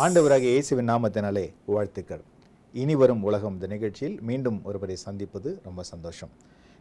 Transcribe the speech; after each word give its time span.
ஆண்டவராக 0.00 0.40
இயேசுவின் 0.40 0.88
நாமத்தினாலே 0.88 1.52
வாழ்த்துக்கள். 1.66 2.20
இனி 2.72 2.94
வரும் 2.94 3.22
உலகம் 3.22 3.52
இந்த 3.52 3.66
நிகழ்ச்சியில் 3.66 4.20
மீண்டும் 4.20 4.60
ஒருவரை 4.64 4.96
சந்திப்பது 4.96 5.60
ரொம்ப 5.64 5.82
சந்தோஷம். 5.82 6.28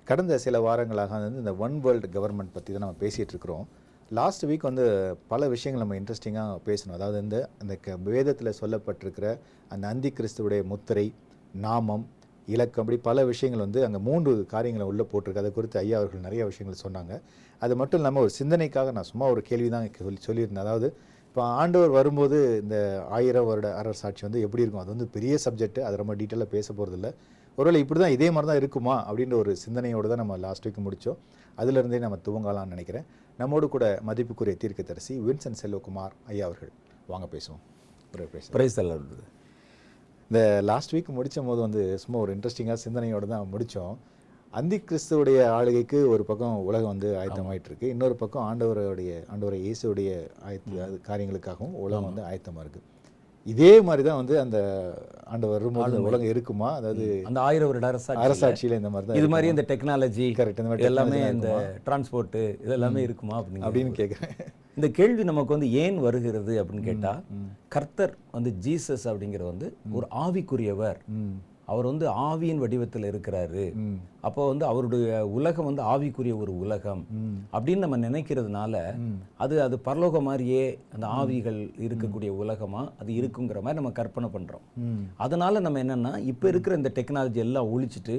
கடந்த 0.03 0.37
சில 0.37 0.59
வாரங்களாக 0.59 1.09
வந்து 1.09 1.37
இந்த 1.37 1.53
ஒன் 1.53 1.79
வேர்ல்டு 1.79 2.07
கவர்மெண்ட் 2.07 2.53
பற்றி 2.53 2.73
தான் 2.73 2.77
நம்ம 2.77 2.95
பேசிகிட்டு 2.99 3.27
இருக்கிறோம் 3.27 3.67
லாஸ்ட் 4.11 4.45
வீக் 4.45 4.59
வந்து 4.59 5.15
பல 5.27 5.47
விஷயங்கள் 5.47 5.87
நம்ம 5.87 6.03
இன்ட்ரெஸ்டிங்காக 6.03 6.59
பேசணும். 6.65 6.93
அதாவது 6.93 7.21
இந்த 7.21 7.49
அந்த 7.59 7.75
க- 7.75 7.97
வேதத்தில் 8.03 8.53
சொல்லப்பட்டிருக்கிற 8.61 9.37
அந்த 9.69 9.87
அந்தி 9.87 10.13
கிறிஸ்துவுடைய 10.17 10.63
முத்திரை 10.63 11.13
நாமம் 11.53 12.07
இலக்கம் 12.47 12.83
அப்படி 12.83 13.01
பல 13.03 13.25
விஷயங்கள் 13.25 13.63
வந்து 13.63 13.85
அங்கே 13.85 13.97
மூன்று 13.97 14.45
காரியங்களை 14.45 14.87
உள்ளே 14.87 15.05
போட்டிருக்கு. 15.11 15.37
அதை 15.37 15.51
குறித்து 15.51 15.79
ஐயா 15.79 15.97
அவர்கள் 15.97 16.19
நிறைய 16.19 16.45
விஷயங்கள் 16.45 16.91
சொன்னாங்க. 16.91 17.21
அது 17.59 17.75
மட்டும் 17.75 17.99
இல்லாமல் 17.99 18.21
ஒரு 18.21 18.31
சிந்தனைக்காக 18.43 18.91
நான் 18.91 19.03
சும்மா 19.03 19.29
ஒரு 19.29 19.41
கேள்வி 19.41 19.69
தான் 19.69 19.89
சொல்லி 19.93 20.19
சொல்லியிருந்தேன். 20.25 20.57
அதாவது 20.57 20.95
இப்போ 21.33 21.43
ஆண்டவர் 21.61 21.91
வரும்போது 21.95 22.37
இந்த 22.63 22.77
ஆயிரம் 23.17 23.47
வருட 23.47 23.67
அரர் 23.77 23.97
சாட்சி 24.01 24.23
வந்து 24.25 24.41
எப்படி 24.45 24.61
இருக்கும்? 24.63 24.81
அது 24.83 24.91
வந்து 24.93 25.07
பெரிய 25.15 25.37
சப்ஜெக்ட் 25.45 25.79
அது 25.87 25.95
ரொம்ப 26.01 26.13
டீட்டெயிலாக 26.19 26.49
பேச 26.55 26.67
போகிறதில்ல 26.77 27.09
ஒருவேளை 27.57 27.79
இப்படி 27.83 27.99
தான் 28.03 28.13
இதே 28.15 28.27
மாதிரி 28.35 28.47
தான் 28.51 28.59
இருக்குமா? 28.61 28.95
அப்படின்ற 29.07 29.35
ஒரு 29.43 29.51
சிந்தனையோடு 29.63 30.11
தான் 30.11 30.21
நம்ம 30.21 30.37
லாஸ்ட் 30.43 30.65
வீக் 30.67 30.77
முடித்தோம் 30.87 31.17
அதுலேருந்தே 31.61 31.99
நம்ம 32.05 32.19
துவங்கலாம்னு 32.27 32.73
நினைக்கிறேன். 32.75 33.05
நம்மோடு 33.39 33.69
கூட 33.75 33.87
மதிப்புக்குரிய 34.09 34.55
தீர்க்கதரிசி 34.63 35.15
வின்சென்ட் 35.27 35.59
செல்வகுமார் 35.61 36.13
ஐயா 36.33 36.45
அவர்கள். 36.49 36.71
வாங்க 37.13 37.27
பேசுவோம். 37.35 37.63
பிரைஸ் 38.55 38.79
இந்த 40.29 40.43
லாஸ்ட் 40.71 40.95
வீக் 40.97 41.11
முடிச்சும் 41.19 41.49
போது 41.51 41.61
வந்து 41.67 41.83
சும்மா 42.05 42.19
ஒரு 42.25 42.31
இன்ட்ரெஸ்டிங்காக 42.37 42.79
சிந்தனையோடு 42.85 43.33
தான் 43.35 43.49
முடித்தோம் 43.55 43.95
அந்தி 44.53 44.77
கிறிஸ்துவுடைய 44.79 45.37
ஆளுகைக்கு 45.53 45.99
ஒரு 46.13 46.23
பக்கம் 46.27 46.57
உலகம் 46.67 46.91
வந்து 46.91 47.09
ஆயத்தமாயிட்டு 47.19 47.69
இருக்கு 47.69 47.87
இன்னொரு 47.93 48.15
பக்கம் 48.15 48.45
ஆண்டவருடைய 48.49 49.11
ஆண்டவரை 49.31 49.59
இயேசுடைய 49.63 50.09
ஆயத்த 50.47 50.89
காரியங்களுக்காகவும் 51.07 51.77
உலகம் 51.83 52.07
வந்து 52.09 52.23
ஆயத்தமாக 52.29 52.63
இருக்கு 52.65 52.81
இதே 53.45 53.71
மாதிரி 53.87 54.03
தான் 54.03 54.19
வந்து 54.19 54.35
அந்த 54.41 54.57
ஆண்டவர் 55.27 55.55
வரும்போது 55.55 55.95
உலகம் 56.05 56.29
இருக்குமா? 56.33 56.69
அதாவது 56.79 57.05
அந்த 57.29 57.39
ஆயிரம் 57.41 57.69
வருட 57.69 57.87
அரசாட்சி 57.89 58.23
அரசாட்சியில் 58.25 58.77
இந்த 58.77 58.89
மாதிரி 58.89 59.07
தான் 59.07 59.19
இது 59.21 59.31
மாதிரி 59.33 59.47
இந்த 59.53 59.63
டெக்னாலஜி 59.71 60.27
Correct, 60.37 60.59
இந்த 60.59 60.69
மாதிரி 60.69 60.87
எல்லாமே 60.89 61.19
இந்த 61.33 61.49
டிரான்ஸ்போர்ட் 61.87 62.37
இதெல்லாமே 62.65 63.01
இருக்குமா 63.07 63.35
அப்படின்னு 63.39 63.65
அப்படின்னு 63.67 63.93
கேட்குறேன் 63.99 64.35
இந்த 64.77 64.89
கேள்வி 64.99 65.23
நமக்கு 65.23 65.55
வந்து 65.55 65.69
ஏன் 65.81 65.97
வருகிறது 66.05 66.53
அப்படின்னு 66.61 66.87
கேட்டா 66.89 67.13
கர்த்தர் 67.75 68.13
வந்து 68.31 68.53
ஜீசஸ் 68.65 69.07
அப்படிங்கிற 69.11 69.43
வந்து 69.49 69.67
ஒரு 69.97 70.07
ஆவிக்குரியவர். 70.23 71.01
அவர் 71.65 71.85
வந்து 71.85 72.05
ஆவியின் 72.27 72.61
வடிவத்தில் 72.61 73.07
இருக்கிறாரு. 73.09 73.63
அப்போ 74.27 74.47
வந்து 74.47 74.65
அவருடைய 74.65 75.27
உலகம் 75.37 75.67
வந்து 75.69 75.83
ஆவிக்குரிய 75.83 76.33
ஒரு 76.37 76.53
உலகம். 76.59 77.03
அப்படின்னு 77.53 77.83
நம்ம 77.83 77.97
நினைக்கிறதுனால 77.97 78.81
அது 79.43 79.55
அது 79.61 79.75
பரலோக 79.85 80.21
மாதிரியே 80.21 80.63
அந்த 80.93 81.05
ஆவிகள் 81.19 81.59
இருக்கக்கூடிய 81.85 82.31
உலகமா 82.43 82.81
அது 82.99 83.11
இருக்குங்கிற 83.21 83.61
மாதிரி 83.61 83.79
நம்ம 83.79 83.91
கற்பனை 83.91 84.29
பண்றோம். 84.33 84.65
அதனால 85.17 85.59
நம்ம 85.59 85.83
என்னன்னா 85.83 86.13
இப்ப 86.31 86.47
இருக்கிற 86.47 86.75
இந்த 86.75 86.91
டெக்னாலஜி 86.95 87.41
எல்லாம் 87.45 87.71
ஒழிச்சிட்டு 87.73 88.17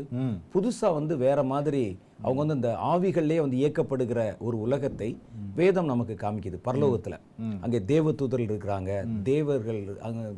புதுசா 0.54 0.90
வந்து 0.94 1.16
வேற 1.16 1.42
மாதிரி 1.52 1.84
அவங்க 2.22 2.40
வந்து 2.42 2.54
இந்த 2.54 2.70
ஆவிகள்லயே 2.92 3.40
வந்து 3.44 3.60
இயக்கப்படுகிற 3.62 4.20
ஒரு 4.38 4.56
உலகத்தை 4.60 5.08
வேதம் 5.54 5.90
நமக்கு 5.92 6.14
காமிக்குது 6.20 6.58
பரலோகத்துல. 6.68 7.18
அங்கே 7.60 7.80
தேவதூதர்கள் 7.92 8.50
இருக்கிறாங்க 8.50 8.92
தேவர்கள் 9.22 9.82
அங்க 10.00 10.32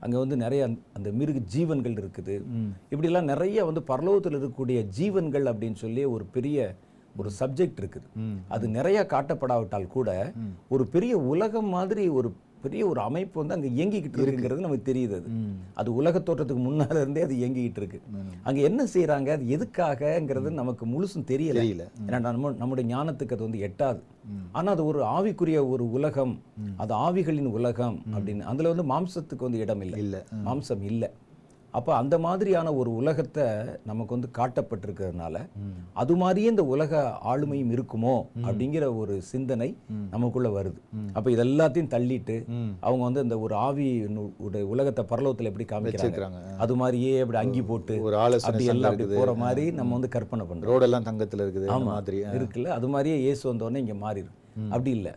அங்க 0.00 0.18
வந்து 0.18 0.36
நிறைய 0.36 0.68
அந்த- 0.92 1.10
மிருக 1.10 1.38
ஜீவன்கள் 1.38 1.92
இருக்குது. 1.92 2.34
இப்படிலாம் 2.90 3.22
நிறைய 3.22 3.64
வந்து 3.64 3.80
பரலோகத்தில் 3.80 4.36
இருக்கக்கூடிய 4.36 4.82
ஜீவன்கள் 4.82 5.44
அப்படின்னு 5.44 5.74
சொல்லி 5.74 6.04
ஒரு 6.04 6.24
பெரிய 6.24 6.74
ஒரு 7.16 7.30
சப்ஜெக்ட் 7.40 7.78
இருக்குது. 7.80 8.08
அது 8.48 8.68
நிறைய 8.68 9.06
காட்டப்படாவிட்டால் 9.10 9.86
கூட 9.86 10.32
ஒரு 10.68 10.86
பெரிய 10.86 11.18
உலகம் 11.18 11.68
மாதிரி 11.68 12.08
ஒரு 12.08 12.32
பெரிய 12.62 12.86
ஒரு 12.86 13.00
அமைப்பு 13.00 13.44
வந்து 13.44 13.54
அங்க 13.54 13.68
இயங்கிக்கிட்டு 13.68 14.18
இருக்குங்கிறது 14.18 14.58
நமக்கு 14.58 14.92
தெரியுது 14.92 15.14
அது. 15.14 15.28
அது 15.74 15.94
உலக 15.94 16.18
தோற்றத்துக்கு 16.18 16.62
முன்னால 16.64 16.96
இருந்தே 16.96 17.22
அது 17.22 17.34
இயங்கிக்கிட்டு 17.34 17.76
இருக்கு. 17.76 18.00
அங்க 18.42 18.60
என்ன 18.60 18.84
செய்றாங்க 18.94 19.30
அது 19.30 19.44
எதுக்காகங்கிறது 19.56 20.50
நமக்கு 20.52 20.86
முழுசும் 20.86 21.26
தெரியல. 21.26 21.60
ஏன்னா 22.06 22.20
நம்ம 22.20 22.50
நம்முடைய 22.52 22.96
ஞானத்துக்கு 22.96 23.32
அது 23.32 23.42
வந்து 23.42 23.60
எட்டாது. 23.60 24.00
ஆனா 24.52 24.72
அது 24.72 24.86
ஒரு 24.86 25.02
ஆவிக்குரிய 25.10 25.68
ஒரு 25.68 25.90
உலகம். 25.90 26.34
அது 26.76 26.94
ஆவிகளின் 26.94 27.50
உலகம் 27.50 28.02
அப்படின்னு. 28.12 28.40
அதுல 28.42 28.72
வந்து 28.74 28.86
மாம்சத்துக்கு 28.92 29.40
வந்து 29.40 29.58
இடம் 29.58 29.80
இல்லை. 29.80 30.00
இல்ல. 30.00 30.24
மாம்சம் 30.44 30.82
இல்லை. 30.82 31.10
அப்ப 31.74 31.94
அந்த 31.94 32.18
மாதிரியான 32.18 32.68
ஒரு 32.74 32.90
உலகத்தை 32.94 33.44
நமக்கு 33.84 34.14
வந்து 34.14 34.28
காட்டப்பட்டிருக்கிறதுனால 34.38 35.36
அது 35.94 36.16
மாதிரியே 36.16 36.48
இந்த 36.48 36.64
உலக 36.64 36.92
ஆளுமையும் 37.24 37.72
இருக்குமோ 37.74 38.14
அப்படிங்கிற 38.42 38.96
ஒரு 38.96 39.14
சிந்தனை 39.22 39.68
நமக்குள்ள 40.10 40.48
வருது. 40.48 40.80
அப்ப 41.12 41.30
இதெல்லாத்தையும் 41.30 41.92
தள்ளிட்டு 41.94 42.36
அவங்க 42.80 43.02
வந்து 43.04 43.22
இந்த 43.22 43.38
ஒரு 43.38 43.54
ஆவி 43.54 43.86
உலகத்தை 44.72 45.04
பரலோகத்துல 45.04 45.50
எப்படி 45.52 45.64
காமிக்கிறாங்க? 45.64 45.94
வச்சிருக்கிறாங்க. 45.94 46.40
அது 46.58 46.76
மாதிரியே 46.76 47.14
அப்படி 47.20 47.38
அங்கி 47.38 47.62
போட்டு 47.62 47.96
ஒரு 48.02 48.18
அப்படி 48.18 48.66
எல்லாம் 48.66 48.92
அப்படி. 48.92 49.18
போற 49.20 49.34
மாதிரி 49.34 49.66
நம்ம 49.70 49.92
வந்து 49.92 50.08
கற்பனை 50.08 50.46
பண்றோம். 50.46 50.70
ரோடெல்லாம் 50.72 51.08
தங்கத்தில் 51.10 51.44
இருக்குது 51.46 51.68
அந்த 51.68 51.78
ஆமா. 51.78 51.92
மாதிரி. 51.92 52.20
இருக்குல்ல. 52.38 52.70
அது 52.78 52.88
மாதிரியே 52.88 53.18
இயேசு 53.18 53.44
வந்தோடனே 53.52 53.76
இங்க 53.76 53.96
மாறிடும் 54.04 54.36
அப்படி 54.70 54.90
இல்லை. 54.90 55.12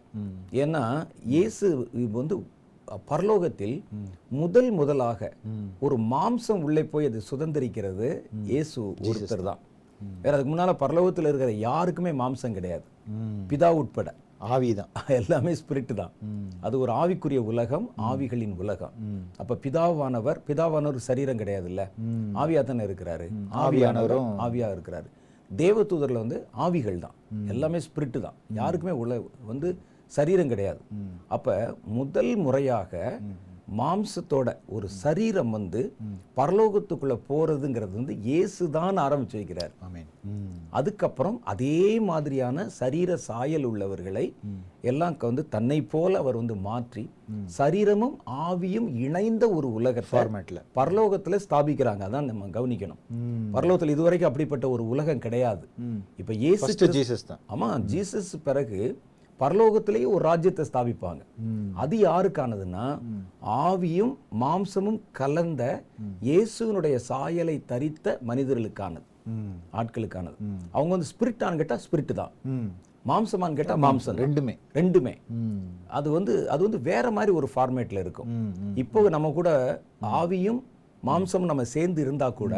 ஏன்னா 0.63 0.81
இயேசு 1.25 1.68
வந்து 2.13 2.35
பரலோகத்தில் 3.09 3.84
முதல் 4.29 4.72
முதலாக 4.72 5.34
ஒரு 5.79 5.97
மாம்சம் 5.97 6.62
உள்ளே 6.62 6.84
போய் 6.84 7.06
அது 7.06 7.22
சுதந்திரிக்கிறது 7.31 8.24
இயேசு 8.44 8.81
ஒருத்தர் 9.09 9.44
தான். 9.44 9.59
வேற 10.24 10.35
அதுக்கு 10.35 10.52
முன்னால 10.53 10.74
பரலோகத்தில் 10.84 11.25
இருக்கிற 11.25 11.51
யாருக்குமே 11.51 12.12
மாம்சம் 12.12 12.53
கிடையாது. 12.53 12.85
பிதா 13.51 13.69
உட்பட. 13.74 14.16
ஆவி 14.40 14.74
தான். 14.74 14.91
எல்லாமே 15.19 15.51
ஸ்பிரிட் 15.53 15.94
தான். 15.94 16.13
அது 16.62 16.80
ஒரு 16.80 16.91
ஆவிக்குரிய 16.91 17.38
உலகம் 17.38 17.90
ஆவிகளின் 17.97 18.56
உலகம். 18.57 18.94
அப்ப 19.38 19.57
பிதாவானவர் 19.66 20.40
பிதாவானவர் 20.47 21.07
சரீரம் 21.09 21.40
கிடையாதுல்ல? 21.40 21.84
ஆவியா 22.34 22.63
தானே 22.63 22.84
இருக்கிறாரு? 22.84 23.28
ஆவியானவரும் 23.66 24.30
ஆவியா 24.40 24.69
இருக்கிறாரு. 24.75 25.09
தேவதூதர்ல 25.51 26.13
வந்து 26.13 26.47
ஆவிகள் 26.51 27.00
தான். 27.00 27.16
எல்லாமே 27.47 27.78
ஸ்பிரிட் 27.78 28.19
தான். 28.19 28.34
யாருக்குமே 28.53 28.91
உள்ள 28.91 29.24
வந்து 29.46 29.78
சரீரம் 30.18 30.52
கிடையாது. 30.54 30.82
அப்ப 31.36 31.56
முதல் 32.00 32.34
முறையாக 32.46 32.92
மாம்சத்தோட 33.80 34.50
ஒரு 34.76 34.88
சரீரம் 35.02 35.52
வந்து 35.56 35.82
பரலோகத்துக்குள்ள 36.40 37.16
போறதுங்கிறது 37.28 37.94
வந்து 38.00 38.14
இயேசு 38.26 38.64
தான் 38.78 38.98
ஆரம்பிச்சு 39.04 39.38
வைக்கிறார். 39.40 39.72
அதுக்கப்புறம் 40.80 41.38
அதே 41.52 41.84
மாதிரியான 42.10 42.66
சரீர 42.80 43.16
சாயல் 43.28 43.68
உள்ளவர்களை 43.70 44.26
எல்லாம் 44.92 45.16
வந்து 45.30 45.44
தன்னை 45.56 45.78
போல 45.94 46.20
அவர் 46.24 46.40
வந்து 46.42 46.56
மாற்றி 46.68 47.04
சரீரமும் 47.60 48.18
ஆவியும் 48.48 48.90
இணைந்த 49.06 49.48
ஒரு 49.60 49.69
உலகத்தை 49.80 50.12
ஃபார்மேட்டில் 50.12 50.62
பரலோகத்துல 50.80 51.40
ஸ்தாபிக்கிறாங்க. 51.46 52.04
அதான் 52.10 52.30
நம்ம 52.31 52.50
கவனிக்கணும். 52.57 53.02
பரலோகத்துல 53.56 53.96
இதுவரைக்கும் 53.96 54.30
அப்படிப்பட்ட 54.31 54.68
ஒரு 54.75 54.86
உலகம் 54.96 55.24
கிடையாது. 55.28 55.66
இப்ப 56.24 56.34
ஃபர்ஸ்ட் 56.64 56.86
ஜீசஸ் 56.98 57.25
தான். 57.31 57.42
ஆமா 57.56 57.69
ஜீசஸ் 57.94 58.34
பிறகு 58.50 58.81
பரலோகத்திலேயே 59.42 60.08
ஒரு 60.14 60.24
ராஜ்யத்தை 60.30 60.64
ஸ்தாபிப்பாங்க. 60.70 61.22
அது 61.84 61.96
யாருக்கானதுன்னா 62.08 62.86
ஆவியும் 63.68 64.14
மாம்சமும் 64.44 65.00
கலந்த 65.20 65.64
இயேசுவினுடைய 66.30 66.96
சாயலை 67.10 67.56
தரித்த 67.72 68.18
மனிதர்களுக்கானது. 68.30 69.06
ஆட்களுக்கானது. 69.80 70.38
அவங்க 70.76 70.92
வந்து 70.96 71.10
ஸ்பிரிட்டான்னு 71.14 71.62
கேட்டா 71.62 71.78
ஸ்பிரிட் 71.86 72.14
தான். 72.22 72.34
மாம்சமான்னு 73.10 73.60
கேட்டா 73.60 73.76
மாம்சம். 73.86 74.18
ரெண்டுமே. 74.24 74.54
ரெண்டுமே. 74.80 75.14
அது 75.98 76.08
வந்து 76.18 76.34
அது 76.54 76.62
வந்து 76.68 76.82
வேற 76.90 77.06
மாதிரி 77.18 77.32
ஒரு 77.40 77.48
ஃபார்மேட்ல 77.54 78.04
இருக்கும். 78.06 78.30
இப்போ 78.84 79.10
நம்ம 79.16 79.32
கூட 79.40 79.50
ஆவியும் 80.20 80.62
மாம்சமும் 81.07 81.50
நம்ம 81.51 81.63
சேர்ந்து 81.75 82.00
இருந்தா 82.06 82.27
கூட 82.42 82.56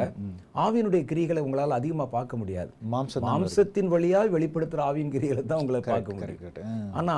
ஆவியினுடைய 0.63 1.01
கிரிகளை 1.11 1.41
உங்களால 1.45 1.75
அதிகமா 1.79 2.05
பார்க்க 2.15 2.39
முடியாது. 2.41 2.71
மாம்சம் 2.93 3.25
மாம்சத்தின் 3.27 3.91
வழியா 3.93 4.19
வெளிப்படுத்துற 4.35 4.81
ஆவியின் 4.89 5.13
கிரிகளை 5.15 5.43
தான் 5.51 5.61
உங்களை 5.63 5.79
பார்க்க 5.89 6.15
முடியும். 6.17 6.57
ஆனா 6.99 7.15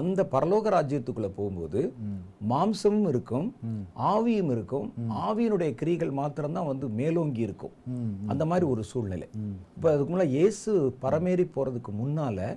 அந்த 0.00 0.20
பரலோக 0.34 0.72
ராஜ்யத்துக்குள்ள 0.76 1.30
போகும்போது 1.38 1.80
மாம்சமும் 2.52 3.08
இருக்கும் 3.12 3.48
ஆவியும் 4.12 4.50
இருக்கும் 4.56 4.88
ஆவியினுடைய 5.28 5.70
கிரிகள் 5.82 6.12
மாத்திரம்தான் 6.20 6.70
வந்து 6.72 6.88
மேலோங்கி 7.00 7.42
இருக்கும். 7.48 7.74
அந்த 8.32 8.44
மாதிரி 8.52 8.66
ஒரு 8.74 8.84
சூழ்நிலை. 8.90 9.28
இப்போ 9.76 9.88
அதுக்கு 9.92 10.10
முன்னால 10.10 10.28
இயேசு 10.38 10.72
பரமேறி 11.06 11.46
போறதுக்கு 11.56 11.92
முன்னால 12.02 12.50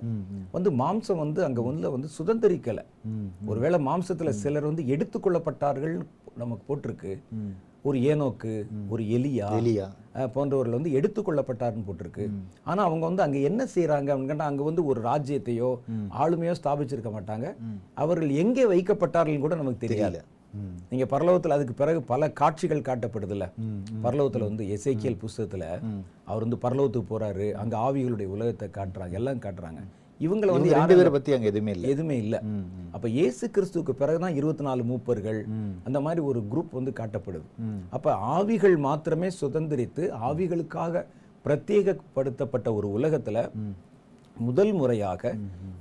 வந்து 0.56 0.72
மாம்சம் 0.82 1.22
வந்து 1.24 1.40
அங்க 1.48 1.60
வந்து 1.70 1.94
வந்து 1.96 2.10
சுதந்திரிக்கல. 2.18 2.80
ஒருவேளை 3.52 3.80
மாம்சத்துல 3.88 4.32
சிலர் 4.42 4.70
வந்து 4.70 4.84
எடுத்துக்கொள்ளப்பட்டார்கள் 4.96 5.96
நமக்கு 6.42 6.62
போட்டிருக்கு. 6.68 7.12
ஒரு 7.88 7.98
ஏனோக்கு 8.10 8.52
ஒரு 8.92 9.02
எலியா 9.18 9.48
எலியா. 9.60 9.86
போன்றவர்கள் 10.34 10.76
வந்து 10.76 10.94
எடுத்துக்கொள்ளப்பட்டார்னு 10.98 11.84
போட்டிருக்கு. 11.88 12.24
ஆனா 12.70 12.80
அவங்க 12.86 13.04
வந்து 13.06 13.22
அங்க 13.26 13.38
என்ன 13.48 13.62
செய்றாங்க 13.74 14.08
அப்படின்னு 14.12 14.32
கேட்டா 14.32 14.48
அங்க 14.52 14.62
வந்து 14.70 14.82
ஒரு 14.90 15.00
ராஜ்யத்தையோ 15.10 15.68
ஆளுமையோ 16.22 16.54
ஸ்தாபிச்சிருக்க 16.60 17.12
மாட்டாங்க. 17.16 17.46
அவர்கள் 18.02 18.32
எங்கே 18.42 18.64
வைக்கப்பட்டார்கள் 18.72 19.44
கூட 19.44 19.56
நமக்கு 19.60 19.84
தெரியல. 19.86 20.20
நீங்க 20.90 21.06
பரலோகத்துல 21.12 21.56
அதுக்கு 21.56 21.74
பிறகு 21.80 22.00
பல 22.10 22.30
காட்சிகள் 22.40 22.86
காட்டப்படுதுல்ல. 22.86 23.46
பரலோகத்துல 24.04 24.48
வந்து 24.50 24.64
எசேக்கியல் 24.76 25.20
புஸ்தகத்துல 25.22 25.64
அவர் 26.30 26.44
வந்து 26.46 26.60
பரலோகத்துக்கு 26.64 27.12
போறாரு. 27.12 27.46
அங்க 27.62 27.74
ஆவிகளுடைய 27.86 28.28
உலகத்தை 28.36 28.68
காட்டுறாங்க 28.78 29.18
எல்லாம் 29.20 29.44
காட்டுறாங்க. 29.46 29.82
இவங்களை 30.20 30.50
வந்து 30.54 30.70
ரெண்டு 30.76 30.96
பேரை 30.98 31.10
பத்தி 31.16 31.32
அங்க 31.34 31.46
எதுவுமே 31.46 31.72
இல்லை. 31.72 31.88
எதுவுமே 31.90 32.16
இல்லை. 32.24 32.38
அப்ப 32.96 33.08
இயேசு 33.08 33.44
கிறிஸ்துவுக்கு 33.56 33.94
பிறகுதான் 34.00 34.36
இருபத்தி 34.38 34.64
நாலு 34.64 34.82
மூப்பர்கள். 34.90 35.40
அந்த 35.84 35.98
மாதிரி 36.06 36.20
ஒரு 36.30 36.40
குரூப் 36.52 36.76
வந்து 36.78 36.92
காட்டப்படுது. 37.00 37.48
அப்ப 37.90 38.14
ஆவிகள் 38.36 38.76
மாத்திரமே 38.86 39.30
சுதந்திரித்து 39.40 40.04
ஆவிகளுக்காக 40.28 41.04
பிரத்யேகப்படுத்தப்பட்ட 41.44 42.68
ஒரு 42.78 42.88
உலகத்துல 42.98 43.38
முதல் 44.48 44.72
முறையாக 44.72 45.22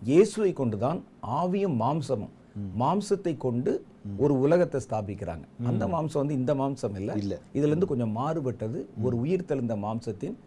இயேசுவை 0.04 0.54
கொண்டுதான் 0.54 1.00
ஆவியும் 1.40 1.78
மாம்சமும் 1.84 2.34
மாம்சத்தை 2.82 3.34
கொண்டு 3.38 3.72
ஒரு 4.18 4.34
உலகத்தை 4.40 4.80
ஸ்தாபிக்கிறாங்க. 4.86 5.46
அந்த 5.70 5.84
மாம்சம் 5.94 6.22
வந்து 6.22 6.34
இந்த 6.34 6.52
மாம்சம் 6.56 6.96
இல்ல. 7.00 7.12
இல்ல. 7.24 7.36
இதுல 7.58 7.72
இருந்து 7.72 7.90
கொஞ்சம் 7.92 8.14
மாறுபட்டது 8.18 8.80
ஒரு 9.04 9.16
உயிர் 9.20 9.46
தெளிந்த 9.46 9.76
மாம்சத்தின் 9.76 10.38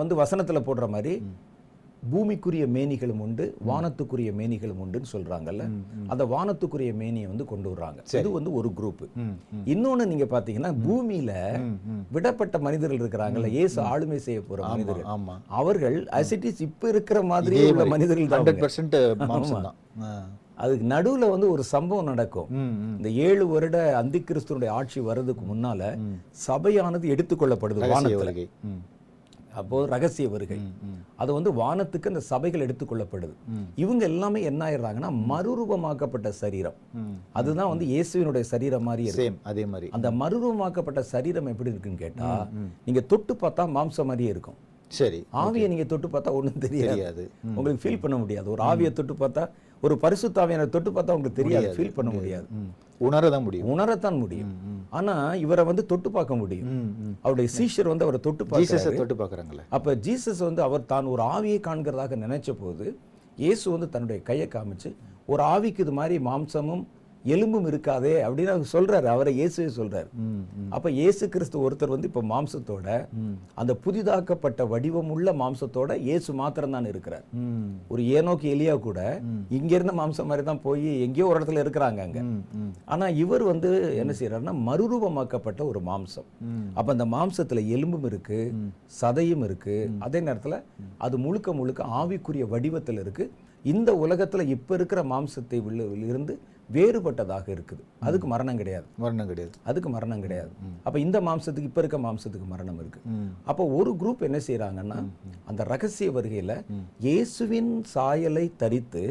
வந்து 0.00 0.14
வசனத்துல 0.22 0.60
போடுற 0.68 0.88
மாதிரி 0.88 1.14
பூமிக்குரிய 2.12 2.64
மேனிகளும் 2.74 3.20
உண்டு 3.24 3.44
வானத்துக்குரிய 3.68 4.30
மேனிகளும் 4.38 4.80
உண்டுன்னு 4.84 5.08
சொல்றாங்கல்ல. 5.12 5.64
அந்த 6.12 6.24
வானத்துக்குரிய 6.34 6.92
மேனியை 7.00 7.26
வந்து 7.26 7.44
கொண்டு 7.44 7.68
வர்றாங்க. 7.72 8.00
இது 8.20 8.30
வந்து 8.38 8.52
ஒரு 8.60 8.68
குரூப். 8.78 9.02
இன்னொன்னு 9.72 10.06
நீங்க 10.12 10.26
பாத்தீங்கன்னா 10.34 10.70
பூமியில. 10.86 11.32
விடப்பட்ட 12.16 12.58
மனிதர்கள் 12.66 13.02
இருக்கிறாங்கல்ல. 13.02 13.50
இயேசு 13.58 13.78
ஆளுமை 13.92 14.18
செய்ய 14.26 14.40
போற 14.48 14.60
மனிதர்கள். 14.72 15.06
அவர்கள் 15.60 15.98
அசிட்டிஸ் 16.20 16.62
இப்ப 16.68 16.88
இருக்கிற 16.94 17.22
மாதிரி 17.32 17.56
உள்ள 17.70 17.86
மனிதர்கள் 17.94 18.32
தான். 18.34 18.46
அதுக்கு 20.62 20.86
நடுவுல 20.88 21.28
வந்து 21.34 21.46
ஒரு 21.50 21.62
சம்பவம் 21.74 22.08
நடக்கும். 22.12 22.48
இந்த 22.96 23.10
ஏழு 23.26 23.44
வருட 23.48 23.76
அந்தி 24.00 24.18
கிறிஸ்துனுடைய 24.20 24.70
ஆட்சி 24.78 25.00
வர்றதுக்கு 25.00 25.44
முன்னால 25.52 25.82
சபையானது 26.46 27.06
எடுத்துக்கொள்ளப்படுது 27.14 27.80
வானத்துல. 27.92 28.32
வருகை 29.50 29.58
ம், 29.58 29.58
அப்போ 29.58 29.86
ரகசிய 29.86 30.28
வருகை. 30.28 30.58
அது 31.16 31.30
வந்து 31.32 31.50
வானத்துக்கு 31.52 32.08
அந்த 32.08 32.20
சபைகள் 32.20 32.64
எடுத்துக்கொள்ளப்படுது. 32.66 33.34
இவங்க 33.76 34.04
எல்லாமே 34.04 34.42
என்ன 34.42 34.60
ஆயிடுறாங்கன்னா 34.66 35.10
மறுரூபமாக்கப்பட்ட 35.30 36.28
சரீரம். 36.28 36.76
அதுதான் 37.32 37.68
வந்து 37.68 37.86
இயேசுவினுடைய 37.86 38.40
சரீரம் 38.40 38.82
மாதிரி 38.82 39.06
அதே 39.42 39.64
மாதிரி. 39.66 39.90
அந்த 39.90 40.10
மறுரூபமாக்கப்பட்ட 40.10 41.00
சரீரம் 41.00 41.46
எப்படி 41.46 41.70
இருக்குன்னு 41.70 42.02
கேட்டா 42.04 42.30
நீங்க 42.84 43.00
தொட்டு 43.00 43.34
பார்த்தா 43.34 43.66
மாம்சம் 43.76 44.10
மாதிரியே 44.12 44.30
இருக்கும். 44.30 44.58
சரி 44.88 45.18
ஆவியை 45.42 45.66
நீங்க 45.68 45.84
தொட்டு 45.84 46.08
பார்த்தா 46.08 46.30
ஒண்ணும் 46.38 46.62
தெரியாது. 46.66 47.24
உங்களுக்கு 47.56 47.82
ஃபீல் 47.82 48.00
பண்ண 48.00 48.16
முடியாது. 48.16 48.50
ஒரு 48.50 48.62
ஆவியை 48.62 48.92
தொட்டு 48.92 49.14
பார்த்தா 49.14 49.48
ஒரு 49.82 49.94
பரிசுத்தாவியான 50.02 50.68
தொட்டு 50.68 50.90
பார்த்தா 50.90 51.14
உங்களுக்கு 51.16 51.42
தெரியாது. 51.42 51.76
ஃபீல் 51.76 51.94
பண்ண 51.94 52.10
முடியாது. 52.16 52.46
உணரதான் 53.00 53.44
முடியும். 53.46 53.68
உணரத்தான் 53.72 54.18
முடியும். 54.22 54.50
ஆனா 54.98 55.14
இவரை 55.44 55.62
வந்து 55.64 55.82
தொட்டு 55.86 56.08
பார்க்க 56.10 56.34
முடியும். 56.34 56.70
அவருடைய 57.24 57.48
சீஷர் 57.56 57.90
வந்து 57.92 58.04
அவரை 58.06 58.20
தொட்டு 58.20 58.44
ஜீசஸை 58.62 58.92
தொட்டு 58.96 59.14
பார்க்குறாங்களே 59.20 59.64
அப்ப 59.76 59.94
ஜீசஸ் 60.06 60.42
வந்து 60.48 60.62
அவர் 60.62 60.88
தான் 60.92 61.12
ஒரு 61.14 61.22
ஆவியை 61.36 61.60
காண்கிறதாக 61.68 62.18
நினைச்ச 62.24 62.50
போது 62.62 62.86
இயேசு 63.38 63.64
வந்து 63.70 63.88
தன்னுடைய 63.88 64.20
கையை 64.22 64.48
காமிச்சு 64.54 64.90
ஒரு 65.26 65.42
ஆவிக்கு 65.54 65.82
இது 65.84 65.92
மாதிரி 65.92 66.16
மாம்சமும் 66.24 66.82
எலும்பும் 67.24 67.66
இருக்காதே 67.66 68.12
அப்படின்னு 68.22 68.52
அவர் 68.52 68.70
சொல்றாரு. 68.72 69.06
அவரை 69.06 69.32
இயேசுவே 69.36 70.02
ம். 70.20 70.44
அப்ப 70.70 70.90
இயேசு 70.92 71.24
கிறிஸ்து 71.28 71.56
ஒருத்தர் 71.60 71.88
வந்து 71.88 72.08
இப்ப 72.08 72.22
மாம்சத்தோட 72.24 72.86
அந்த 73.54 73.72
புதிதாக்கப்பட்ட 73.84 74.64
வடிவமுள்ள 74.66 75.32
மாம்சத்தோட 75.34 75.96
இயேசு 76.02 76.30
மாத்திரம் 76.34 76.70
தான் 76.70 76.86
இருக்கிறார் 76.86 77.26
ஒரு 77.88 78.02
ஏனோக்கு 78.12 78.46
எலியா 78.50 78.78
கூட 78.80 79.00
இங்க 79.50 79.70
இருந்த 79.74 79.92
மாம்சம் 79.92 80.28
மாதிரி 80.28 80.44
தான் 80.44 80.62
போய் 80.62 80.86
எங்கேயோ 81.00 81.26
ஒரு 81.26 81.38
இடத்துல 81.38 81.64
இருக்கிறாங்க 81.64 82.00
அங்க. 82.00 82.20
ம், 82.26 82.40
ம். 82.58 82.70
ஆனா 82.86 83.08
இவர் 83.18 83.44
வந்து 83.44 83.70
என்ன 83.96 84.14
செய்யறாருன்னா 84.18 84.54
மறுரூபமாக்கப்பட்ட 84.66 85.60
ஒரு 85.66 85.82
மாம்சம். 85.84 86.28
அப்ப 86.74 86.88
அந்த 86.92 87.06
மாம்சத்துல 87.08 87.66
எலும்பும் 87.68 88.04
இருக்கு 88.04 88.40
சதையும் 89.00 89.44
இருக்கு. 89.44 89.76
அதே 90.00 90.20
நேரத்துல 90.20 90.56
அது 90.98 91.18
முழுக்க 91.18 91.52
முழுக்க 91.52 91.80
ஆவிக்குரிய 91.98 92.46
வடிவத்தில் 92.48 92.98
இருக்கு. 92.98 93.26
இந்த 93.64 93.90
உலகத்துல 94.02 94.46
இப்ப 94.48 94.74
இருக்கிற 94.74 95.00
மாம்சத்தை 95.04 95.58
உள்ள- 95.62 95.88
இருந்து 96.06 96.34
வேறுபட்டதாக 96.74 97.46
இருக்குது. 97.54 97.82
அதுக்கு 98.00 98.26
மரணம் 98.26 98.56
கிடையாது. 98.56 98.86
மரணம் 99.04 99.28
கிடையாது. 99.30 99.54
அதுக்கு 99.64 99.88
மரணம் 99.88 100.20
கிடையாது. 100.20 100.52
அப்ப 100.86 100.96
இந்த 100.98 101.20
மாம்சத்துக்கு 101.20 101.70
இப்ப 101.70 101.80
இருக்க 101.80 101.98
மாம்சத்துக்கு 101.98 102.48
மரணம் 102.54 102.78
இருக்கு. 102.78 103.00
அப்போ 103.44 103.64
ஒரு 103.78 103.92
குரூப் 104.00 104.26
என்ன 104.28 104.40
செய்றாங்கன்னா 104.48 104.98
அந்த 105.44 105.64
ரகசிய 105.64 106.10
வருகையில 106.10 106.54
இயேசுவின் 107.06 107.72
சாயலை 107.94 108.46
தரித்து 108.56 109.04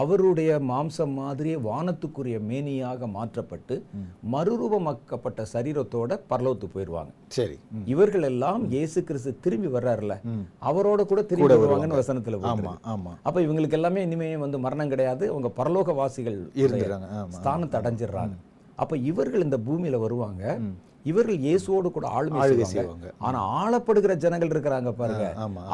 அவருடைய 0.00 0.50
மாம்சம் 0.70 1.14
மாதிரியே 1.20 1.56
வானத்துக்குரிய 1.66 2.36
மேனியாக 2.50 3.06
மாற்றப்பட்டு 3.16 3.74
மறுரூபமாக்கப்பட்ட 4.34 5.46
சரீரத்தோட 5.52 6.18
பரலோத்து 6.30 6.66
போயிடுவாங்க. 6.74 7.10
சரி. 7.36 7.56
இவர்கள் 7.92 8.26
எல்லாம் 8.30 8.62
இயேசு 8.74 8.98
கிறிஸ்து 9.08 9.32
திரும்பி 9.40 9.70
வர்றாருல 9.76 10.16
அவரோட 10.70 11.00
கூட 11.06 11.22
திரும்பி 11.22 11.52
வருவாங்கன்னு 11.54 12.00
வசனத்துல 12.02 12.40
ஆமா. 12.52 12.72
ஆமா. 12.94 13.12
அப்ப 13.22 13.40
இவங்களுக்கு 13.46 13.78
எல்லாமே 13.80 14.02
இனிமே 14.08 14.30
வந்து 14.36 14.60
மரணம் 14.66 14.92
கிடையாது. 14.94 15.26
அவங்க 15.32 15.50
பரலோக 15.60 15.94
வாசிகள் 16.00 16.38
ஸ்தானத்தை 17.38 17.78
அடைஞ்சிடுறாங்க. 17.80 18.36
அப்ப 18.76 18.96
இவர்கள் 19.10 19.46
இந்த 19.48 19.58
பூமியில 19.66 19.98
வருவாங்க. 19.98 20.44
இவர்கள் 21.10 21.38
இயேசுவோடு 21.46 21.88
கூட 21.96 22.06
ஆளுமை 22.16 22.40
செய்வாங்க. 22.72 23.08
ஆனா 23.26 23.38
ஆளப்படுகிற 23.60 24.12
ஜனங்கள் 24.24 24.52
இருக்கிறாங்க 24.54 24.90
பாருங்க. 25.00 25.26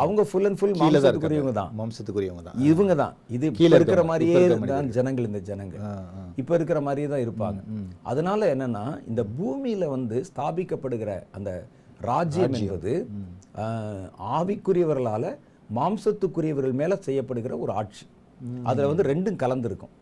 அவங்க 0.03 0.23
ஃபுல் 0.29 0.47
அண்ட் 0.49 0.59
ஃபுல் 0.61 0.75
மாம்சத்துக்குரியவங்க 0.83 1.55
தான். 1.61 1.73
மாம்சத்துக்குரியவங்க 1.81 2.45
தான். 2.49 2.59
இவங்க 2.71 2.95
தான். 3.03 3.15
இது 3.37 3.53
கீழே 3.59 3.71
இப்ப 3.71 3.79
இருக்கிற 3.81 4.05
மாதிரியே 4.11 4.43
தான் 4.75 4.91
ஜனங்கள் 4.99 5.29
இந்த 5.31 5.41
ஜனங்கள். 5.51 5.83
இப்ப 6.43 6.51
இருக்கிற 6.59 6.81
மாதிரியே 6.89 7.09
தான் 7.15 7.25
இருப்பாங்க. 7.27 7.61
அதனால 8.13 8.51
என்னன்னா 8.55 8.85
இந்த 9.11 9.25
பூமியில 9.39 9.89
வந்து 9.97 10.19
ஸ்தாபிக்கப்படுகிற 10.31 11.11
அந்த 11.39 11.51
ராஜ்யம் 12.11 12.57
என்பது 12.61 12.93
ஆவிக்குரியவர்களால 14.39 15.35
மாம்சத்துக்குரியவர்கள் 15.79 16.79
மேல 16.83 16.97
செய்யப்படுகிற 17.07 17.55
ஒரு 17.65 17.73
ஆட்சி. 17.81 18.05
அதுல 18.63 18.89
வந்து 18.91 19.05
ரெண்டும் 19.11 19.39
கலந்திருக்கும். 19.43 19.93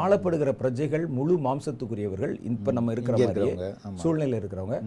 ஆளப்படுகிற 0.00 0.52
பிரஜைகள் 0.52 1.04
முழு 1.16 1.34
மாம்சத்துக்குரியவர்கள் 1.46 2.34
இப்ப 2.50 2.72
நம்ம 2.72 2.92
இருக்கிற 2.92 3.16
மாதிரியே 3.18 3.54
ஆமா. 3.86 3.94
சூழ்நிலை 3.94 4.36
இருக்கிறவங்க. 4.40 4.78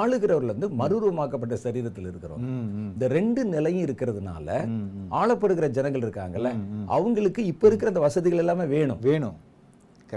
ஆளுகிறவர்கள் 0.00 0.52
வந்து 0.54 0.68
மறுரூபமாக்கப்பட்ட 0.80 1.56
சரீரத்தில் 1.64 2.08
இருக்கிறவங்க. 2.10 2.48
இந்த 2.92 3.08
ரெண்டு 3.08 3.44
நிலையும் 3.44 3.86
இருக்கிறதுனால 3.86 4.48
ஆளப்படுகிற 5.20 5.68
ஜனங்கள் 5.68 6.04
இருக்காங்கல்ல 6.06 6.52
அவங்களுக்கு 6.86 7.44
இப்ப 7.44 7.66
இருக்கிற 7.66 7.90
அந்த 7.90 8.00
வசதிகள் 8.00 8.38
எல்லாமே 8.38 8.66
வேணும். 8.76 9.00
வேணும். 9.02 9.38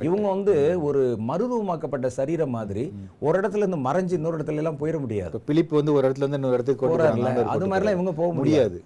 இவங்க 0.01 0.27
வந்து 0.29 0.53
ஒரு 0.83 1.01
மறுரூபமாக்கப்பட்ட 1.27 2.07
சரீரம் 2.15 2.49
மாதிரி 2.49 2.83
ஒரு 3.19 3.35
இடத்துல 3.39 3.63
இருந்து 3.63 3.77
மறைஞ்சு 3.77 4.11
இன்னொரு 4.11 4.37
இடத்துல 4.37 4.61
எல்லாம் 4.63 4.77
போயிட 4.77 4.97
முடியாது. 4.99 5.31
இப்ப 5.31 5.45
பிலிப் 5.45 5.73
வந்து 5.73 5.93
ஒரு 5.93 6.03
இடத்துல 6.07 6.25
இருந்து 6.25 6.39
இன்னொரு 6.39 6.57
இடத்துக்கு 6.57 7.45
அது 7.53 7.67
மாதிரிலாம் 7.67 7.97
இவங்க 7.97 8.13
போக 8.13 8.33
முடியாது. 8.33 8.77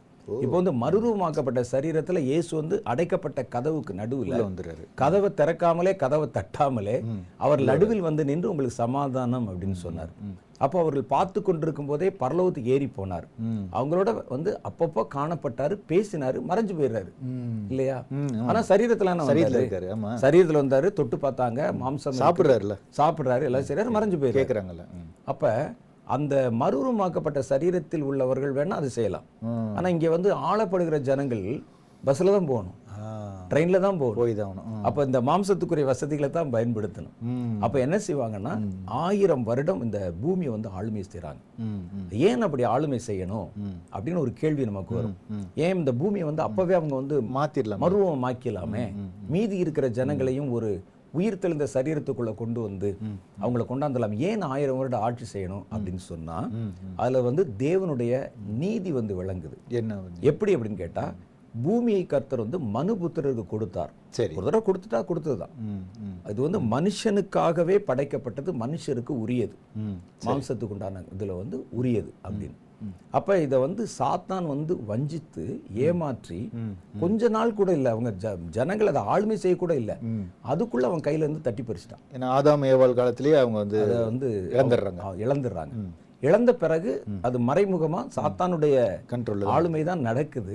இப்போ 0.42 0.56
வந்து 0.56 0.74
மறுரூபமாக்கப்பட்ட 0.82 1.64
சரீரத்துல 1.72 2.20
இயேசு 2.24 2.56
வந்து 2.56 2.84
அடைக்கப்பட்ட 2.84 3.44
கதவுக்கு 3.48 3.94
நடுவுல 3.94 4.42
வந்துடுறாரு 4.42 4.84
கதவை 4.96 5.32
திறக்காமலே 5.38 5.96
கதவை 5.96 6.28
தட்டாமலே 6.34 6.98
அவர் 7.38 7.64
நடுவில் 7.64 8.02
வந்து 8.02 8.26
நின்று 8.26 8.50
உங்களுக்கு 8.50 8.78
சமாதானம் 8.78 9.50
அப்படின்னு 9.50 9.80
சொன்னார் 9.80 10.14
அப்போ 10.60 10.78
அவர்கள் 10.80 11.04
பார்த்து 11.06 11.40
கொண்டிருக்கும் 11.42 11.86
போதே 11.86 12.08
பரலோகத்துக்கு 12.20 12.66
ஏறி 12.68 12.88
போனார். 12.98 13.26
அவங்களோட 13.74 14.10
வந்து 14.28 14.60
அப்பப்போ 14.64 15.02
காணப்பட்டாரு 15.16 15.76
பேசினாரு 15.90 16.38
மறைஞ்சு 16.50 16.74
போயிடுறாரு. 16.74 17.12
இல்லையா. 17.70 17.98
ஆனா 18.48 18.62
சரீரத்துல 18.70 19.14
சரீரத்துல 20.22 20.62
வந்தாரு? 20.62 20.90
தொட்டு 20.94 21.18
பார்த்தாங்க 21.18 21.62
மாம்சம். 21.82 22.18
சாப்பிடுறாருல 22.22 22.76
சாப்பிடுறாரு 22.98 23.42
எல்லாம் 23.42 23.68
செய்றாரு 23.70 23.96
மறைஞ்சு 23.96 24.20
ம். 24.98 25.08
அப்ப 25.26 25.44
அந்த 26.10 26.36
மறுரூபமாக்கப்பட்ட 26.62 27.39
சரீரத்தில் 27.50 28.01
உள்ளவர்கள் 28.01 28.54
வேணா 28.54 28.78
அது 28.82 28.89
செய்யலாம். 28.89 29.25
ம். 29.44 29.74
ஆனா 29.75 29.89
இங்க 29.89 30.10
வந்து 30.10 30.34
ஆளப்படுகிற 30.50 31.00
ஜனங்கள் 31.01 31.44
பஸ்ல 32.04 32.32
தான் 32.32 32.48
போகணும். 32.48 32.75
ட்ரெயின்ல 33.51 33.80
தான் 33.80 34.00
போகணும். 34.00 34.18
போய் 34.18 34.34
தான். 34.36 34.58
அப்ப 34.84 35.06
இந்த 35.06 35.22
மாம்சத்துக்குரிய 35.22 35.86
வசதிகளை 35.86 36.30
தான் 36.30 36.51
பயன்படுத்தணும். 36.54 37.13
அப்ப 37.62 37.80
என்ன 37.80 37.98
செய்வாங்கன்னா 38.08 38.54
ஆயிரம் 39.00 39.44
வருடம் 39.44 39.82
இந்த 39.82 40.00
பூமியை 40.22 40.51
வந்து 40.51 40.70
ஆளுமை 40.70 41.04
ம். 41.58 41.82
ஏன் 42.28 42.42
அப்படி 42.42 42.63
ஆளுமை 42.63 43.00
செய்யணும்? 43.08 43.48
அப்படின்னு 43.94 44.16
ஒரு 44.16 44.34
கேள்வி 44.34 44.66
நமக்கு 44.66 44.96
வரும். 44.96 45.16
ஏன் 45.56 45.75
இந்த 45.75 45.94
பூமியை 45.94 46.25
வந்து 46.25 46.42
அப்பவே 46.42 46.74
அவங்க 46.74 46.96
வந்து 46.96 47.22
மாத்திரலாம்? 47.38 47.84
மருவமாக்கலாமே 47.86 48.86
மீதி 49.30 49.58
இருக்கிற 49.58 49.88
ஜனங்களையும் 49.89 50.51
ஒரு 50.51 50.72
உயிர் 51.12 51.38
தெளிந்த 51.38 51.68
சரீரத்துக்குள்ள 51.74 52.36
கொண்டு 52.36 52.62
வந்து 52.62 52.98
அவங்கள 53.42 53.66
கொண்டாந்தலாம் 53.70 54.16
ஏன் 54.16 54.42
ஆயிரம் 54.42 54.78
வருடம் 54.78 55.01
ஆட்சி 55.01 55.39
செய்யணும் 55.39 55.63
அப்படின்னு 55.72 56.04
சொன்னா 56.12 56.50
அதுல 56.96 57.22
வந்து 57.22 57.54
தேவனுடைய 57.58 58.32
நீதி 58.58 58.92
வந்து 58.92 59.24
விளங்குது. 59.24 59.58
என்ன? 59.68 59.98
எப்படி 60.20 60.56
அப்படின்னு 60.56 60.74
கேட்டா 60.74 61.13
பூமியை 61.63 62.06
கர்த்தர் 62.06 62.48
வந்து 62.48 62.60
மனுபுத்திரருக்கு 62.60 63.46
கொடுத்தார். 63.46 63.92
சரி. 64.10 64.36
ஒரு 64.36 64.46
தடவை 64.46 64.62
கொடுத்துட்டா 64.66 65.12
கொடுத்ததுதான். 65.12 65.54
அது 66.24 66.42
வந்து 66.42 66.60
மனுஷனுக்காகவே 66.60 67.78
படைக்கப்பட்டது 67.88 68.54
மனுஷருக்கு 68.63 69.10
உரியது. 69.10 69.56
மாம்சத்துக்கு 70.25 70.68
உண்டான 70.68 71.04
இதுல 71.18 71.38
வந்து 71.38 71.66
உரியது 71.70 72.13
அப்படின்னு. 72.24 72.58
அப்ப 73.18 73.38
இதை 73.46 73.58
வந்து 73.64 73.84
சாத்தான் 73.98 74.46
வந்து 74.52 74.74
வஞ்சித்து 74.90 75.46
ஏமாற்றி 75.86 76.40
கொஞ்ச 77.04 77.30
நாள் 77.36 77.58
கூட 77.60 77.70
இல்லை. 77.78 77.90
அவங்க 77.96 78.12
ஜ 78.24 78.34
ஜனங்கள் 78.58 78.92
அதை 78.92 79.02
ஆளுமை 79.14 79.38
செய்ய 79.44 79.56
கூட 79.64 79.74
இல்லை. 79.82 79.96
அதுக்குள்ள 80.52 80.90
அவன் 80.90 81.06
கையில 81.08 81.26
இருந்து 81.26 81.46
தட்டி 81.48 81.66
பறிச்சிட்டான் 81.70 82.04
ஏன்னா 82.16 82.30
ஆதாம் 82.38 82.68
ஏவாள் 82.72 83.00
காலத்திலேயே 83.00 83.38
அவங்க 83.42 83.58
வந்து 83.64 83.82
அதை 83.86 83.98
வந்து 84.12 84.30
இழந்துடுறாங்க. 84.56 85.02
இழந்துடுறாங்க. 85.26 85.74
இழந்த 86.28 86.52
பிறகு 86.62 86.92
அது 87.28 87.38
மறைமுகமா 87.50 88.00
சாத்தானுடைய 88.16 88.76
கண்ட்ரோல் 89.12 89.44
ஆளுமை 89.54 89.82
தான் 89.90 90.02
நடக்குது. 90.08 90.54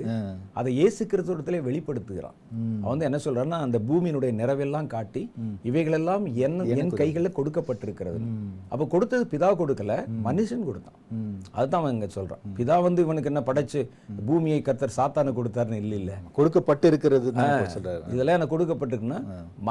அதை 0.59 0.69
இயேசு 0.79 1.01
கிறிஸ்துவத்திலே 1.11 1.59
வெளிப்படுத்துகிறான். 1.67 2.35
அவன் 2.81 2.91
வந்து 2.93 3.07
என்ன 3.09 3.19
சொல்றான்னா 3.25 3.59
அந்த 3.65 3.77
பூமியினுடைய 3.87 4.31
நிறைவெல்லாம் 4.41 4.89
காட்டி 4.93 5.23
இவைகளெல்லாம் 5.69 6.25
என் 6.47 6.59
என் 6.75 6.93
கைகளில் 7.01 7.35
கொடுக்கப்பட்டிருக்கிறது. 7.39 8.21
அப்ப 8.71 8.87
கொடுத்தது 8.93 9.25
பிதா 9.33 9.49
கொடுக்கல 9.63 9.97
மனுஷன் 10.27 10.67
கொடுத்தான். 10.69 10.99
அதுதான் 11.57 11.81
அவன் 11.81 11.95
இங்க 11.97 12.09
சொல்றான். 12.17 12.45
பிதா 12.59 12.77
வந்து 12.87 13.03
இவனுக்கு 13.07 13.31
என்ன 13.33 13.43
படைச்சு 13.49 13.81
பூமியை 14.29 14.61
கர்த்தர் 14.69 14.97
சாத்தானு 14.99 15.37
கொடுத்தாருன்னு 15.41 15.81
இல்ல 15.83 15.95
இல்ல. 16.01 16.13
கொடுக்கப்பட்டு 16.39 16.87
இருக்கிறது 16.93 17.27
இதெல்லாம் 18.13 18.37
எனக்கு 18.39 18.55
கொடுக்கப்பட்டிருக்குன்னா 18.55 19.21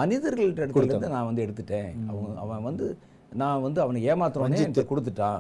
மனிதர்கள்ட்ட 0.01 0.69
இடத்துல 0.69 1.17
நான் 1.17 1.29
வந்து 1.33 1.45
எடுத்துட்டேன். 1.49 1.91
அவன் 2.11 2.39
அவன் 2.45 2.69
வந்து 2.71 2.87
நான் 3.43 3.63
வந்து 3.67 3.81
அவனை 3.85 4.01
ஏமாத்துறவனே 4.11 4.59
என்கிட்ட 4.63 4.85
கொடுத்துட்டான் 4.91 5.39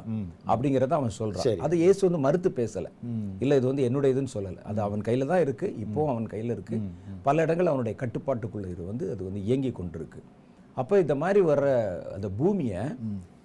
அப்படிங்கிறத 0.50 0.94
அவன் 1.00 1.14
சொல்றான். 1.18 1.60
அது 1.66 1.74
இயேசு 1.82 2.00
வந்து 2.06 2.20
மறுத்து 2.26 2.50
பேசல. 2.60 2.88
இல்ல 3.44 3.58
இது 3.60 3.66
வந்து 3.70 3.86
என்னுடைய 3.88 4.14
இதுன்னு 4.14 4.34
சொல்லல. 4.36 4.62
அது 4.70 4.80
அவன் 4.86 5.04
கையில 5.08 5.28
தான் 5.32 5.42
இருக்கு. 5.46 5.68
இப்போ 5.84 6.00
அவன் 6.12 6.26
கையில 6.32 6.56
இருக்கு. 6.56 6.78
பல 7.28 7.44
இடங்கள் 7.46 7.72
அவனுடைய 7.72 7.96
கட்டுப்பாட்டுக்குள்ள 8.02 8.66
இது 8.74 8.82
வந்து 8.90 9.06
அது 9.14 9.22
வந்து 9.28 9.42
இயங்கி 9.48 9.72
கொண்டிருக்கு. 9.80 10.22
அப்ப 10.82 11.00
இந்த 11.04 11.14
மாதிரி 11.22 11.40
வர்ற 11.48 11.66
அந்த 12.16 12.28
பூமியை 12.38 12.82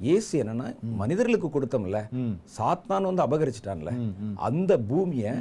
இயேசு 0.08 0.32
என்னன்னா 0.41 0.68
மனிதர்களுக்கு 1.01 1.50
கொடுத்தோம்ல. 1.56 2.00
சாத்தான் 2.58 3.08
வந்து 3.10 3.25
அபகரிச்சிட்டான்ல. 3.27 3.91
அந்த 4.50 4.72
பூமியை 4.91 5.34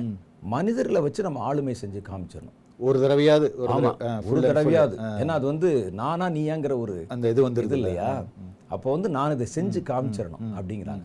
மனிதர்களை 0.55 1.01
வச்சு 1.05 1.27
நம்ம 1.27 1.41
ஆளுமை 1.51 1.75
செஞ்சு 1.83 2.01
காமிச்சிடணும். 2.09 2.57
ஒரு 2.89 2.99
தடவையாவது 3.05 3.47
ஒரு. 3.61 4.43
தடவையாவது 4.49 4.97
ஏன்னா 5.23 5.37
அது 5.39 5.47
வந்து 5.53 5.71
நானா 6.01 6.27
நீயாங்கிற 6.37 6.75
ஒரு 6.85 6.97
அந்த 7.15 7.25
இது 7.33 7.43
இது 7.69 7.79
இல்லையா? 7.79 8.11
அப்போ 8.75 8.89
வந்து 8.97 9.11
நான் 9.17 9.35
இதை 9.39 9.49
செஞ்சு 9.57 9.83
காமிச்சிடணும் 9.91 10.47
அப்படிங்கிறாங்க. 10.59 11.05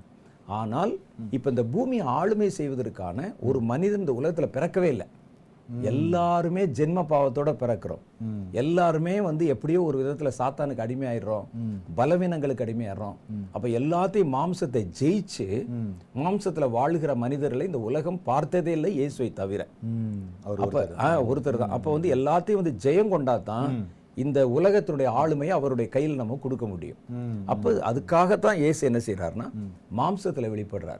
ஆனால் 0.60 0.94
இப்ப 1.36 1.50
இந்த 1.56 1.66
பூமியை 1.74 2.06
ஆளுமை 2.20 2.52
செய்வதற்கான 2.60 3.34
ஒரு 3.50 3.60
மனிதன் 3.74 4.04
இந்த 4.06 4.16
உலகத்துல 4.22 4.48
பிறக்கவே 4.56 4.90
இல்லை. 4.96 5.08
எல்லாருமே 5.90 6.64
ஜென்ம 6.78 7.00
பாவத்தோட 7.12 7.52
பிறக்கிறோம். 7.62 8.02
எல்லாருமே 8.62 9.14
வந்து 9.28 9.44
எப்படியோ 9.54 9.80
ஒரு 9.90 9.98
விதத்துல 10.02 10.32
சாத்தானுக்கு 10.40 10.84
அடிமையாயிடுறோம். 10.86 11.46
பலவீனங்களுக்கு 12.00 12.66
அடிமையாயிடுறோம். 12.66 13.16
அப்ப 13.56 13.66
எல்லாத்தையும் 13.80 14.34
மாம்சத்தை 14.38 14.84
ஜெயிச்சு 15.00 15.48
மாம்சத்துல 16.24 16.70
வாழ்கிற 16.78 17.16
மனிதர்களை 17.24 17.68
இந்த 17.72 17.82
உலகம் 17.90 18.20
பார்த்ததே 18.30 18.74
இல்லை 18.78 18.92
இயேசுவை 19.00 19.30
தவிர. 19.42 19.62
ஒருத்தர் 21.30 21.62
தான். 21.64 21.76
அப்ப 21.78 21.88
வந்து 21.96 22.12
எல்லாத்தையும் 22.18 22.62
வந்து 22.64 22.78
ஜெயம் 22.86 23.14
கொண்டா 23.16 23.38
தான் 23.52 23.70
இந்த 24.16 24.48
உலகத்தினுடைய 24.48 25.08
ஆளுமையை 25.08 25.48
அவருடைய 25.48 25.90
கையில் 25.90 26.16
நம்ம 26.16 26.40
கொடுக்க 26.42 26.68
முடியும். 26.68 26.98
அப்ப 27.46 27.72
அதுக்காகத்தான் 27.72 28.56
இயேசு 28.56 28.86
என்ன 28.86 29.02
செய்றாருன்னா 29.06 29.52
மாம்சத்துல 29.98 30.50
வெளிப்படுறார். 30.50 31.00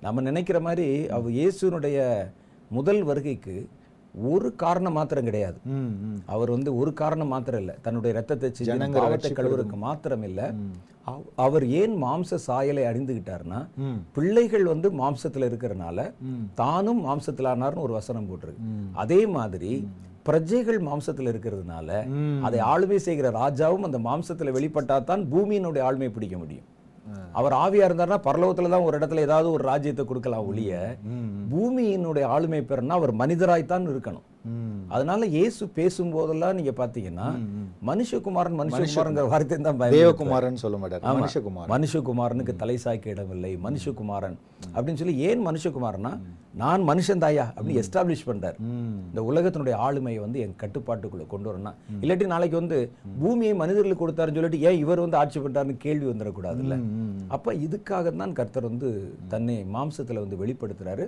நம்ம 0.00 0.20
நினைக்கிற 0.20 0.60
மாதிரி 0.60 1.08
அவர் 1.08 1.32
இயேசுனுடைய 1.32 2.26
முதல் 2.70 3.02
வருகைக்கு 3.02 3.68
ஒரு 4.14 4.54
காரணம் 4.56 4.92
மாத்திரம் 4.92 5.24
கிடையாது. 5.24 5.58
அவர் 6.26 6.50
வந்து 6.50 6.76
ஒரு 6.76 6.92
காரணம் 6.92 7.28
மாத்திரம் 7.28 7.60
இல்ல. 7.60 7.76
தன்னுடைய 7.82 8.16
ரத்தத்தை 8.16 8.50
பாவத்தை 9.00 9.30
கழுவுறதுக்கு 9.32 9.76
மாத்திரம் 9.76 10.22
இல்ல. 10.22 10.52
அவ- 11.04 11.22
அவர் 11.36 11.66
ஏன் 11.66 12.04
மாம்ச 12.04 12.34
சாயலை 12.34 12.82
அறிந்துகிட்டாருன்னா 12.82 13.66
பிள்ளைகள் 14.12 14.64
வந்து 14.64 14.92
மாம்சத்துல 14.92 15.46
இருக்கிறனால 15.46 16.12
தானும் 16.54 17.06
மாம்சத்துல 17.06 17.48
ஆனார்னு 17.52 17.80
ஒரு 17.80 17.92
வசனம் 17.92 18.26
போட்டிருக்கு. 18.28 18.64
அதே 18.92 19.26
மாதிரி 19.26 19.88
பிரஜைகள் 20.28 20.78
மாம்சத்துல 20.88 21.30
இருக்கிறதுனால 21.32 21.88
அதை 22.46 22.58
ஆளுமை 22.72 22.98
செய்கிற 23.06 23.28
ராஜாவும் 23.42 23.86
அந்த 23.88 23.98
மாம்சத்துல 24.08 24.52
வெளிப்பட்டா 24.56 24.96
தான் 25.10 25.22
பூமியினுடைய 25.32 25.82
ஆளுமை 25.88 26.08
பிடிக்க 26.16 26.36
முடியும். 26.42 26.66
அவர் 27.38 27.54
ஆவியா 27.64 27.86
இருந்தாருன்னா 27.88 28.18
பரலோகத்துல 28.26 28.70
தான் 28.74 28.86
ஒரு 28.88 28.96
இடத்துல 28.98 29.24
ஏதாவது 29.26 29.48
ஒரு 29.56 29.64
ராஜ்யத்தை 29.70 30.04
கொடுக்கலாம் 30.10 30.48
ஒழிய 30.50 30.72
பூமியினுடைய 31.52 32.24
ஆளுமை 32.34 32.60
பெறனா 32.70 32.98
அவர் 33.00 33.12
மனிதராய்த்தான் 33.22 33.86
இருக்கணும். 33.92 34.26
அதனால 34.94 35.26
இயேசு 35.36 35.62
பேசும்போதெல்லாம் 35.78 36.56
நீங்க 36.58 36.72
பாத்தீங்கன்னா 36.82 37.26
மனுஷகுமாரன் 37.88 38.58
மனுஷகுமாரங்கிற 38.60 39.24
வார்த்தை 39.32 39.58
தான். 39.66 39.80
தேவகுமாரன் 39.96 40.60
சொல்ல 40.62 40.76
மாட்டார். 40.82 41.02
மனுஷகுமார் 41.18 41.72
மனுஷகுமாரனுக்கு 41.74 42.54
தலை 42.62 42.76
சாய்க்க 42.84 43.14
இடமில்லை 43.14 43.52
மனுஷகுமாரன். 43.66 44.36
அப்படின்னு 44.74 45.00
சொல்லி 45.02 45.16
ஏன் 45.28 45.42
மனுஷகுமாரனா 45.48 46.12
நான் 46.60 46.82
மனுஷன் 46.88 47.20
தாயா 47.24 47.44
அப்படின்னு 47.54 47.82
எஸ்டாப்ளிஷ் 47.82 48.24
பண்றாரு. 48.28 48.56
இந்த 49.10 49.20
உலகத்தினுடைய 49.30 49.74
ஆளுமையை 49.86 50.20
வந்து 50.24 50.38
என் 50.44 50.56
கட்டுப்பாட்டுக்குள்ள 50.62 51.24
கொண்டு 51.32 51.48
வரணும் 51.50 51.76
இல்லாட்டி 52.02 52.26
நாளைக்கு 52.32 52.56
வந்து 52.60 52.78
பூமியை 53.20 53.52
மனிதர்களுக்கு 53.60 54.02
கொடுத்தாருன்னு 54.02 54.38
சொல்லிட்டு 54.38 54.62
ஏன் 54.68 54.80
இவர் 54.84 55.04
வந்து 55.04 55.18
ஆட்சி 55.20 55.38
பண்றாருன்னு 55.44 55.76
கேள்வி 55.84 56.06
வந்துடக்கூடாதுல்ல? 56.10 56.76
அப்ப 57.36 57.54
இதுக்காக 57.66 58.14
தான் 58.22 58.36
கர்த்தர் 58.40 58.68
வந்து 58.70 58.88
தன்னை 59.34 59.56
மாம்சத்துல 59.76 60.22
வந்து 60.24 60.40
வெளிப்படுத்துறாரு. 60.42 61.06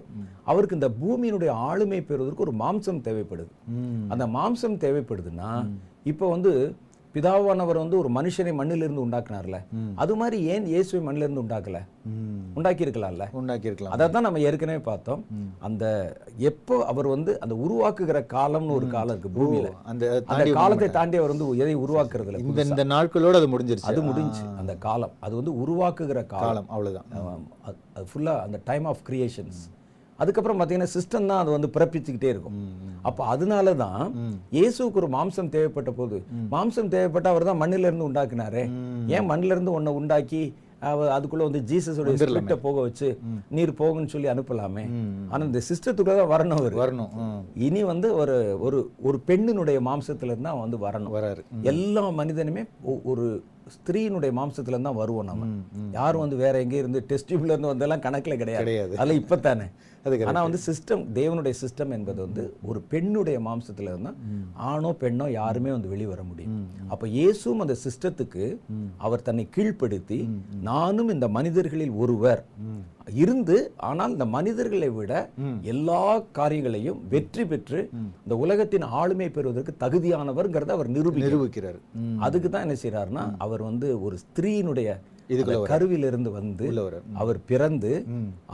அவருக்கு 0.50 0.78
இந்த 0.78 0.90
பூமியினுடைய 1.02 1.50
ஆளுமை 1.70 2.00
பெறுவதற்கு 2.10 2.46
ஒரு 2.46 2.54
மாம்சம் 2.62 3.02
தேவைப்படுது. 3.22 4.08
அந்த 4.08 4.26
மாம்சம் 4.26 4.76
தேவைப்படுதுன்னா 4.84 5.70
இப்போ 6.04 6.30
வந்து 6.30 6.74
பிதாவானவர் 7.14 7.76
வந்து 7.76 7.98
ஒரு 7.98 8.10
மனுஷனை 8.10 8.54
மண்ணிலிருந்து 8.54 9.06
உண்டாக்குனார்ல. 9.06 9.64
அது 9.94 10.16
மாதிரி 10.16 10.42
ஏன் 10.42 10.66
இயேசுவை 10.66 11.06
மண்ணிலிருந்து 11.06 11.42
உண்டாக்கல. 11.42 11.78
உண்டாக்கி 12.54 12.84
இருக்கலாம்ல 12.84 13.28
உண்டாக்கி 13.32 13.66
இருக்கலாம் 13.66 13.92
அதை 13.92 14.10
தான் 14.10 14.22
நம்ம 14.22 14.38
ஏற்கனவே 14.38 14.78
பார்த்தோம். 14.78 15.24
அந்த 15.58 16.16
எப்போ 16.36 16.84
அவர் 16.84 17.06
வந்து 17.06 17.40
அந்த 17.40 17.54
உருவாக்குகிற 17.54 18.32
காலம்னு 18.34 18.70
ஒரு 18.70 18.86
காலம் 18.88 19.18
இருக்கு 19.18 19.44
பூமியில. 19.44 19.72
அந்த 19.84 20.22
அந்த 20.26 20.44
காலத்தை 20.52 20.90
தாண்டி 20.90 21.16
அவர் 21.16 21.28
வந்து 21.28 21.56
எதை 21.56 21.76
உருவாக்குறதுல 21.76 22.38
இந்த 22.38 22.62
இந்த 22.62 22.84
நாட்களோட 22.84 23.34
அது 23.34 23.58
முடிஞ்சிருச்சு. 23.58 23.80
அது 23.80 24.02
முடிஞ்சு 24.02 24.40
அந்த 24.58 24.74
காலம். 24.74 25.10
அது 25.20 25.34
வந்து 25.34 25.52
உருவாக்குகிற 25.52 26.26
காலம். 26.26 26.68
அவ்வளவுதான். 26.68 27.04
அது- 27.66 27.96
அது 27.96 28.06
ஃபுல்லா 28.14 28.40
அந்த 28.40 28.60
டைம் 28.64 28.84
ஆஃப் 28.84 28.98
கிரியேஷன்ஸ் 29.08 29.60
அதுக்கப்புறம் 30.22 30.58
பார்த்தீங்கன்னா 30.58 30.92
சிஸ்டம் 30.96 31.28
தான் 31.30 31.42
அது 31.42 31.50
வந்து 31.56 31.70
பிறப்பிச்சுக்கிட்டே 31.76 32.32
இருக்கும். 32.34 32.58
அப்போ 33.08 33.22
அதனால 33.34 33.74
தான் 33.84 34.02
இயேசுவுக்கு 34.56 35.00
ஒரு 35.02 35.10
மாம்சம் 35.16 35.52
தேவைப்பட்ட 35.54 35.92
போது 36.00 36.18
மாம்சம் 36.56 36.92
தேவைப்பட்ட 36.96 37.28
அவர் 37.34 37.48
தான் 37.50 37.62
மண்ணில 37.62 37.88
இருந்து 37.90 38.08
உண்டாக்குனாரே. 38.08 38.64
ஏன் 39.16 39.30
மண்ணில 39.30 39.56
இருந்து 39.56 39.76
ஒன்றை 39.78 39.94
உண்டாக்கி 40.00 40.42
அதுக்குள்ள 41.16 41.42
வந்து 41.48 41.60
ஜீசஸோட 41.70 42.12
ஸ்பிரிட்டை 42.20 42.56
போக 42.64 42.76
வச்சு 42.86 43.08
நீர் 43.56 43.72
போகுன்னு 43.80 44.12
சொல்லி 44.14 44.28
அனுப்பலாமே. 44.32 44.84
ஆனா 45.32 45.42
இந்த 45.48 45.60
சிஸ்டத்துக்குள்ள 45.68 46.16
தான் 46.20 46.32
வரணும் 46.32 46.58
அவர். 46.60 46.74
வரணும். 46.80 47.12
இனி 47.66 47.82
வந்து 47.90 48.08
ஒரு 48.22 48.36
ஒரு 48.66 48.78
ஒரு 49.08 49.18
பெண்ணினுடைய 49.28 49.80
மாம்சத்துல 49.88 50.32
இருந்து 50.34 50.52
அவன் 50.52 50.64
வந்து 50.66 50.80
வரணும். 50.86 51.14
வராரு. 51.18 51.42
எல்லா 51.72 52.04
மனிதனுமே 52.20 52.64
ஒரு 53.12 53.26
ஸ்திரீனுடைய 53.74 54.32
மாம்சத்துல 54.38 54.74
இருந்து 54.74 54.88
தான் 54.88 55.00
வருவோம் 55.00 55.28
நம்ம. 55.30 55.46
யாரும் 55.92 56.24
வந்து 56.24 56.36
வேற 56.36 56.54
எங்கேயும் 56.58 56.84
இருந்து 56.84 57.00
டெஸ்ட் 57.10 57.28
டியூப்ல 57.30 57.54
இருந்து 57.54 57.72
வந்தெல்லாம் 57.72 58.04
கணக்குல 58.06 58.36
கிடையாது. 58.36 58.64
கிடையாது. 58.64 58.94
அதெல்லாம் 58.96 59.22
இப்பத்தானே. 59.22 59.66
அது 60.04 60.14
ஆனா 60.26 60.40
வந்து 60.42 60.60
சிஸ்டம் 60.66 61.02
தேவனுடைய 61.14 61.54
சிஸ்டம் 61.60 61.92
என்பது 61.92 62.18
வந்து 62.22 62.44
ஒரு 62.62 62.78
பெண்ணுடைய 62.92 63.36
மாம்சத்துல 63.40 63.92
இருந்தா 63.92 64.12
ஆணோ 64.68 64.90
பெண்ணோ 65.02 65.26
யாருமே 65.30 65.70
வந்து 65.70 65.88
வெளிவர 65.88 66.22
முடியும் 66.22 66.56
அப்ப 66.88 67.08
இயேசுவும் 67.08 67.60
அந்த 67.60 67.76
சிஸ்டத்துக்கு 67.84 68.44
அவர் 68.98 69.22
தன்னை 69.22 69.44
கீழ்ப்படுத்தி 69.56 70.18
நானும் 70.62 71.08
இந்த 71.08 71.28
மனிதர்களில் 71.28 71.94
ஒருவர் 71.96 72.42
இருந்து 73.22 73.56
ஆனால் 73.88 74.12
இந்த 74.12 74.26
மனிதர்களை 74.36 74.88
விட 74.98 75.12
எல்லா 75.72 76.02
காரியங்களையும் 76.38 76.98
வெற்றி 77.14 77.44
பெற்று 77.44 77.80
இந்த 78.24 78.36
உலகத்தின் 78.44 78.86
ஆளுமை 79.00 79.28
பெறுவதற்கு 79.36 79.72
தகுதியானவர்ங்கிறத 79.84 80.72
அவர் 80.76 80.92
நிரூபி 80.96 81.24
நிரூபிக்கிறார். 81.24 81.78
அதுக்கு 82.26 82.48
தான் 82.50 82.64
என்ன 82.66 82.76
செய்றாருன்னா 82.84 83.24
அவர் 83.46 83.62
வந்து 83.62 83.88
ஒரு 84.06 84.18
அந்த 85.42 85.54
கருவிலிருந்து 85.70 86.30
வந்து. 86.38 86.64
அவர் 87.22 87.38
பிறந்து 87.50 87.92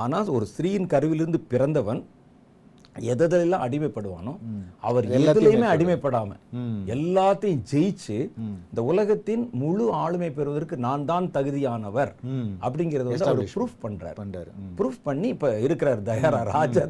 ஆனால் 0.04 0.32
ஒரு 0.36 0.46
ஸ்திரீயின் 0.52 0.90
கருவிலிருந்து 0.94 1.40
பிறந்தவன் 1.52 2.00
எதெல்லாம் 3.12 3.64
அடிமைப்படுவானோ 3.66 4.32
அவர் 4.88 5.06
எதுலையுமே 5.18 5.66
அடிமைப்படாம 5.74 6.36
எல்லாத்தையும் 6.94 7.62
ஜெயிச்சு 7.72 8.16
இந்த 8.70 8.82
உலகத்தின் 8.90 9.44
முழு 9.62 9.86
ஆளுமை 10.02 10.30
பெறுவதற்கு 10.38 10.76
நான் 10.86 11.06
தான் 11.10 11.26
தகுதியானவர். 11.36 12.12
அப்படிங்கறத 12.66 13.06
வந்து 13.10 13.28
அவர் 13.32 13.52
ப்ரூஃப் 13.56 13.76
பண்றார். 13.84 14.18
ப்ரூஃப் 14.78 15.00
பண்ணி 15.08 15.28
இப்ப 15.34 15.52
இருக்கிறார் 15.66 16.02
தயாரா. 16.10 16.40
ராஜா 16.56 16.84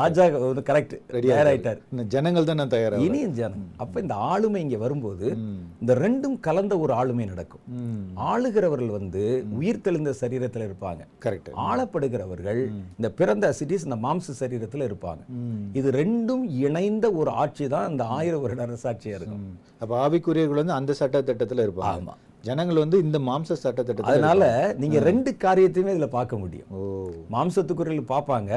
ராஜா 0.00 0.24
வந்து 0.46 0.64
கரெக்ட் 0.70 0.94
தயாராயிட்டார். 1.28 1.80
இந்த 1.92 2.04
ஜனங்கள் 2.14 2.48
தான் 2.50 2.74
தயாரா 2.76 3.00
இனி 3.06 3.22
ஜனம். 3.40 3.64
அப்ப 3.84 4.00
இந்த 4.04 4.16
ஆளுமை 4.30 4.62
இங்க 4.66 4.78
வரும்போது 4.84 5.26
இந்த 5.82 5.94
ரெண்டும் 6.04 6.36
கலந்த 6.48 6.78
ஒரு 6.84 6.92
ஆளுமை 7.00 7.26
நடக்கும். 7.32 7.64
ஆளுகிறவர்கள் 8.32 8.92
வந்து 8.98 9.24
உயிர் 9.58 9.84
தெளிந்த 9.86 10.10
சரீரத்துல 10.22 10.66
இருப்பாங்க. 10.68 11.02
கரெக்ட் 11.24 11.50
ஆளப்படுகிறவர்கள் 11.68 12.60
இந்த 12.98 13.10
பிறந்த 13.20 13.52
சிட்டிஸ் 13.58 13.86
இந்த 13.88 13.98
மாம்ச 14.06 14.34
சரீரத்துல 14.40 14.86
இருப்பாங்க. 14.88 15.22
இது 15.72 15.88
ரெண்டும் 16.00 16.44
இணைந்த 16.66 17.12
ஒரு 17.12 17.30
ஆட்சி 17.42 17.66
தான் 17.68 17.90
இந்த 17.90 18.04
ஆயிரம் 18.18 18.44
வருட 18.44 18.62
அரசாட்சியா 18.66 19.18
இருக்கும். 19.18 19.44
அப்ப 19.80 19.92
ஆவிக்குரியர்கள் 20.04 20.62
வந்து 20.62 20.78
அந்த 20.78 20.92
சட்ட 20.92 21.20
திட்டத்துல 21.28 21.66
இருப்பாங்க. 21.68 22.00
ஆமா. 22.00 22.14
ஜனங்கள் 22.46 22.80
வந்து 22.82 22.98
இந்த 23.04 23.18
மாம்ச 23.18 23.52
சட்ட 23.62 23.80
திட்டத்துல 23.82 24.10
அதனால 24.10 24.42
நீங்க 24.82 24.98
ரெண்டு 24.98 25.30
காரியத்தையுமே 25.44 25.94
இதுல 25.94 26.08
பார்க்க 26.08 26.36
முடியும். 26.36 26.68
ஓ. 26.70 26.82
மாம்சத்துக்குரியர்கள் 27.34 28.12
பார்ப்பாங்க. 28.12 28.50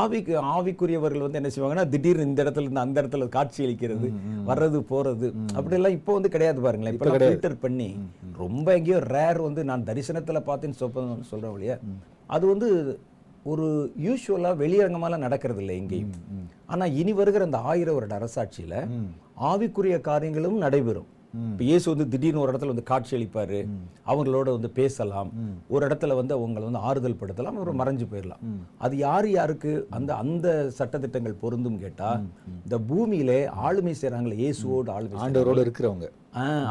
ஆவிக்கு 0.00 0.34
ஆவிக்குரியவர்கள் 0.54 1.24
வந்து 1.24 1.40
என்ன 1.40 1.50
செய்வாங்கன்னா 1.54 1.86
திடீர்னு 1.88 2.28
இந்த 2.28 2.40
இடத்துல 2.44 2.66
இருந்து 2.66 2.84
அந்த 2.84 2.96
இடத்துல 3.02 3.28
காட்சி 3.28 3.60
அளிக்கிறது 3.66 4.08
வர்றது 4.50 4.80
போறது. 4.92 5.28
அப்படியெல்லாம் 5.56 5.96
இப்போ 5.98 6.14
வந்து 6.18 6.32
கிடையாது 6.36 6.60
பாருங்களேன். 6.66 6.94
இப்போ 6.96 7.10
ஃபில்டர் 7.24 7.62
பண்ணி 7.64 7.90
ரொம்ப 8.44 8.76
எங்கேயோ 8.78 9.00
ரேர் 9.14 9.40
வந்து 9.48 9.64
நான் 9.72 9.86
தரிசனத்துல 9.90 10.42
பார்த்தேன்னு 10.50 10.80
சொல்றேன் 11.32 11.54
இல்லையா 11.56 11.78
அது 12.36 12.44
வந்து 12.46 12.68
ஒரு 13.50 13.66
யூஸ்வலாக 14.06 14.60
வெளியரங்கமால 14.62 15.18
நடக்கிறது 15.26 15.62
இல்லை 15.64 15.76
எங்கேயும் 15.82 16.16
ஆனா 16.72 16.86
இனி 17.02 17.12
வருகிற 17.20 17.44
அந்த 17.48 17.60
ஆயிரம் 17.72 17.96
வருட 17.98 18.14
அரசாட்சியில 18.20 18.74
ஆவிக்குரிய 19.50 19.96
காரியங்களும் 20.10 20.58
நடைபெறும். 20.64 21.08
இப்போ 21.50 21.62
இயேசு 21.68 21.86
வந்து 21.92 22.04
திடீர்னு 22.12 22.42
ஒரு 22.42 22.52
இடத்துல 22.52 22.72
வந்து 22.72 22.86
காட்சி 22.90 23.12
அளிப்பாரு 23.16 23.58
அவங்களோட 24.10 24.48
வந்து 24.56 24.70
பேசலாம். 24.78 25.30
ஒரு 25.74 25.82
இடத்துல 25.88 26.14
வந்து 26.20 26.34
அவங்களை 26.36 26.64
வந்து 26.66 26.82
ஆறுதல் 26.88 27.18
படுத்தலாம். 27.20 27.58
அவர் 27.60 27.80
மறைஞ்சு 27.80 28.06
போயிடலாம் 28.12 28.44
அது 28.84 28.94
யார் 29.06 29.28
யாருக்கு 29.34 29.72
அந்த 29.96 30.10
அந்த 30.22 30.46
சட்டத்திட்டங்கள் 30.78 31.40
பொருந்தும் 31.42 31.80
கேட்டா 31.84 32.10
இந்த 32.64 32.78
பூமியிலே 32.90 33.40
ஆளுமை 33.66 33.94
செய்றாங்களே 34.02 34.38
இயேசுவோடு 34.44 34.90
ஆளுமை 34.96 35.20
ஆண்டவரோடு 35.26 35.64
இருக்கிறவங்க. 35.66 36.08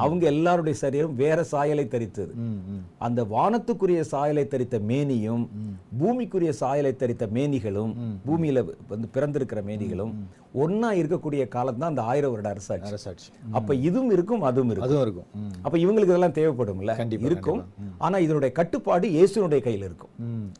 அவங்க 0.02 0.24
எல்லாருடைய 0.32 0.76
சரீரம் 0.82 1.16
வேற 1.16 1.38
சாயலை 1.44 1.86
தரித்தது. 1.88 2.34
அந்த 3.06 3.20
வானத்துக்குரிய 3.36 4.02
சாயலை 4.12 4.44
தரித்த 4.52 4.76
மேனியும் 4.92 5.44
பூமிக்குரிய 6.02 6.52
சாயலை 6.62 6.92
தரித்த 7.02 7.28
மேனிகளும் 7.38 7.94
பூமியில 8.28 8.64
வந்து 8.92 9.08
பிறந்திருக்கிற 9.16 9.62
மேனிகளும் 9.70 10.14
ஒண்ணா 10.64 10.90
இருக்கக்கூடிய 11.00 11.48
காலம் 11.48 11.80
தான் 11.82 11.90
அந்த 11.90 12.04
ஆயிரம் 12.12 12.32
வருட 12.32 12.50
அரசாட்சி. 12.50 12.90
அரசாட்சி. 12.92 13.28
அப்ப 13.52 13.76
இதுவும் 13.88 14.12
இருக்கும் 14.12 14.42
அதுவும் 14.42 14.72
இருக்கும். 14.72 14.90
அதுவும் 14.90 15.06
இருக்கும். 15.08 15.28
அப்ப 15.66 15.76
இவங்களுக்கு 15.78 16.12
இதெல்லாம் 16.12 16.38
தேவைப்படும்ல? 16.40 16.94
இருக்கும். 17.30 17.62
ஆனா 17.98 18.18
இதனுடைய 18.18 18.52
கட்டுப்பாடு 18.60 19.08
இயேசுனுடைய 19.18 19.62
கையில 19.68 19.90
இருக்கும். 19.90 20.14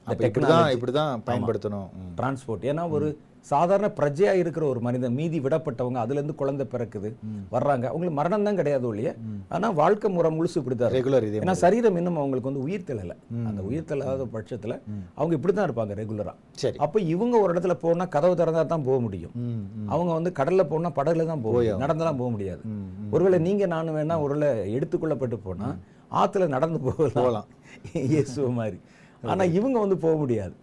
இப்படிதான் 0.08 0.70
இப்படிதான் 0.76 1.24
பயன்படுத்தணும். 1.30 1.90
டிரான்ஸ்போர்ட் 2.20 2.68
ஏன்னா 2.74 2.86
ஒரு 2.90 3.10
சாதாரண 3.50 3.88
பிரஜையா 3.98 4.32
இருக்கிற 4.42 4.64
ஒரு 4.70 4.80
மனிதன் 4.86 5.16
மீதி 5.18 5.38
விடப்பட்டவங்க 5.44 6.00
அதுல 6.04 6.20
இருந்து 6.20 6.36
குழந்தை 6.40 6.66
பிறக்குது 6.72 7.10
வர்றாங்க. 7.54 7.86
அவங்களுக்கு 7.92 8.18
மரணம் 8.20 8.46
தான் 8.48 8.60
கிடையாது 8.60 8.86
ஒழிய 8.92 9.10
ஆனா 9.56 9.68
வாழ்க்கை 9.80 10.10
முறை 10.16 10.30
முழுசு 10.38 10.58
இப்படிதான். 10.62 10.94
ரெகுலர் 10.96 11.28
இதே 11.28 11.42
ஏன்னா 11.44 11.56
சரீரம் 11.64 11.98
இன்னும் 12.02 12.20
அவங்களுக்கு 12.22 12.50
வந்து 12.52 12.64
உயிர் 12.66 12.88
தெரியல 12.90 13.16
அந்த 13.50 13.62
உயிர் 13.70 13.90
தெல்லாத 13.92 14.28
பட்சத்துல 14.36 14.76
அவங்க 15.18 15.34
இப்படிதான் 15.38 15.68
இருப்பாங்க 15.70 15.96
ரெகுலரா 16.02 16.34
சரி. 16.64 16.78
அப்ப 16.86 17.02
இவங்க 17.14 17.36
ஒரு 17.44 17.52
இடத்துல 17.54 17.76
போனா 17.84 18.08
கதவு 18.16 18.36
திறந்தா 18.42 18.66
தான் 18.74 18.88
போக 18.90 18.98
முடியும். 19.06 19.34
அவங்க 19.94 20.12
வந்து 20.18 20.34
கடல்ல 20.40 20.66
போனா 20.74 20.92
படகுல 21.00 21.28
தான் 21.32 21.44
போக 21.46 21.56
முடியும். 21.58 21.82
நடந்தெல்லாம் 21.86 22.20
போக 22.22 22.30
முடியாது. 22.36 22.62
ஒருவேளை 23.16 23.40
நீங்க 23.48 23.66
நானும் 23.76 23.98
வேணா 24.00 24.18
ஒருவேளை 24.26 24.50
எடுத்துக்கொள்ளப்பட்டு 24.78 25.40
போனா 25.48 25.70
ஆத்துல 26.22 26.48
நடந்து 26.56 26.80
போகலாம். 26.86 27.16
போகலாம். 27.20 27.48
இயேசுவ 28.12 28.50
மாதிரி. 28.60 28.78
ஆனா 29.32 29.44
இவங்க 29.58 29.78
வந்து 29.80 29.98
போக 29.98 30.16
முடியாது. 30.22 30.56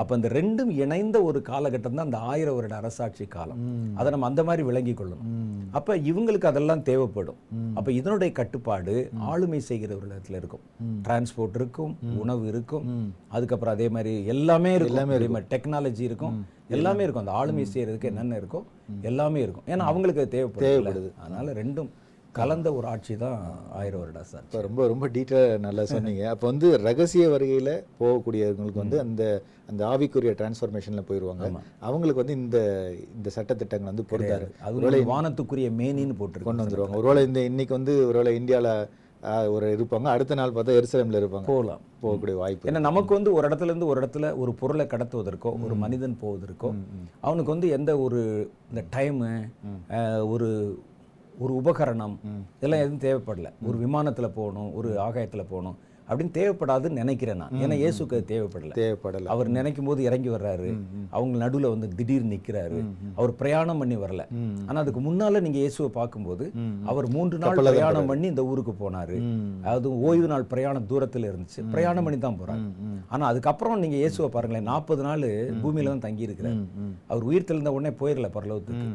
அப்ப 0.00 0.16
இந்த 0.18 0.28
ரெண்டும் 0.28 0.70
இணைந்த 0.82 1.16
ஒரு 1.22 1.38
காலகட்டம் 1.48 1.98
தான் 1.98 2.06
அந்த 2.08 2.18
ஆயிரம் 2.32 2.54
வருட 2.54 2.74
அரசாட்சி 2.76 3.26
காலம். 3.26 3.60
அதை 3.94 4.08
நம்ம 4.10 4.26
அந்த 4.26 4.44
மாதிரி 4.44 4.62
விளங்கி 4.70 4.92
கொள்ளணும். 4.92 5.30
அப்ப 5.70 5.96
இவங்களுக்கு 6.10 6.46
அதெல்லாம் 6.52 6.82
தேவைப்படும். 6.82 7.38
அப்ப 7.74 7.92
இதனுடைய 7.92 8.30
கட்டுப்பாடு 8.32 8.94
ஆளுமை 9.30 9.60
செய்கிறவர்களிடத்துல 9.68 10.40
இருக்கும். 10.42 10.64
டிரான்ஸ்போர்ட் 11.06 11.58
இருக்கும் 11.60 11.94
உணவு 12.18 12.46
இருக்கும். 12.52 13.14
அதுக்கப்புறம் 13.28 13.74
அதே 13.74 13.88
மாதிரி 13.88 14.14
எல்லாமே 14.34 14.74
இருக்கும். 14.74 15.08
மாதிரி 15.12 15.28
டெக்னாலஜி 15.54 16.04
இருக்கும். 16.10 16.36
எல்லாமே 16.68 17.02
இருக்கும். 17.02 17.24
அந்த 17.26 17.38
ஆளுமை 17.40 17.66
செய்யறதுக்கு 17.74 18.04
என்னென்ன 18.04 18.38
இருக்கோ 18.42 18.62
எல்லாமே 19.02 19.40
இருக்கும். 19.40 19.66
ஏன்னா 19.66 19.84
அவங்களுக்கு 19.90 20.28
தேவைப்படுது. 20.36 21.10
அதனால 21.24 21.52
ரெண்டும் 21.62 21.90
கலந்த 22.38 22.68
ஒரு 22.78 22.86
ஆட்சி 22.92 23.14
தான் 23.22 23.40
ஆயிரம் 23.80 24.00
வருட 24.02 24.18
அரசாட்சி 24.20 24.48
இப்போ 24.48 24.60
ரொம்ப 24.66 24.86
ரொம்ப 24.92 25.06
டீட்டெயிலாக 25.14 25.58
நல்லா 25.66 25.84
சொன்னீங்க. 25.92 26.22
அப்போ 26.32 26.46
வந்து 26.50 26.68
ரகசிய 26.86 27.24
வருகையில் 27.34 27.74
போகக்கூடியவங்களுக்கு 28.00 28.82
வந்து 28.84 28.98
அந்த 29.04 29.22
அந்த 29.70 29.82
ஆவிக்குரிய 29.92 30.32
டிரான்ஸ்ஃபர்மேஷனில் 30.40 31.08
போயிடுவாங்க 31.10 31.44
அவங்களுக்கு 31.88 32.22
வந்து 32.22 32.38
இந்த 32.40 32.58
இந்த 33.16 33.28
சட்டத்திட்டங்கள் 33.36 33.92
வந்து 33.92 34.08
பொருந்தாரு 34.10 34.48
அது 34.68 35.04
வானத்துக்குரிய 35.12 35.70
மேனின்னு 35.80 36.18
போட்டிருக்கு. 36.20 36.50
கொண்டு 36.50 36.64
வந்துருவாங்க. 36.64 36.98
ஒருவேளை 37.00 37.22
இந்த 37.28 37.42
இன்னைக்கு 37.50 37.74
வந்து 37.78 37.94
ஒருவேளை 38.10 38.32
இந்தியாவில் 38.40 38.74
ஒரு 39.54 39.66
இருப்பாங்க. 39.74 40.06
அடுத்த 40.14 40.36
நாள் 40.38 40.54
பார்த்தா 40.54 40.76
எருசலேமில் 40.78 41.18
இருப்பாங்க. 41.20 41.46
போகலாம். 41.50 41.82
போகக்கூடிய 42.02 42.36
வாய்ப்பு 42.42 42.68
ஏன்னா 42.70 42.80
நமக்கு 42.86 43.12
வந்து 43.16 43.30
ஒரு 43.36 43.44
இடத்துல 43.48 43.70
இருந்து 43.72 43.90
ஒரு 43.90 44.00
இடத்துல 44.02 44.30
ஒரு 44.42 44.52
பொருளை 44.60 44.86
கடத்துவதற்கோ 44.94 45.50
ஒரு 45.66 45.74
மனிதன் 45.82 46.16
போவதற்கோ 46.22 46.70
அவனுக்கு 47.26 47.54
வந்து 47.54 47.68
எந்த 47.76 47.92
ஒரு 48.06 48.22
இந்த 48.70 48.82
டைமு 48.96 49.30
ஒரு 50.34 50.48
ஒரு 51.38 51.54
உபகரணம். 51.54 52.16
இதெல்லாம் 52.60 52.92
எதுவும் 52.92 52.98
தேவைப்படல. 52.98 53.52
ஒரு 53.62 53.78
விமானத்துல 53.78 54.28
போகணும் 54.28 54.74
ஒரு 54.74 54.88
ஆகாயத்துல 54.88 55.44
போகணும். 55.48 55.76
அப்படின்னு 56.08 56.34
தேவைப்படாதுன்னு 56.38 57.00
நினைக்கிறேன் 57.02 57.40
நான். 57.42 57.54
ஏன்னா 57.62 57.74
இயேசுக்கு 57.82 58.16
அது 58.18 58.26
தேவைப்படல. 58.32 58.72
தேவைப்படலை. 58.80 59.26
அவர் 59.34 59.48
நினைக்கும் 59.56 59.88
போது 59.88 60.00
இறங்கி 60.08 60.30
வர்றாரு. 60.34 60.70
அவங்க 61.16 61.34
நடுவுல 61.44 61.70
வந்து 61.74 61.88
திடீர் 61.98 62.26
நிக்கிறாரு. 62.32 62.78
அவர் 63.18 63.32
பிரயாணம் 63.40 63.80
பண்ணி 63.82 63.96
வரல. 64.04 64.24
ஆனா 64.66 64.78
அதுக்கு 64.84 65.02
முன்னால 65.08 65.40
நீங்க 65.46 65.58
இயேசுவை 65.62 65.90
பார்க்கும்போது 65.98 66.46
அவர் 66.92 67.08
மூன்று 67.16 67.38
நாள் 67.44 67.60
பிரயாணம் 67.62 68.10
பண்ணி 68.12 68.26
இந்த 68.32 68.44
ஊருக்கு 68.52 68.74
போனாரு. 68.82 69.18
அதாவது 69.64 69.90
ஓய்வு 70.08 70.28
நாள் 70.34 70.48
பிரயாணம் 70.52 70.88
தூரத்துல 70.92 71.30
இருந்துச்சு. 71.32 71.60
பிரயாணம் 71.74 72.06
பண்ணி 72.08 72.20
தான் 72.26 72.40
போறாரு. 72.42 72.66
ஆனா 73.14 73.26
அதுக்கப்புறம் 73.32 73.82
நீங்க 73.84 73.96
இயேசுவை 74.02 74.30
பாருங்களேன் 74.36 74.68
நாற்பது 74.72 75.04
நாள் 75.08 75.28
பூமியில 75.62 75.92
தான் 75.94 76.04
தங்கி 76.06 76.26
இருக்கிறாரு 76.28 76.60
அவர் 77.12 77.24
உயிர் 77.30 77.48
தெளிந்த 77.50 77.72
உடனே 77.76 77.92
போயிடல 78.02 78.28
பரலோகத்துக்கு. 78.36 78.86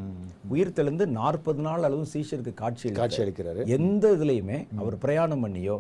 உயிர் 0.54 0.76
தெளிந்து 0.78 1.06
நாற்பது 1.20 1.62
நாள் 1.67 1.86
அளவு 1.88 2.04
சீஷருக்கு 2.13 2.54
காட்சி 2.62 2.91
காட்சி 3.00 3.20
அளிக்கிறாரு. 3.24 3.62
எந்த 3.78 4.06
இதுலயுமே 4.17 4.60
அவர் 4.82 4.96
பிரயாணம் 5.04 5.43
பண்ணியோ 5.46 5.76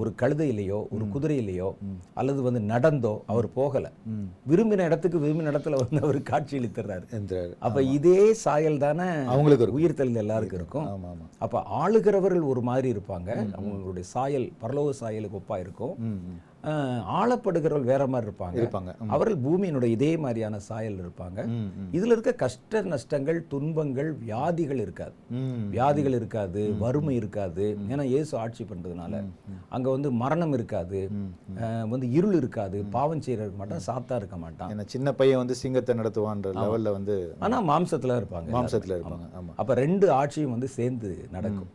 ஒரு 0.00 0.10
கழுதையிலையோ 0.22 0.67
ஒரு 0.72 1.04
குதிரையிலையோ 1.14 1.74
அல்லது 2.14 2.42
வந்து 2.42 2.60
நடந்தோ 2.74 3.20
அவர் 3.26 3.52
போகல. 3.52 3.90
விரும்பின 4.48 4.84
இடத்துக்கு 4.84 5.18
விரும்பின 5.18 5.52
இடத்துல 5.52 5.78
வந்து 5.82 6.00
அவர் 6.02 6.22
காட்சி 6.22 6.58
அளித்துறாரு. 6.58 7.06
எந்திராரு. 7.18 7.54
அப்ப 7.58 7.82
இதே 7.82 8.32
சாயல் 8.32 8.78
தானே 8.78 9.08
அவங்களுக்கு 9.24 9.64
இருக்கும். 9.64 9.80
உயிர் 9.80 9.94
தெளிந்த 9.94 10.20
எல்லாருக்கும் 10.20 10.60
இருக்கும். 10.60 10.88
அப்ப 11.38 11.62
ஆளுகிறவர்கள் 11.82 12.46
ஒரு 12.46 12.60
மாதிரி 12.60 12.92
இருப்பாங்க. 12.92 13.30
அவங்களுடைய 13.58 14.06
சாயல் 14.14 14.52
பரலோக 14.62 14.92
சாயலுக்கு 15.00 15.40
ஒப்பா 15.40 15.58
இருக்கும். 15.58 15.94
ஆளப்படுகிறவர்கள் 17.18 17.90
வேற 17.92 18.06
மாதிரி 18.06 18.26
இருப்பாங்க. 18.28 18.56
இருப்பாங்க. 18.60 18.90
அவர்கள் 19.14 19.36
பூமியினுடைய 19.44 19.90
இதே 19.96 20.10
மாதிரியான 20.16 20.58
சாயல் 20.58 20.98
இருப்பாங்க. 21.02 21.38
இதுல 21.96 22.14
இருக்க 22.14 22.32
கஷ்ட 22.42 22.82
நஷ்டங்கள் 22.92 23.38
துன்பங்கள் 23.46 24.10
வியாதிகள் 24.22 24.80
இருக்காது. 24.84 25.14
வியாதிகள் 25.74 26.16
இருக்காது 26.20 26.62
வறுமை 26.82 27.14
இருக்காது. 27.14 27.66
ஏன்னா 27.92 28.06
இயேசு 28.12 28.32
ஆட்சி 28.38 28.64
பண்றதுனால 28.64 29.22
அங்க 29.68 29.88
வந்து 29.90 30.10
மரணம் 30.22 30.52
இருக்காது. 30.52 31.00
வந்து 31.94 32.08
இருள் 32.10 32.36
இருக்காது. 32.40 32.80
பாவம் 32.96 33.22
செய்ய 33.26 33.38
இருக்க 33.40 33.58
மாட்டான் 33.62 33.86
சாத்தா 33.88 34.16
இருக்க 34.16 34.36
மாட்டான். 34.36 34.84
சின்ன 34.86 35.12
பையன் 35.12 35.42
வந்து 35.42 35.58
சிங்கத்தை 35.62 35.96
நடத்துவான்ற 36.00 36.52
லெவல்ல 36.60 36.92
வந்து 36.98 37.16
ஆனா 37.40 37.56
மாம்சத்துல 37.70 38.18
இருப்பாங்க 38.20 38.50
மாம்சத்துல 38.56 38.96
இருப்பாங்க. 38.98 39.26
ஆமா. 39.38 39.52
அப்ப 39.56 39.74
ரெண்டு 39.82 40.06
ஆட்சியும் 40.10 40.54
வந்து 40.56 40.70
சேர்ந்து 40.78 41.10
நடக்கும். 41.30 41.70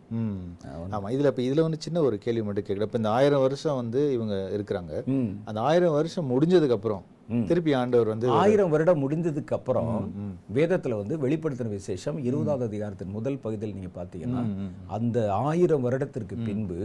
ஆமா. 0.98 1.08
இதுல 1.16 1.32
இப்ப 1.34 1.44
இதுல 1.48 1.62
வந்து 1.62 1.82
சின்ன 1.88 2.02
ஒரு 2.02 2.18
கேள்வி 2.18 2.44
மட்டும் 2.44 2.68
கேட்குறேன். 2.68 2.90
இப்ப 2.90 3.02
இந்த 3.04 3.12
ஆயிரம் 3.18 3.46
வருஷம் 3.48 3.76
வந்து 3.76 4.02
இவங்க 4.14 4.36
இருக்கிறாங்க. 4.74 5.04
அந்த 5.46 5.62
ஆயிரம் 5.62 5.92
வருஷம் 5.92 6.30
முடிஞ்சதுக்கு 6.30 6.72
அப்புறம் 6.72 7.04
திருப்பி 7.50 7.74
ஆண்டவர் 7.74 8.12
வந்து 8.14 8.28
ஆயிரம் 8.42 8.72
வருடம் 8.74 9.02
முடிந்ததுக்கு 9.04 9.56
அப்புறம் 9.56 9.92
வேதத்துல 10.58 10.98
வந்து 11.02 11.18
வெளிப்படுத்தின 11.24 11.74
விசேஷம் 11.80 12.18
இருபதாவது 12.28 12.66
அதிகாரத்தின் 12.70 13.16
முதல் 13.18 13.42
பகுதியில் 13.44 13.76
நீங்க 13.78 13.92
பார்த்தீங்கன்னா 14.00 14.44
அந்த 14.98 15.18
ஆயிரம் 15.50 15.86
வருடத்திற்கு 15.88 16.38
பின்பு 16.48 16.80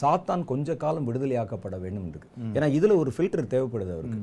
சாத்தான் 0.00 0.44
கொஞ்ச 0.44 0.76
காலம் 0.76 1.06
விடுதலையாக்கப்பட 1.08 1.76
வேண்டும் 1.82 2.06
இருக்கு. 2.10 2.28
ஏன்னா 2.56 2.68
இதுல 2.76 2.96
ஒரு 3.02 3.10
ஃபில்டர் 3.16 3.50
தேவைப்படுது 3.52 3.92
அவருக்கு. 3.96 4.20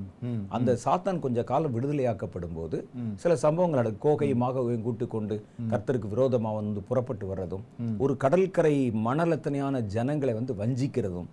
அந்த 0.57 0.71
சாத்தான் 0.86 1.21
கொஞ்ச 1.25 1.43
காலம் 1.51 1.75
விடுதலையாக்கப்படும் 1.75 2.55
போது 2.55 2.77
சில 3.23 3.36
சம்பவங்கள் 3.45 3.79
நடக்கும் 3.81 3.99
கோகையுமாக 4.05 4.65
கூட்டு 4.86 5.05
கொண்டு 5.07 5.36
கர்த்தருக்கு 5.71 6.12
விரோதமா 6.13 6.51
வந்து 6.60 6.81
புறப்பட்டு 6.89 7.25
வர்றதும் 7.31 7.63
ஒரு 8.03 8.13
கடற்கரை 8.23 8.75
மணலத்தனையான 9.07 9.84
ஜனங்களை 9.95 10.34
வந்து 10.39 10.53
வஞ்சிக்கிறதும் 10.62 11.29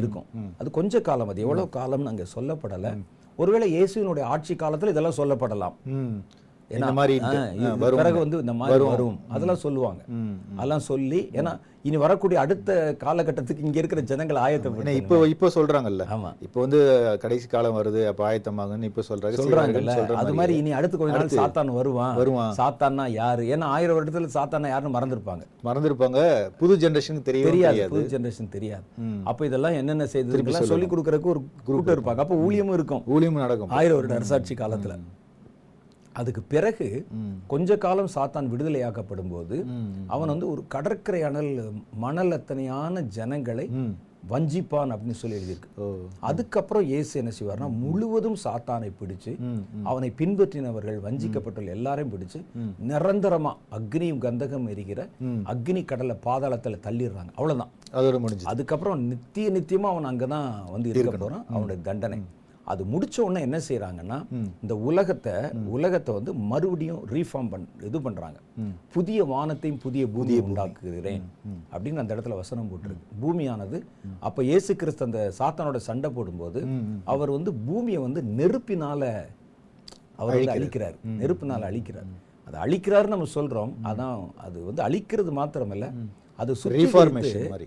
இருக்கும். 0.00 0.26
அது 0.60 0.70
கொஞ்ச 0.78 1.00
காலம். 1.08 1.30
அது 1.32 1.44
எவ்வளவு 1.46 1.68
காலம்னு 1.78 2.12
அங்க 2.12 2.26
சொல்லப்படல. 2.36 2.94
ஒருவேளை 3.42 3.66
இயேசுவினுடைய 3.74 4.24
ஆட்சி 4.34 4.54
காலத்தில் 4.62 4.92
இதெல்லாம் 4.94 5.18
சொல்லப்படலாம். 5.20 5.76
மாதிரி 7.00 7.14
பிறகு 7.98 8.18
வந்து 8.24 8.38
இந்த 8.44 8.54
மாதிரி 8.60 8.84
வரும். 8.92 9.18
அதெல்லாம் 9.34 9.62
சொல்லுவாங்க. 9.66 10.02
அதெல்லாம் 10.56 10.88
சொல்லி 10.92 11.20
ஏன்னா 11.40 11.52
இனி 11.88 11.96
வரக்கூடிய 12.02 12.36
அடுத்த 12.40 12.70
காலகட்டத்துக்கு 13.04 13.64
இங்க 13.68 13.78
இருக்கிற 13.80 14.00
ஜனங்கள் 14.10 14.38
ஆயத்தப்பட்டு 14.42 14.92
இப்போ 15.00 15.16
இப்போ 15.32 15.46
சொல்றாங்கல்ல. 15.54 16.04
ஆமா. 16.14 16.30
இப்போ 16.46 16.58
வந்து 16.64 16.80
கடைசி 17.22 17.46
காலம் 17.54 17.76
வருது 17.78 18.00
அப்ப 18.10 18.20
ஆயத்தமாகுன்னு 18.28 18.88
இப்போ 18.90 19.02
சொல்றாங்க. 19.08 19.38
சொல்றாங்கல்ல. 19.40 19.94
சொல்ற 19.98 20.18
அது 20.20 20.34
மாதிரி 20.40 20.54
இனி 20.60 20.72
அடுத்த 20.78 21.00
கொஞ்ச 21.00 21.16
நாள் 21.16 21.32
சாத்தான் 21.40 21.72
வருவான். 21.78 22.14
வருவான். 22.20 22.52
சாத்தான்னா 22.60 23.06
யாரு? 23.20 23.44
ஏன்னா 23.54 23.68
ஆயிரம் 23.76 23.96
வருடத்துல 23.98 24.30
சாத்தானா 24.36 24.70
யாருன்னு 24.72 24.94
மறந்துருப்பாங்க. 24.98 25.44
மறந்துருப்பாங்க. 25.68 26.20
புது 26.60 26.76
ஜெனரேஷனுக்கு 26.84 27.28
தெரியவே 27.30 27.50
தெரியாது. 27.50 27.88
புது 27.94 28.04
ஜெனரேஷன் 28.14 28.52
தெரியாது. 28.56 28.86
அப்ப 29.32 29.46
இதெல்லாம் 29.50 29.78
என்னென்ன 29.80 30.06
செய்ததுலாம் 30.14 30.70
சொல்லி 30.74 30.88
கொடுக்கறதுக்கு 30.92 31.32
ஒரு 31.34 31.42
கூட்டம் 31.64 31.96
இருப்பாங்க. 31.96 32.24
அப்ப 32.26 32.38
ஊழியமும் 32.46 32.78
இருக்கும். 32.80 33.02
ஊழியம் 33.16 33.42
நடக்கும். 33.46 33.74
ஆயிரம் 33.80 34.00
வருட 34.00 34.14
அரசாட்சி 34.20 34.56
காலத்துல. 34.62 34.96
அதுக்கு 36.12 36.42
பிறகு 36.54 36.88
கொஞ்ச 37.46 37.76
காலம் 37.84 38.14
சாத்தான் 38.14 38.50
விடுதலையாக்கப்படும் 38.52 39.32
போது 39.34 39.58
அவன் 40.06 40.32
வந்து 40.34 40.48
ஒரு 40.50 40.62
கடற்கரை 40.74 41.20
அனல் 41.22 41.52
மணல் 41.96 42.34
அத்தனையான 42.38 43.04
ஜனங்களை 43.18 43.66
வஞ்சிப்பான் 44.30 44.92
அப்படின்னு 44.92 45.20
சொல்லி 45.20 45.36
எழுதியிருக்கு. 45.38 45.70
அதுக்கப்புறம் 46.20 46.84
இயேசு 46.90 47.12
என்ன 47.20 47.30
செய்வார்னா 47.38 47.68
முழுவதும் 47.78 48.36
சாத்தானை 48.44 48.90
பிடிச்சு 49.00 49.32
அவனை 49.82 50.08
பின்பற்றினவர்கள் 50.18 50.98
வஞ்சிக்கப்பட்டுள்ள 51.06 51.74
எல்லாரையும் 51.76 52.12
பிடிச்சு 52.12 52.40
நிரந்தரமா 52.90 53.52
அக்னியும் 53.78 54.22
கந்தகம் 54.26 54.68
எரிகிற 54.74 55.08
அக்னி 55.52 55.82
கடலை 55.84 56.16
பாதாளத்துல 56.26 56.78
தள்ளிடுறாங்க. 56.86 57.32
அவ்வளவுதான். 57.38 57.72
அதோட 57.92 58.18
முடிஞ்சு 58.18 58.50
அதுக்கப்புறம் 58.52 59.02
நித்திய 59.10 59.50
நித்தியமா 59.50 59.90
அவன் 59.94 60.10
அங்கதான் 60.12 60.48
வந்து 60.70 60.88
இருக்க 60.88 61.16
போறான். 61.16 61.44
அவனுடைய 61.48 61.80
தண்டனை. 61.82 62.20
அது 62.64 62.82
முடிச்ச 62.84 63.16
உடனே 63.20 63.40
என்ன 63.46 63.58
செய்றாங்கன்னா 63.68 64.18
இந்த 64.62 64.74
உலகத்தை 64.76 65.32
உலகத்தை 65.76 66.14
வந்து 66.14 66.34
மறுபடியும் 66.34 67.00
ரீஃபார்ம் 67.12 67.48
பண் 67.48 67.66
இது 67.88 68.00
பண்றாங்க. 68.00 68.38
புதிய 68.92 69.24
வானத்தையும் 69.24 69.80
புதிய 69.80 70.06
பூமியை 70.08 70.40
உண்டாக்குகிறேன் 70.40 71.22
அப்படின்னு 71.72 72.02
அந்த 72.02 72.14
இடத்துல 72.16 72.36
வசனம் 72.42 72.68
போட்டிருக்கு. 72.70 73.06
பூமியானது 73.22 73.80
அப்ப 74.20 74.44
இயேசு 74.44 74.76
கிறிஸ்து 74.76 75.04
அந்த 75.04 75.32
சாத்தானோட 75.38 75.76
சண்டை 75.76 76.10
போடும்போது 76.10 76.62
அவர் 77.04 77.30
வந்து 77.30 77.52
பூமியை 77.68 78.00
வந்து 78.00 78.22
நெருப்பினால 78.40 79.12
அவர் 80.16 80.36
வந்து 80.36 80.54
அழிக்கிறார். 80.56 80.96
நெருப்பினால 81.22 81.68
அழிக்கிறார். 81.70 82.10
அதை 82.46 82.56
அழிக்கிறாருன்னு 82.64 83.14
நம்ம 83.16 83.30
சொல்றோம். 83.34 83.72
அதான் 83.90 84.20
அது 84.36 84.58
வந்து 84.64 84.82
அழிக்கிறது 84.88 85.32
மாத்திரமல்ல. 85.40 85.88
அது 86.36 86.52
மாதிரி. 87.50 87.66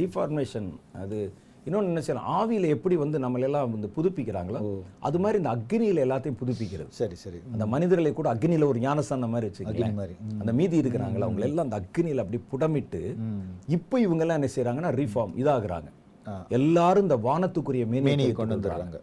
ரீஃபார்மேஷன் 0.00 0.68
அது 1.02 1.18
இன்னொன்று 1.66 1.90
என்ன 1.90 2.00
செய்யலாம்? 2.06 2.28
ஆவியில 2.38 2.70
எப்படி 2.76 2.94
வந்து 3.02 3.18
நம்மள 3.24 3.46
எல்லாம் 3.48 3.70
வந்து 3.74 3.88
புதுப்பிக்கிறாங்களோ 3.96 4.60
அது 5.08 5.18
மாதிரி 5.24 5.38
இந்த 5.42 5.50
அக்னியில 5.56 6.04
எல்லாத்தையும் 6.06 6.38
புதுப்பிக்கிறது. 6.42 6.90
சரி 7.00 7.16
சரி. 7.24 7.40
அந்த 7.54 7.66
மனிதர்களை 7.74 8.12
கூட 8.12 8.28
அக்னியில 8.34 8.68
ஒரு 8.72 8.80
ஞானஸ்தானம் 8.86 9.34
மாதிரி 9.34 9.48
வச்சுக்கலாம் 9.50 9.98
மாதிரி. 10.00 10.16
அந்த 10.42 10.54
மீதி 10.60 10.82
இருக்கிறாங்களா 10.82 11.26
அவங்க 11.28 11.46
எல்லாம் 11.50 11.66
அந்த 11.68 11.78
அக்னியில 11.82 12.24
அப்படி 12.24 12.40
புடமிட்டு 12.52 13.02
இப்போ 13.78 13.98
இவங்க 14.06 14.24
எல்லாம் 14.26 14.40
என்ன 14.40 14.50
செய்றாங்கன்னா 14.56 14.92
ரீஃபார்ம் 15.00 15.36
இதாகுறாங்க. 15.42 15.88
எல்லாரும் 16.56 17.04
இந்த 17.06 17.16
வானத்துக்குரிய 17.26 17.84
மேனியை 17.92 18.32
கொண்டு 18.38 18.54
வந்துடுறாங்க. 18.54 18.98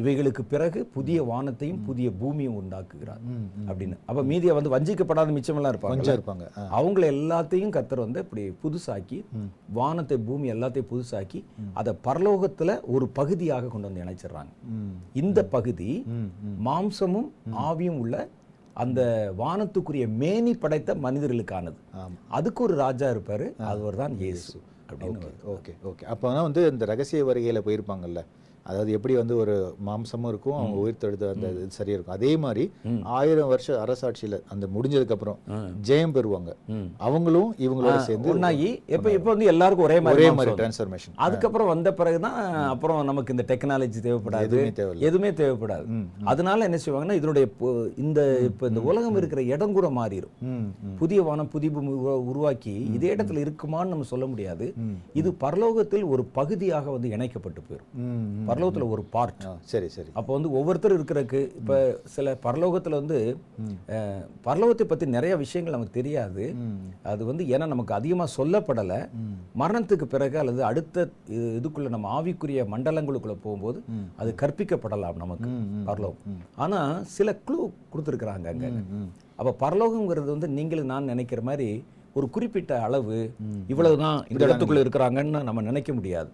இவைகளுக்கு 0.00 0.42
பிறகு 0.52 0.80
புதிய 0.96 1.18
வானத்தையும் 1.30 1.80
புதிய 1.88 2.08
பூமியும் 2.20 2.58
உண்டாக்குகிறார் 2.60 3.22
அப்படின்னு. 3.68 3.96
அப்ப 4.08 4.24
மீதியை 4.30 4.54
வந்து 4.58 4.72
வஞ்சிக்கப்படாத 4.74 5.34
மிச்சமெல்லாம் 5.38 5.74
இருப்பாங்க. 5.74 6.16
இருப்பாங்க. 6.18 6.46
அவங்கள 6.78 7.04
எல்லாத்தையும் 7.16 7.74
கத்தர் 7.76 8.04
வந்து 8.04 8.22
இப்படி 8.26 8.44
புதுசாக்கி 8.64 9.20
வானத்தை 9.80 10.18
பூமி 10.28 10.52
எல்லாத்தையும் 10.56 10.90
புதுசாக்கி 10.92 11.42
அதை 11.80 11.94
பரலோகத்துல 12.08 12.78
ஒரு 12.96 13.08
பகுதியாக 13.20 13.70
கொண்டு 13.74 13.88
வந்து 13.88 14.04
இணைச்சிடுறாங்க. 14.06 14.52
இந்த 15.22 15.38
பகுதி 15.56 15.90
மாம்சமும் 16.68 17.30
ஆவியும் 17.68 18.00
உள்ள 18.04 18.28
அந்த 18.84 19.00
வானத்துக்குரிய 19.42 20.06
மேனி 20.22 20.52
படைத்த 20.62 20.94
மனிதர்களுக்கானது. 21.04 21.78
அதுக்கு 22.38 22.60
ஒரு 22.64 22.74
ராஜா 22.84 23.06
இருப்பாரு. 23.14 23.46
அவர் 23.72 24.00
தான் 24.00 24.16
இயேசு. 24.24 24.58
அப்படின்னு 24.92 25.18
ஓகே 25.18 25.30
ஓகே 25.46 25.72
ஓகே. 25.84 26.04
அப்போ 26.04 26.42
வந்து 26.42 26.70
இந்த 26.70 26.84
ரகசிய 26.84 27.24
வருகையில் 27.24 27.62
போயிருப்பாங்கல்ல? 27.62 28.24
அதாவது 28.66 28.92
எப்படி 28.92 29.14
வந்து 29.14 29.36
ஒரு 29.36 29.74
மாம்சமும் 29.86 30.28
இருக்கும் 30.28 30.56
அவங்க 30.56 30.76
உயிர் 30.76 30.96
தழுது 30.96 31.28
அந்த 31.28 31.46
இது 31.48 31.66
சரியா 31.68 31.94
இருக்கும். 31.94 32.14
அதே 32.14 32.36
மாதிரி 32.36 32.64
ஆயிரம் 33.02 33.48
வருஷ 33.48 33.84
அரசாட்சியில 33.84 34.40
அந்த 34.48 34.66
முடிஞ்சதுக்கு 34.74 35.10
அப்புறம் 35.10 35.38
ஜெயம் 35.86 36.14
பெறுவாங்க. 36.16 36.50
அவங்களும் 36.98 37.54
இவங்களோட 37.58 37.98
சேர்ந்து 37.98 38.34
ஒன்னாகி 38.34 38.68
இப்ப 38.86 39.12
இப்ப 39.12 39.30
வந்து 39.30 39.44
எல்லாருக்கும் 39.44 39.86
ஒரே 39.86 40.00
மாதிரி 40.00 40.22
ஒரே 40.22 40.34
மாதிரி. 40.34 40.54
டிரான்ஸ்ஃபர்மேஷன் 40.62 41.14
அதுக்கப்புறம் 41.16 41.66
வந்த 41.66 41.94
பிறகுதான் 41.94 42.38
அப்புறம் 42.68 43.04
நமக்கு 43.04 43.34
இந்த 43.34 43.44
டெக்னாலஜி 43.48 43.98
தேவைப்படாது. 44.02 44.42
எதுவுமே 44.42 44.70
தேவையில்ல. 44.70 44.98
எதுவுமே 45.00 45.30
தேவைப்படாது. 45.30 45.86
அதனால 46.24 46.64
என்ன 46.64 46.78
செய்வாங்கன்னா 46.84 47.12
இதனுடைய 47.12 47.48
இந்த 47.96 48.38
இப்ப 48.38 48.66
இந்த 48.66 48.80
உலகம் 48.80 49.16
இருக்கிற 49.16 49.42
இடம் 49.42 49.72
கூட 49.72 49.88
மாறிடும் 49.90 50.34
புதிய 50.98 51.22
வானம் 51.22 51.48
புதிய 51.48 51.72
பூமி 51.72 51.90
உருவா- 51.90 52.24
உருவாக்கி 52.24 52.74
இதே 52.94 53.14
இடத்துல 53.14 53.46
இருக்குமான்னு 53.46 53.86
நம்ம 53.86 54.02
சொல்ல 54.02 54.26
முடியாது. 54.26 54.74
இது 55.14 55.30
பரலோகத்தில் 55.40 56.08
ஒரு 56.08 56.24
பகுதியாக 56.24 56.90
வந்து 56.90 57.08
இணைக்கப்பட்டு 57.08 57.60
போயிடும். 57.60 58.54
பரலோகத்துல 58.56 58.88
ஒரு 58.88 59.02
பார்ட் 59.10 59.42
சரி 59.64 59.88
சரி. 59.88 60.08
அப்போ 60.12 60.32
வந்து 60.32 60.52
ஒவ்வொருத்தரும் 60.52 60.98
இருக்கிறதுக்கு 60.98 61.40
இப்ப 61.56 61.78
சில 62.04 62.38
பரலோகத்துல 62.42 62.90
வந்து 62.90 63.18
பரலோகத்தை 64.44 64.84
பத்தி 64.84 65.06
நிறைய 65.06 65.36
விஷயங்கள் 65.36 65.76
நமக்கு 65.76 66.00
தெரியாது. 66.00 66.44
அது 67.02 67.24
வந்து 67.24 67.44
ஏன்னா 67.44 67.66
நமக்கு 67.66 67.94
அதிகமா 67.94 68.26
சொல்லப்படலை. 68.36 68.98
மரணத்துக்கு 69.58 70.04
பிறகு 70.04 70.38
அல்லது 70.38 70.64
அடுத்த 70.64 71.08
இது- 71.30 71.52
இதுக்குள்ள 71.58 71.88
நம்ம 71.88 72.22
ஆவிக்குரிய 72.22 72.62
மண்டலங்களுக்குள்ள 72.72 73.36
போகும்போது 73.42 73.82
அது 74.16 74.34
கற்பிக்கப்படலாம் 74.42 75.16
நமக்கு 75.16 75.48
பரலோகம். 75.84 76.22
ஆனா 76.56 76.80
சில 77.02 77.36
க்ளூ 77.46 77.60
கொடுத்துருக்குறாங்க 77.92 78.46
அங்க 78.46 78.66
அப்ப 79.36 79.70
பரலோகம்ங்கிறது 79.70 80.24
வந்து 80.24 80.48
நீங்களும் 80.48 80.86
நான் 80.86 81.04
நினைக்கிற 81.04 81.42
மாதிரி 81.42 81.68
ஒரு 82.18 82.26
குறிப்பிட்ட 82.34 82.72
அளவு 82.86 83.16
இவ்வளவுதான் 83.72 84.18
இந்த 84.32 84.42
இடத்துக்குள்ள 84.46 84.82
இருக்கிறாங்கன்னு 84.84 85.40
நம்ம 85.48 85.62
நினைக்க 85.68 85.90
முடியாது. 85.92 86.30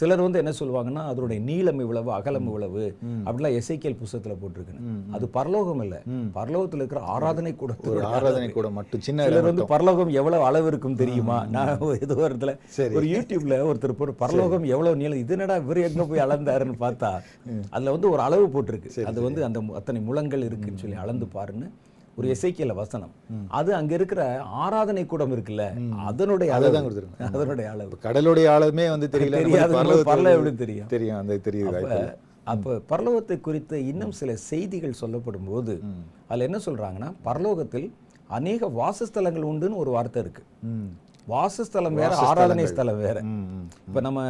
சிலர் 0.00 0.22
வந்து 0.24 0.40
என்ன 0.42 0.52
சொல்லுவாங்கன்னா 0.58 1.02
அதனுடைய 1.10 1.38
நீளம் 1.48 1.80
இவ்வளவு 1.84 2.10
அகலம் 2.16 2.48
இவ்வளவு 2.50 2.82
அப்படிலாம் 3.26 3.56
எசைக்கியல் 3.60 3.96
புஸ்தகத்துல 4.00 4.34
போட்டிருக்குன்னு. 4.42 4.82
அது 5.16 5.28
பரலோகம் 5.36 5.82
இல்ல. 5.84 5.96
பரலோகத்துல 6.38 6.82
இருக்கிற 6.82 7.02
ஆராதனை 7.14 7.52
கூட 7.62 7.76
ஒரு 7.92 8.02
ஆராதனை 8.14 8.48
கூட 8.58 8.70
மட்டும் 8.78 9.04
சின்ன 9.06 9.26
சிலர் 9.28 9.48
வந்து 9.50 9.66
பரலோகம் 9.72 10.12
எவ்வளவு 10.20 10.46
அளவு 10.50 10.68
இருக்கும் 10.72 10.98
தெரியுமா? 11.02 11.38
நான் 11.56 11.72
ஏதோ 12.06 12.16
ஒரு 12.22 12.30
இடத்துல. 12.30 12.54
ஒரு 12.98 13.06
யூடியூப்ல 13.14 13.60
ஒருத்தர் 13.70 13.98
போட்டு 14.00 14.20
பரலோகம் 14.24 14.66
எவ்வளவு 14.74 15.00
நீளம் 15.02 15.22
இது 15.22 15.36
என்னடா 15.36 15.56
இவர் 15.64 15.86
எங்க 15.88 16.06
போய் 16.10 16.24
அளந்தாருன்னு 16.26 16.76
பார்த்தா 16.84 17.12
அதுல 17.74 17.94
வந்து 17.96 18.10
ஒரு 18.14 18.22
அளவு 18.28 18.46
போட்டிருக்கு. 18.54 18.92
அது 19.12 19.20
வந்து 19.28 19.40
அந்த 19.48 19.62
அத்தனை 19.80 20.02
முழங்கள் 20.10 20.46
இருக்குன்னு 20.48 20.82
சொல்லி 20.84 20.98
அளந்து 21.04 21.28
பாருன்னு 21.36 21.68
ஒரு 22.16 22.26
எசைக்கியல 22.28 22.74
வசனம். 22.74 23.12
அது 23.50 23.74
அங்க 23.74 23.94
இருக்கிற 23.94 24.22
ஆராதனை 24.62 25.06
கூடம் 25.06 25.32
இருக்குல்ல 25.32 25.64
அதனுடைய 26.08 26.50
அளவு. 26.54 26.66
அதுதான் 26.66 26.86
கொடுத்திருக்காங்க. 26.86 27.28
அதனுடைய 27.30 27.70
அளவு. 27.70 27.98
கடலுடைய 28.02 28.46
ஆழமே 28.54 28.88
வந்து 28.88 29.08
தெரியல. 29.08 29.38
தெரியாது. 29.38 29.74
பரலோகம் 29.74 30.34
எப்படி 30.34 30.54
தெரியும். 30.56 30.88
தெரியும். 30.88 31.18
அந்த 31.18 31.40
தெரியுது 31.44 32.02
அப்ப 32.44 32.76
பரலோகத்தை 32.90 33.40
குறித்து 33.40 33.86
இன்னும் 33.86 34.12
சில 34.12 34.36
செய்திகள் 34.50 34.92
சொல்லப்படும் 34.92 35.44
போது 35.44 35.74
அதுல 36.28 36.44
என்ன 36.44 36.58
சொல்றாங்கன்னா 36.66 37.12
பரலோகத்தில் 37.24 37.88
அநேக 38.30 38.68
வாசஸ்தலங்கள் 38.76 39.48
உண்டுன்னு 39.50 39.76
ஒரு 39.76 39.90
வார்த்தை 39.90 40.22
இருக்கு. 40.22 40.42
வாசஸ்தலம் 41.26 41.94
வேற 41.94 42.16
ஆராதனை 42.16 42.66
ஸ்தலம் 42.66 42.98
வேற. 42.98 43.20
இப்ப 43.88 44.00
நம்ம 44.00 44.20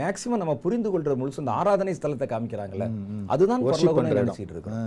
மேக்சிமம் 0.00 0.40
நம்ம 0.42 0.54
புரிந்து 0.56 0.88
கொள்ற 0.92 1.14
முழுசு 1.20 1.38
இந்த 1.38 1.50
ஆராதனை 1.50 1.94
ஸ்தலத்தை 1.94 2.26
காமிக்கிறாங்கல்ல 2.32 2.86
அதுதான் 3.26 3.64
பரலோகம்னு. 3.64 4.12
நினைச்சிட்டு 4.20 4.54
இருக்கோம். 4.56 4.84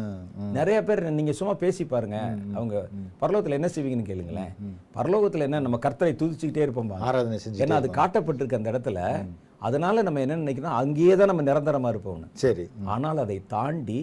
நிறைய 0.52 0.84
பேர் 0.84 1.02
நீங்க 1.12 1.32
சும்மா 1.32 1.54
பேசி 1.54 1.86
பாருங்க. 1.86 2.38
அவங்க 2.54 2.88
பரலோகத்துல 3.22 3.58
என்ன 3.60 3.70
செய்வீங்கன்னு 3.76 4.10
கேளுங்களேன். 4.12 4.52
பரலோகத்துல 4.96 5.40
என்ன 5.40 5.60
நம்ம 5.60 5.80
கர்த்தரை 5.88 6.14
துதிச்சுக்கிட்டே 6.22 6.66
இருப்போம். 6.68 6.92
ஆராதனை 7.10 7.40
செஞ்சு 7.46 7.64
ஏன்னா 7.66 7.80
அது 7.82 7.90
காட்டப்பட்டிருக்கு 7.90 8.60
அந்த 8.60 8.72
இடத்துல. 8.72 9.26
அதனால 9.60 10.02
நம்ம 10.02 10.20
என்ன 10.20 10.36
நினைக்கிறோம் 10.36 10.74
அங்கேயே 10.74 11.16
தான் 11.16 11.32
நம்ம 11.36 11.44
நிரந்தரமா 11.52 11.90
இருப்போம்னு. 11.96 12.30
சரி. 12.34 12.70
ஆனால் 12.86 13.18
அதை 13.18 13.44
தாண்டி 13.48 14.02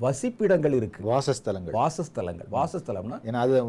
வசிப்பிடங்கள் 0.00 0.72
இருக்கு. 0.72 1.00
வாசஸ்தலங்கள். 1.10 1.74
வாசஸ்தலங்கள். 1.80 2.48
வாசஸ்தலம்னா 2.52 3.18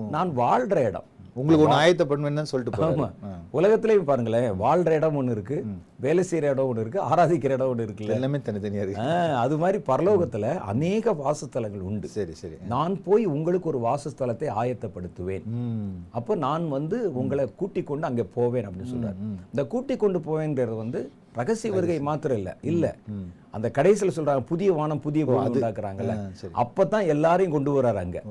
நான் 0.10 0.38
வாழ்ற 0.38 0.78
இடம். 0.90 1.10
உங்களுக்கு 1.36 1.66
ஒன்று 1.66 1.80
ஆயத்தப்படணும்னு 1.80 2.44
சொல்லிட்டு 2.44 2.78
போறாரு. 2.78 2.96
ஆமா. 2.96 3.08
ஆ. 3.24 3.32
உலகத்திலேயும் 3.54 4.04
பாருங்களேன் 4.04 4.52
வாழ்ற 4.60 4.90
இடம் 4.92 5.18
ஒண்ணு 5.18 5.32
இருக்கு 5.32 5.58
வேலை 6.00 6.24
செய்யற 6.24 6.50
இடம் 6.50 6.70
ஒண்ணு 6.70 6.80
இருக்கு 6.80 7.02
ஆராதிக்கிற 7.04 7.52
இடம் 7.52 7.72
ஒண்ணு 7.72 7.86
இருக்குல்ல? 7.86 8.14
எல்லாமே 8.14 8.38
தனித்தனியா 8.46 8.82
இருக்கு 8.82 9.02
ஆ, 9.02 9.10
அது 9.36 9.58
மாதிரி 9.58 9.80
பரலோகத்துல 9.88 10.46
அநேக 10.66 11.14
வாசஸ்தலங்கள் 11.16 11.80
உண்டு. 11.82 12.08
சரி 12.08 12.34
சரி. 12.34 12.58
நான் 12.68 13.02
போய் 13.04 13.26
உங்களுக்கு 13.32 13.70
ஒரு 13.70 13.80
வாசஸ்தலத்தை 13.80 14.50
ஆயத்தப்படுத்துவேன். 14.58 15.46
அப்போ 16.12 16.36
நான் 16.38 16.70
வந்து 16.70 17.00
உங்களை 17.14 17.46
கூட்டிக் 17.56 17.88
கொண்டு 17.88 18.08
அங்கே 18.08 18.24
போவேன் 18.34 18.68
அப்படின்னு 18.68 18.94
சொல்றாரு. 18.94 19.20
இந்த 19.54 19.66
கூட்டிக் 19.66 20.00
கொண்டு 20.00 20.20
போவேன்றது 20.20 20.76
வந்து 20.78 21.02
ரகசிய 21.36 21.74
வருகை 21.74 22.00
மாத்திரம் 22.00 22.38
இல்ல. 22.38 22.58
இல்ல 22.62 22.96
அந்த 23.52 23.72
கடைசியில 23.78 24.12
சொல்றாங்க 24.16 24.40
புதிய 24.40 24.74
வானம் 24.74 25.00
புதிய 25.00 25.26
உண்டாக்குறாங்கல்ல. 25.26 26.32
அப்பதான் 26.54 27.08
எல்லாரையும் 27.08 27.54
கொண்டு 27.54 27.82
வராரு 27.82 27.94
அங்க. 27.94 28.22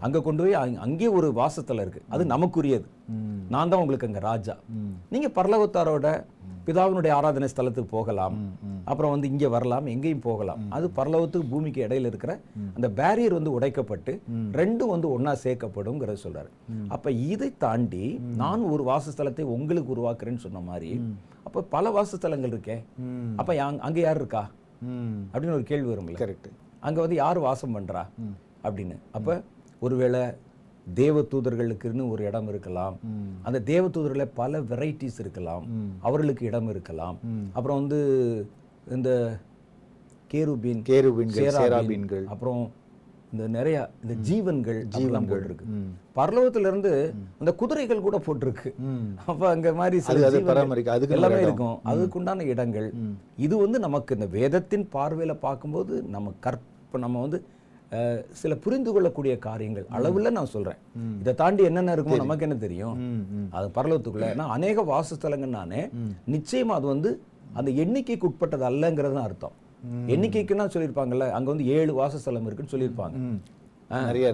அங்க 0.00 0.22
கொண்டு 0.22 0.42
போய் 0.42 0.54
அங்க- 0.54 1.10
ஒரு 1.10 1.32
வாசத்தலம் 1.36 1.80
இருக்கு. 1.80 2.02
அது 2.08 2.24
நமக்குரியது. 2.24 2.84
நான் 3.48 3.68
தான் 3.68 3.80
உங்களுக்கு 3.80 4.06
அங்க 4.06 4.18
ராஜா. 4.18 4.56
நீங்க 5.10 5.28
பரலோகத்தாரோட 5.28 6.24
பிதாவினுடைய 6.66 7.10
ஆராதனை 7.10 7.48
ஸ்தலத்துக்கு 7.56 7.82
போகலாம். 7.82 8.34
அப்புறம் 8.84 9.10
வந்து 9.10 9.28
இங்க 9.28 9.48
வரலாம் 9.48 9.86
எங்கேயும் 9.86 10.18
போகலாம். 10.18 10.66
அது 10.68 10.90
பரலோகத்துக்கு 10.96 11.48
பூமிக்கு 11.50 11.86
இடையில 11.86 12.06
இருக்கிற 12.06 12.40
அந்த 12.74 12.88
பேரியர் 12.88 13.32
வந்து 13.32 13.60
உடைக்கப்பட்டு 13.60 14.20
ரெண்டும் 14.52 14.88
வந்து 14.88 15.10
ஒண்ணா 15.10 15.32
சேர்க்கப்படும்ங்கிறத 15.32 16.16
சொல்றாரு. 16.22 16.48
அப்ப 16.88 17.10
இதை 17.10 17.52
தாண்டி 17.58 18.20
நான் 18.36 18.60
ஒரு 18.60 18.84
வாசஸ்தலத்தை 18.84 19.40
உங்களுக்கு 19.40 19.96
உருவாக்குறேன்னு 19.96 20.36
சொன்ன 20.36 20.60
மாதிரி 20.60 21.00
அப்ப 21.46 21.62
பல 21.74 21.90
வாசஸ்தலங்கள் 21.96 22.52
இருக்கே. 22.54 22.76
அப்ப 23.36 23.62
அங்க 23.62 23.98
யார் 24.00 24.16
இருக்கா? 24.16 24.42
அப்படின்னு 25.32 25.56
ஒரு 25.58 25.62
கேள்வி 25.62 25.90
வரும்ல. 25.92 26.16
கரெக்ட் 26.16 26.48
அங்க 26.80 27.00
வந்து 27.00 27.16
யார் 27.16 27.38
வாசம் 27.38 27.74
பண்றா? 27.76 28.02
அப்படின்னு. 28.64 28.96
அப்ப 29.12 29.42
ஒருவேளை 29.80 30.20
தேவ 30.94 31.20
தூதர்களுக்குன்னு 31.20 32.08
ஒரு 32.08 32.22
இடம் 32.24 32.48
இருக்கலாம். 32.48 32.96
அந்த 33.42 33.58
தேவ 33.70 33.88
தூதர்ல 33.88 34.24
பல 34.34 34.60
வெரைட்டிஸ் 34.60 35.18
இருக்கலாம். 35.18 35.64
அவர்களுக்கு 36.00 36.46
இடம் 36.46 36.68
இருக்கலாம். 36.68 37.18
அப்புறம் 37.52 37.78
வந்து 37.78 38.00
இந்த 38.90 39.10
கேருபீன் 40.32 40.82
சேராபீன்கள். 41.38 42.24
அப்புறம் 42.24 42.62
இந்த 43.32 43.44
நிறைய 43.56 43.76
இந்த 44.02 44.14
ஜீவன்கள் 44.28 44.78
ஜீவன் 44.96 45.26
போட்டிருக்கு. 45.30 45.66
பரலோகத்துல 46.18 46.68
இருந்து 46.70 46.92
அந்த 47.40 47.52
குதிரைகள் 47.60 48.04
கூட 48.06 48.18
போட்டிருக்கு. 48.26 48.70
அப்ப 49.30 49.42
அங்க 49.54 49.72
மாதிரி 49.80 49.96
சில 50.06 50.18
ஜீவன்கள் 50.20 50.50
பராமரிக்க 50.50 50.96
அதுக்கு 50.96 51.16
எல்லாமே 51.18 51.40
இருக்கும். 51.46 51.76
அதுக்குண்டான 51.92 52.46
இடங்கள். 52.52 52.88
இது 53.46 53.54
வந்து 53.64 53.80
நமக்கு 53.86 54.16
இந்த 54.18 54.28
வேதத்தின் 54.38 54.86
பார்வையில 54.96 55.34
பார்க்கும்போது 55.46 55.94
நம்ம 56.16 56.34
கற்ப 56.46 57.02
நம்ம 57.04 57.20
வந்து 57.26 57.40
சில 58.40 58.52
புரிந்து 58.64 58.90
கொள்ளக்கூடிய 58.94 59.34
காரியங்கள். 59.46 59.84
அளவுல 59.96 60.30
நான் 60.36 60.52
சொல்றேன். 60.54 60.80
இதை 61.20 61.32
தாண்டி 61.40 61.62
என்னென்ன 61.68 61.92
இருக்குமோ 61.96 62.22
நமக்கு 62.22 62.46
என்ன 62.46 62.56
தெரியும்? 62.64 62.96
அது 63.56 63.66
பரலோகத்துக்குள்ள. 63.76 64.28
ஏன்னா 64.34 64.46
அநேக 64.56 64.82
வாசஸ்தலங்கள் 64.92 65.56
நானே 65.58 65.82
நிச்சயமா 66.34 66.74
அது 66.80 66.88
வந்து 66.94 67.10
அந்த 67.58 67.70
எண்ணிக்கைக்கு 67.82 68.28
உட்பட்டது 68.30 68.64
அல்லங்கிறது 68.70 69.16
தான் 69.18 69.28
அர்த்தம். 69.28 69.54
எண்ணிக்கைக்குன்னா 70.06 70.64
சொல்லியிருப்பாங்கல்ல 70.74 71.26
அங்க 71.30 71.48
வந்து 71.52 71.66
ஏழு 71.66 71.94
வாசஸ்தலம் 71.94 72.46
இருக்குன்னு 72.46 72.74
சொல்லியிருப்பாங்க. 72.74 73.16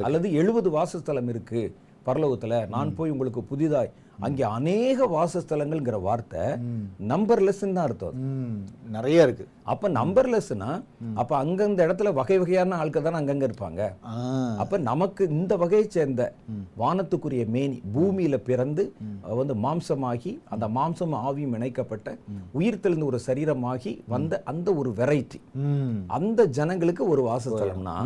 அல்லது 0.02 0.32
எழுபது 0.32 0.70
வாசஸ்தலம் 0.70 1.28
இருக்கு 1.28 1.62
பரலோகத்துல. 2.06 2.68
நான் 2.68 2.94
போய் 2.94 3.10
உங்களுக்கு 3.10 3.42
புதிதாய் 3.42 3.90
அங்கே 4.18 4.44
அநேக 4.56 5.06
வாசஸ்தலங்கள்ங்கிற 5.14 5.98
வார்த்தை 6.08 6.42
நம்பர்லெஸ் 7.12 7.62
தான் 7.62 7.86
அர்த்தம். 7.86 8.16
நிறைய 8.96 9.26
இருக்கு 9.26 9.44
அப்ப 9.72 9.88
நம்பர்லெஸ்னா 9.98 10.68
அப்ப 11.20 11.32
அங்கந்த 11.42 11.80
இடத்துல 11.86 12.10
வகை 12.18 12.36
வகையான 12.42 12.76
ஆட்கள் 12.82 13.04
தானே 13.06 13.18
அங்கங்க 13.20 13.44
இருப்பாங்க. 13.48 13.80
அப்ப 14.62 14.78
நமக்கு 14.90 15.22
இந்த 15.36 15.56
வகையை 15.62 15.86
சேர்ந்த 15.96 16.22
வானத்துக்குரிய 16.82 17.44
மேனி 17.56 17.78
பூமியில 17.94 18.38
பிறந்து 18.48 18.84
வந்து 19.40 19.56
மாம்சமாகி 19.64 20.32
அந்த 20.54 20.68
மாம்சம் 20.78 21.16
ஆவியும் 21.26 21.56
இணைக்கப்பட்ட 21.58 22.16
உயிர் 22.60 22.82
தெளிந்த 22.86 23.06
ஒரு 23.10 23.20
சரீரமாகி 23.26 23.94
வந்த 24.14 24.42
அந்த 24.52 24.68
ஒரு 24.82 24.92
வெரைட்டி. 25.00 25.40
அந்த 26.18 26.40
ஜனங்களுக்கு 26.58 27.04
ஒரு 27.14 27.24
வாசஸ்தலம்னா 27.30 27.96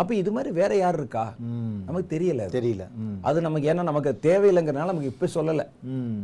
அப்ப 0.00 0.10
இது 0.20 0.30
மாதிரி 0.36 0.50
வேற 0.60 0.72
யார் 0.82 0.98
இருக்கா. 1.00 1.24
நமக்கு 1.86 2.08
தெரியல. 2.14 2.42
தெரியல. 2.58 2.84
அது 3.28 3.38
நமக்கு 3.48 3.68
ஏன்னா 3.72 3.82
நமக்கு 3.90 4.10
தேவையில்லைங்கிறனால 4.28 4.92
நமக்கு 4.92 5.12
இப்ப 5.14 5.28
சொல்லல. 5.42 5.66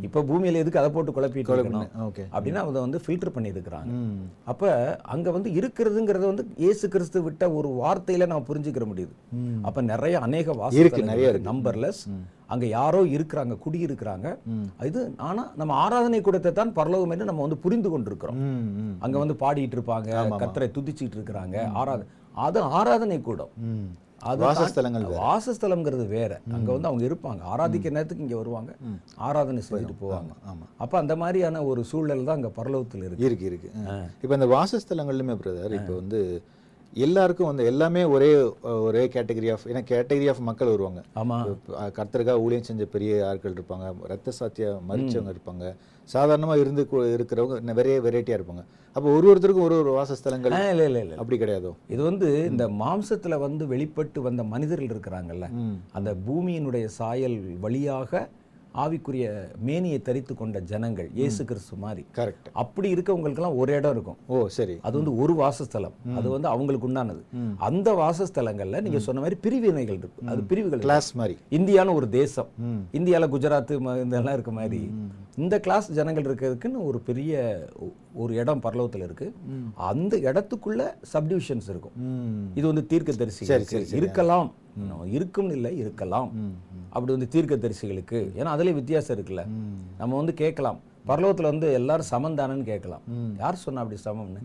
இப்ப 0.07 0.25
பூமியில 0.31 0.63
எதுக்கு 0.63 0.83
அதை 0.83 0.91
போட்டு 0.97 1.17
குழப்பிட்டு 1.19 1.85
ஓகே. 2.09 2.25
அப்படின்னா 2.35 2.63
அதை 2.71 2.81
வந்து 2.87 3.03
ஃபில்டர் 3.05 3.35
பண்ணியிருக்கிறாங்க. 3.37 3.93
அப்ப 4.53 4.73
அங்க 5.15 5.29
வந்து 5.37 5.51
இருக்கிறதுங்கிறத 5.59 6.27
வந்து 6.33 6.47
இயேசு 6.65 6.85
கிறிஸ்து 6.97 7.19
விட்ட 7.29 7.45
ஒரு 7.59 7.71
வார்த்தையில 7.83 8.29
நம்ம 8.33 8.47
புரிஞ்சுக்கிற 8.51 8.87
முடியுது. 8.93 9.15
அப்ப 9.69 9.79
நிறைய 9.93 10.19
அநேக 10.27 10.57
இருக்கு, 10.81 11.03
நிறைய. 11.13 11.31
நம்பர்லெஸ் 11.51 12.03
அங்க 12.55 12.67
யாரோ 12.79 13.01
இருக்கிறாங்க 13.15 13.55
குடி 13.65 13.79
இருக்கிறாங்க 13.87 14.29
இது 14.89 15.01
ஆனா 15.29 15.43
நம்ம 15.61 15.73
ஆராதனை 15.85 16.21
கூடத்தை 16.27 16.51
தான் 16.59 16.75
பரலோகம் 16.79 17.13
என்று 17.15 17.29
நம்ம 17.31 17.43
வந்து 17.47 17.59
புரிந்து 17.65 17.89
கொண்டிருக்கிறோம். 17.93 18.39
அங்க 19.05 19.17
வந்து 19.23 19.37
பாடிட்டு 19.43 19.77
இருப்பாங்க 19.79 20.11
கத்தரை 20.43 20.69
துதிச்சிட்டு 20.77 21.17
இருக்கிறாங்க 21.19 21.57
ஆராத 21.81 22.07
அது 22.47 22.59
ஆராதனை 22.79 23.19
கூடம். 23.29 23.53
அது 24.31 24.41
வாசஸ்தலங்கள் 24.45 25.05
வாசஸ்தலம்ங்கிறது 25.25 26.07
வேற. 26.09 26.33
அங்க 26.57 26.69
வந்து 26.73 26.89
அவங்க 26.91 27.05
இருப்பாங்க. 27.09 27.41
ஆராதிக்க 27.53 27.91
நேரத்துக்கு 27.91 28.25
இங்க 28.27 28.37
வருவாங்க. 28.37 28.71
ஆராதனை 29.27 29.63
செஞ்சுட்டு 29.69 29.97
போவாங்க. 30.05 30.33
ஆமா 30.51 30.67
அப்ப 30.85 30.99
அந்த 30.99 31.17
மாதிரியான 31.17 31.65
ஒரு 31.65 31.85
சூழல் 31.85 32.25
தான் 32.25 32.39
அங்க 32.39 32.51
பரலோகத்துல 32.61 33.07
இருக்கு. 33.09 33.27
இருக்கு 33.29 33.47
இருக்கு. 33.51 33.71
இப்போ 34.23 34.35
இந்த 34.35 34.49
வாசஸ்தலங்கள்லையுமே 34.57 35.37
பிரதர் 35.45 35.77
இப்போ 35.81 35.95
வந்து 35.95 36.21
எல்லாருக்கும் 37.07 37.49
வந்து 37.51 37.65
எல்லாமே 37.71 38.03
ஒரே 38.15 38.31
ஒரே 38.87 39.03
கேட்டகரி 39.15 39.49
ஆஃப் 39.55 39.67
ஏன்னா 39.71 39.83
கேட்டகரி 39.91 40.29
ஆஃப் 40.33 40.43
மக்கள் 40.49 40.73
வருவாங்க. 40.73 41.01
ஆமா. 41.23 41.37
இப்போ 41.53 41.91
கர்த்தருக்காக 41.99 42.45
ஊழியம் 42.45 42.67
செஞ்ச 42.69 42.85
பெரிய 42.95 43.13
ஆட்கள் 43.29 43.57
இருப்பாங்க. 43.57 43.87
ரத்த 44.13 44.33
சாத்தியா 44.41 44.71
மறிச்சவங்க 44.91 45.33
இருப்பாங்க. 45.35 45.65
சாதாரணமா 46.09 46.55
இருந்து 46.63 46.83
இருக்கிறவங்க 47.17 47.57
நிறைய 47.71 47.97
வெரைட்டியா 48.07 48.37
இருப்பாங்க. 48.39 48.63
அப்போ 48.97 49.09
ஒரு 49.17 49.27
ஒருத்தருக்கும் 49.31 49.67
ஒரு 49.69 49.77
ஒரு 49.83 49.91
வாசஸ்தலங்கள் 49.99 50.55
இல்ல 50.71 50.85
இல்ல 50.89 51.01
இல்ல. 51.05 51.15
அப்படி 51.21 51.37
கிடையாதோ? 51.43 51.73
இது 51.95 52.03
வந்து 52.11 52.29
இந்த 52.51 52.65
மாம்சத்துல 52.83 53.39
வந்து 53.47 53.67
வெளிப்பட்டு 53.75 54.19
வந்த 54.29 54.43
மனிதர்கள் 54.55 54.93
இருக்கிறாங்கல்ல. 54.95 55.49
அந்த 55.99 56.13
பூமியினுடைய 56.29 56.87
சாயல் 56.99 57.39
வழியாக 57.67 58.23
ஆவிக்குரிய 58.75 59.49
மேனியை 59.61 60.03
தரித்து 60.03 60.35
கொண்ட 60.35 60.61
ஜனங்கள் 60.61 61.11
இயேசு 61.15 61.45
கிறிஸ்து 61.45 61.77
மாதிரி. 61.77 62.07
கரெக்ட் 62.15 62.49
அப்படி 62.53 62.95
இருக்கவங்களுக்கெல்லாம் 62.95 63.57
ஒரு 63.57 63.73
இடம் 63.73 63.91
இருக்கும். 63.91 64.17
ஓ 64.27 64.47
சரி. 64.47 64.79
அது 64.83 64.97
வந்து 64.97 65.17
ஒரு 65.17 65.35
வாசஸ்தலம். 65.35 65.93
அது 66.17 66.29
வந்து 66.29 66.49
அவங்களுக்கு 66.49 66.89
உண்டானது. 66.89 67.23
அந்த 67.57 67.93
வாசஸ்தலங்கள்ல 67.93 68.81
நீங்க 68.81 68.99
சொன்ன 68.99 69.21
மாதிரி 69.21 69.41
பிரிவினைகள் 69.41 69.97
இருக்கு. 69.97 70.27
அது 70.27 70.43
பிரிவுகள். 70.43 70.79
கிளாஸ் 70.79 71.15
மாதிரி. 71.15 71.39
இந்தியான்னு 71.51 71.95
ஒரு 71.95 72.09
தேசம். 72.09 72.49
இந்தியால 72.93 73.29
குஜராத் 73.35 74.01
இதெல்லாம் 74.07 74.33
இருக்க 74.33 74.53
மாதிரி. 74.53 74.91
இந்த 75.37 75.61
கிளாஸ் 75.61 75.93
ஜனங்கள் 75.93 76.25
இருக்கிறதுக்குன்னு 76.25 76.85
ஒரு 76.85 77.01
பெரிய 77.01 77.65
ஒரு 78.15 78.35
இடம் 78.35 78.61
பரலோகத்துல 78.61 79.03
இருக்கு. 79.03 79.33
அந்த 79.75 80.17
இடத்துக்குள்ள 80.17 80.95
சப்டிவிஷன்ஸ் 81.13 81.69
இருக்கும். 81.69 81.93
இது 82.55 82.67
வந்து 82.67 82.87
தீர்க்க 82.87 83.13
தரிசிகளுக்கு 83.13 83.97
இருக்கலாம். 83.97 84.53
இருக்கும் 85.07 85.51
இல்லை 85.51 85.79
இருக்கலாம். 85.79 86.31
அப்படி 86.89 87.11
வந்து 87.11 87.29
தீர்க்க 87.29 87.57
தரிசிகளுக்கு 87.57 88.33
ஏன்னா 88.37 88.49
அதுலயே 88.49 88.75
வித்தியாசம் 88.75 89.19
இருக்குல்ல. 89.19 89.47
நம்ம 89.99 90.17
வந்து 90.17 90.35
கேட்கலாம். 90.35 90.79
பரலோகத்துல 91.07 91.43
வந்து 91.43 91.73
எல்லாரும் 91.73 92.07
சமந்தானன்னு 92.11 92.63
கேட்கலாம். 92.63 93.01
யார் 93.39 93.55
சொன்னா 93.55 93.83
அப்படி 93.83 94.01
சமம்னு? 94.05 94.39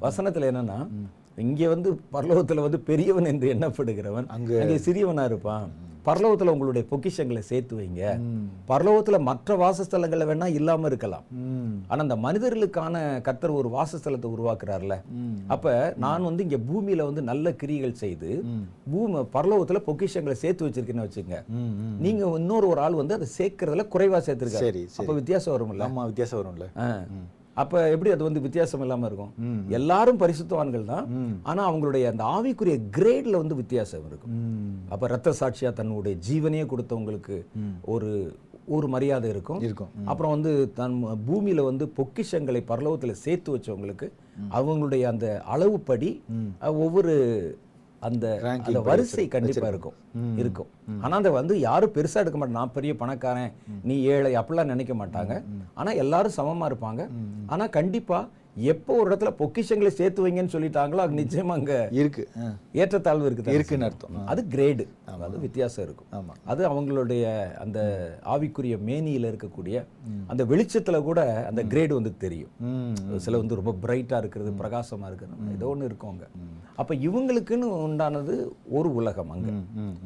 வசனத்துல 0.00 0.54
என்னன்னா 0.54 0.88
இங்க 1.36 1.68
வந்து 1.68 2.00
பரலோகத்துல 2.12 2.60
வந்து 2.60 2.80
பெரியவன் 2.80 3.24
என்று 3.24 3.54
எண்ணப்படுகிறவன் 3.54 4.26
அங்க- 4.26 4.60
அங்கே 4.60 4.76
சிறியவனா 4.76 5.24
இருப்பான். 5.24 5.68
பரலோகத்துல 6.08 6.46
உங்களுடைய 6.46 6.88
பொக்கிஷங்களை 6.90 7.38
சேர்த்து 7.38 7.78
வைங்க. 7.78 8.02
பரலோகத்துல 8.68 9.20
மற்ற 9.20 9.56
வாசஸ்தலங்கள்ல 9.56 10.28
வேணா 10.30 10.46
இல்லாம 10.52 10.86
இருக்கலாம். 10.86 11.24
ம். 11.42 11.74
ஆனா 11.88 12.00
அந்த 12.00 12.16
மனிதர்களுக்கான 12.16 12.94
கர்த்தர் 13.20 13.50
ஒரு 13.50 13.68
வாசஸ்தலத்தை 13.68 14.28
உருவாக்குறாருல. 14.36 14.96
அப்ப 15.46 15.74
நான் 15.96 16.22
வந்து 16.22 16.42
இங்க 16.42 16.56
பூமியில 16.70 17.02
வந்து 17.02 17.22
நல்ல 17.22 17.50
கிரிகள் 17.62 17.92
செய்து 17.94 18.30
பூமி 18.90 19.18
பரலோகத்துல 19.32 19.80
பொக்கிஷங்களை 19.86 20.32
சேர்த்து 20.32 20.68
வச்சிருக்கேன்னு 20.68 21.06
வச்சுங்க 21.08 21.36
ம். 21.48 21.72
ம். 21.80 21.96
நீங்க 21.98 22.32
இன்னொரு 22.36 22.68
ஒரு 22.68 22.80
ஆள் 22.80 22.94
வந்து 22.94 23.14
அதை 23.14 23.28
சேர்க்கறதுல 23.38 23.86
குறைவா 23.94 24.20
சேர்த்திருக்காரு. 24.20 24.64
சரி 24.66 24.82
சரி. 24.86 24.96
அப்ப 24.96 25.12
வித்தியாசம் 25.12 25.54
வரும்ல. 25.54 25.84
ஆமா 25.88 26.04
வித்தியாசம் 26.04 26.40
வரும்ல. 26.40 26.66
அப்ப 27.62 27.82
எப்படி 27.94 28.10
அது 28.14 28.22
வந்து 28.26 28.44
வித்தியாசம் 28.46 28.82
இல்லாம 28.84 29.06
இருக்கும்? 29.10 29.32
எல்லாரும் 29.78 30.20
பரிசுத்தவான்கள் 30.22 30.90
தான் 30.92 31.06
ஆனா 31.50 31.62
அவங்களுடைய 31.70 32.04
அந்த 32.12 32.24
ஆவிக்குரிய 32.36 32.76
கிரேட்ல 32.96 33.36
வந்து 33.42 33.60
வித்தியாசம் 33.62 34.06
இருக்கும். 34.10 34.34
அப்ப 34.94 35.06
ரத்த 35.14 35.34
சாட்சியா 35.40 35.72
தன்னுடைய 35.80 36.16
ஜீவனையே 36.28 36.66
கொடுத்தவங்களுக்கு 36.72 37.38
ஒரு 37.94 38.10
ஒரு 38.76 38.86
மரியாதை 38.94 39.28
இருக்கும். 39.30 39.60
இருக்கும். 39.66 39.92
அப்புறம் 40.10 40.32
வந்து 40.34 40.50
தன் 40.78 40.96
பூமியில 41.28 41.60
வந்து 41.68 41.84
பொக்கிஷங்களை 41.98 42.60
பரலோகத்துல 42.70 43.12
சேர்த்து 43.24 43.54
வச்சவங்களுக்கு 43.54 44.06
அவங்களுடைய 44.58 45.04
அந்த 45.12 45.26
அளவுப்படி 45.54 46.10
ஒவ்வொரு 46.84 47.14
அந்த 48.00 48.26
அந்த 48.66 48.80
வரிசை 48.80 49.28
கண்டிப்பா 49.28 49.68
இருக்கும். 49.68 49.96
இருக்கும். 50.36 50.68
ஆனா 51.00 51.16
அந்த 51.16 51.30
வந்து 51.30 51.54
யாரும் 51.60 51.92
பெருசா 51.92 52.14
எடுக்க 52.14 52.38
மாட்டாங்க 52.38 52.58
நான் 52.60 52.72
பெரிய 52.72 52.96
பணக்காரன் 52.96 53.52
நீ 53.82 54.02
ஏழை 54.02 54.32
அப்படிலாம் 54.36 54.72
நினைக்க 54.74 54.94
மாட்டாங்க. 54.94 55.42
ஆனா 55.74 55.90
எல்லாரும் 55.90 56.36
சமமா 56.36 56.68
இருப்பாங்க. 56.70 57.08
ஆனா 57.46 57.66
கண்டிப்பா 57.66 58.28
எப்போ 58.58 58.94
ஒரு 58.94 59.14
இடத்துல 59.14 59.30
பொக்கிஷங்களை 59.38 59.88
சேர்த்து 59.88 60.28
வைங்கன்னு 60.28 60.54
சொல்லிட்டாங்களோ 60.54 61.02
அது 61.04 61.14
நிச்சயமா 61.14 61.46
அங்க 61.46 61.88
இருக்கு. 61.92 62.28
ஏற்றத்தாழ்வு 62.72 63.26
இருக்கு 63.26 63.52
இருக்குன்னு 63.52 63.84
அர்த்தம். 63.84 64.26
அது 64.26 64.44
கிரேடு 64.50 64.86
அது 65.20 65.38
வித்தியாசம் 65.38 65.84
இருக்கும். 65.84 66.06
ஆமா. 66.12 66.34
அது 66.44 66.68
அவங்களுடைய 66.68 67.24
அந்த 67.56 67.78
ஆவிக்குரிய 68.24 68.76
மேனியில 68.86 69.30
இருக்கக்கூடிய 69.30 69.76
அந்த 70.26 70.44
வெளிச்சத்துல 70.44 71.02
கூட 71.02 71.46
அந்த 71.46 71.64
கிரேடு 71.64 71.92
வந்து 71.92 72.16
தெரியும். 72.16 72.52
சில 73.16 73.36
வந்து 73.36 73.54
ரொம்ப 73.54 73.74
பிரைட்டா 73.82 74.16
இருக்கிறது 74.16 74.50
பிரகாசமா 74.50 75.06
இருக்கிறது 75.06 75.52
ஏதோ 75.54 75.66
ஒன்று 75.66 75.84
இருக்கும் 75.84 76.10
அங்க. 76.10 76.26
அப்ப 76.76 76.94
இவங்களுக்குன்னு 76.94 77.68
உண்டானது 77.86 78.34
ஒரு 78.70 78.94
உலகம் 78.94 79.30
அங்க. 79.30 79.50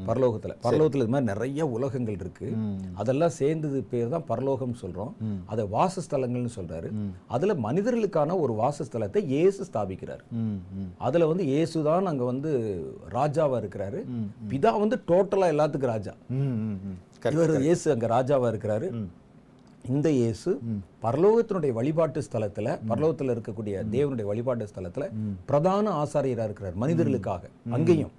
பரலோகத்துல. 0.06 0.52
பரலோகத்துல 0.62 0.96
இது 0.96 1.08
மாதிரி 1.08 1.30
நிறைய 1.32 1.66
உலகங்கள் 1.68 2.14
இருக்கு. 2.14 2.48
அதெல்லாம் 2.94 3.28
சேர்ந்தது 3.28 3.82
பேர் 3.82 4.08
தான் 4.08 4.24
பரலோகம் 4.24 4.76
சொல்றோம். 4.82 5.12
அதை 5.46 5.64
வாசஸ்தலங்கள்னு 5.72 6.50
சொல்றாரு. 6.56 6.90
அதுல 7.26 7.54
மனிதர்களுக்கான 7.54 8.38
ஒரு 8.44 8.54
வாசஸ்தலத்தை 8.60 9.22
இயேசு 9.34 9.60
ஸ்தாபிக்கிறார். 9.70 10.22
அதுல 11.06 11.26
வந்து 11.30 11.46
இயேசு 11.52 11.76
தான் 11.88 12.10
அங்க 12.12 12.24
வந்து 12.32 12.52
ராஜாவா 13.16 13.58
இருக்கிறாரு. 13.62 14.02
பிதா 14.52 14.72
வந்து 14.84 14.98
டோட்டலா 15.10 15.48
எல்லாத்துக்கும் 15.54 15.94
ராஜா. 15.94 16.14
இவர் 17.34 17.56
இயேசு 17.66 17.86
அங்க 17.96 18.06
ராஜாவா 18.16 18.46
இருக்கிறாரு. 18.52 18.88
இந்த 19.92 20.08
இயேசு 20.18 20.50
பரலோகத்தினுடைய 21.04 21.72
வழிபாட்டு 21.78 22.20
ஸ்தலத்துல 22.26 22.74
பரலோகத்துல 22.90 23.34
இருக்கக்கூடிய 23.34 23.74
தேவனுடைய 23.94 24.26
வழிபாட்டு 24.28 24.68
ஸ்தலத்துல 24.72 25.06
பிரதான 25.48 25.94
ஆசாரியரா 26.02 26.44
இருக்கிறார் 26.48 26.76
மனிதர்களுக்காக 26.82 27.50
அங்கேயும். 27.76 28.12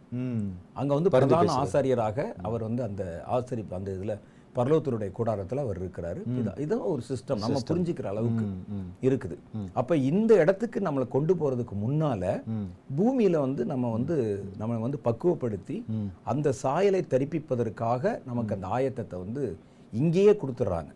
அங்க 0.81 0.91
வந்து 0.97 1.13
பிரதான 1.15 1.53
ஆசாரியராக 1.63 2.25
அவர் 2.47 2.67
வந்து 2.67 2.83
அந்த 2.89 3.03
ஆசரிப்பு 3.37 3.77
அந்த 3.79 3.91
இதுல 3.97 4.15
பரலோகத்தினுடைய 4.55 5.11
கூடாரத்துல 5.17 5.57
அவர் 5.57 5.79
இருக்கிறாரு. 5.81 6.19
இது- 6.39 6.57
இதுதான் 6.57 6.87
ஒரு 6.87 7.01
சிஸ்டம் 7.09 7.37
நம்ம 7.37 7.59
புரிஞ்சுக்கிற 7.67 8.03
அளவுக்கு 8.03 8.45
இருக்குது. 9.01 9.35
அப்ப 9.73 9.97
இந்த 9.97 10.35
இடத்துக்கு 10.35 10.79
நம்மளை 10.79 11.07
கொண்டு 11.07 11.33
போறதுக்கு 11.33 11.75
முன்னால 11.85 12.23
பூமியில 12.97 13.39
வந்து 13.39 13.65
நம்ம 13.65 13.91
வந்து 13.91 14.17
நம்ம 14.57 14.77
வந்து 14.77 14.99
பக்குவப்படுத்தி 15.03 15.77
அந்த 16.23 16.51
சாயலை 16.53 17.05
தரிப்பிப்பதற்காக 17.09 18.19
நமக்கு 18.25 18.55
அந்த 18.55 18.67
ஆயத்தத்தை 18.67 19.17
வந்து 19.17 19.57
இங்கேயே 19.93 20.31
கொடுத்துட்றாங்க. 20.33 20.91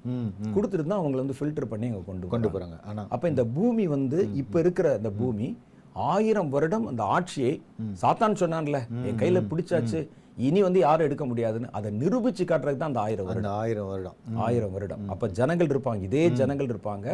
கொடுத்துட்டு 0.55 0.83
தான் 0.83 0.99
அவங்களை 0.99 1.15
வந்து 1.15 1.35
ஃபில்டர் 1.39 1.65
பண்ணி 1.65 1.87
அங்க 1.87 2.01
கொண்டு 2.05 2.27
கொண்டு 2.27 2.47
போறாங்க. 2.47 2.51
போறாங்க 2.53 2.83
ஆனா 2.85 3.05
அப்ப 3.09 3.29
இந்த 3.29 3.45
பூமி 3.45 3.87
வந்து 3.87 4.29
இப்ப 4.33 4.59
இருக்கிற 4.59 4.95
இந்த 4.95 5.11
பூமி 5.11 5.47
ஆயிரம் 5.93 6.49
வருடம் 6.49 6.87
அந்த 6.87 7.03
ஆட்சியை 7.15 7.53
சாத்தான் 8.01 8.39
சொன்னான்ல 8.41 8.79
என் 9.05 9.17
கையில 9.17 9.39
பிடிச்சாச்சு. 9.49 10.01
இனி 10.45 10.61
வந்து 10.65 10.79
யாரும் 10.79 11.07
எடுக்க 11.07 11.25
முடியாதுன்னு 11.25 11.69
அதை 11.77 11.89
நிரூபிச்சு 12.01 12.43
காட்டுறதுக்கு 12.49 12.81
தான் 12.81 12.91
அந்த 12.91 12.99
ஆயிரம் 12.99 13.27
வருடம். 13.27 13.53
ஆயிரம் 13.61 13.87
வருடம். 13.91 14.17
ஆயிரம் 14.47 14.73
வருடம். 14.75 15.03
அப்ப 15.13 15.29
ஜனங்கள் 15.39 15.71
இருப்பாங்க. 15.73 16.01
இதே 16.09 16.23
ஜனங்கள் 16.41 16.71
இருப்பாங்க. 16.73 17.07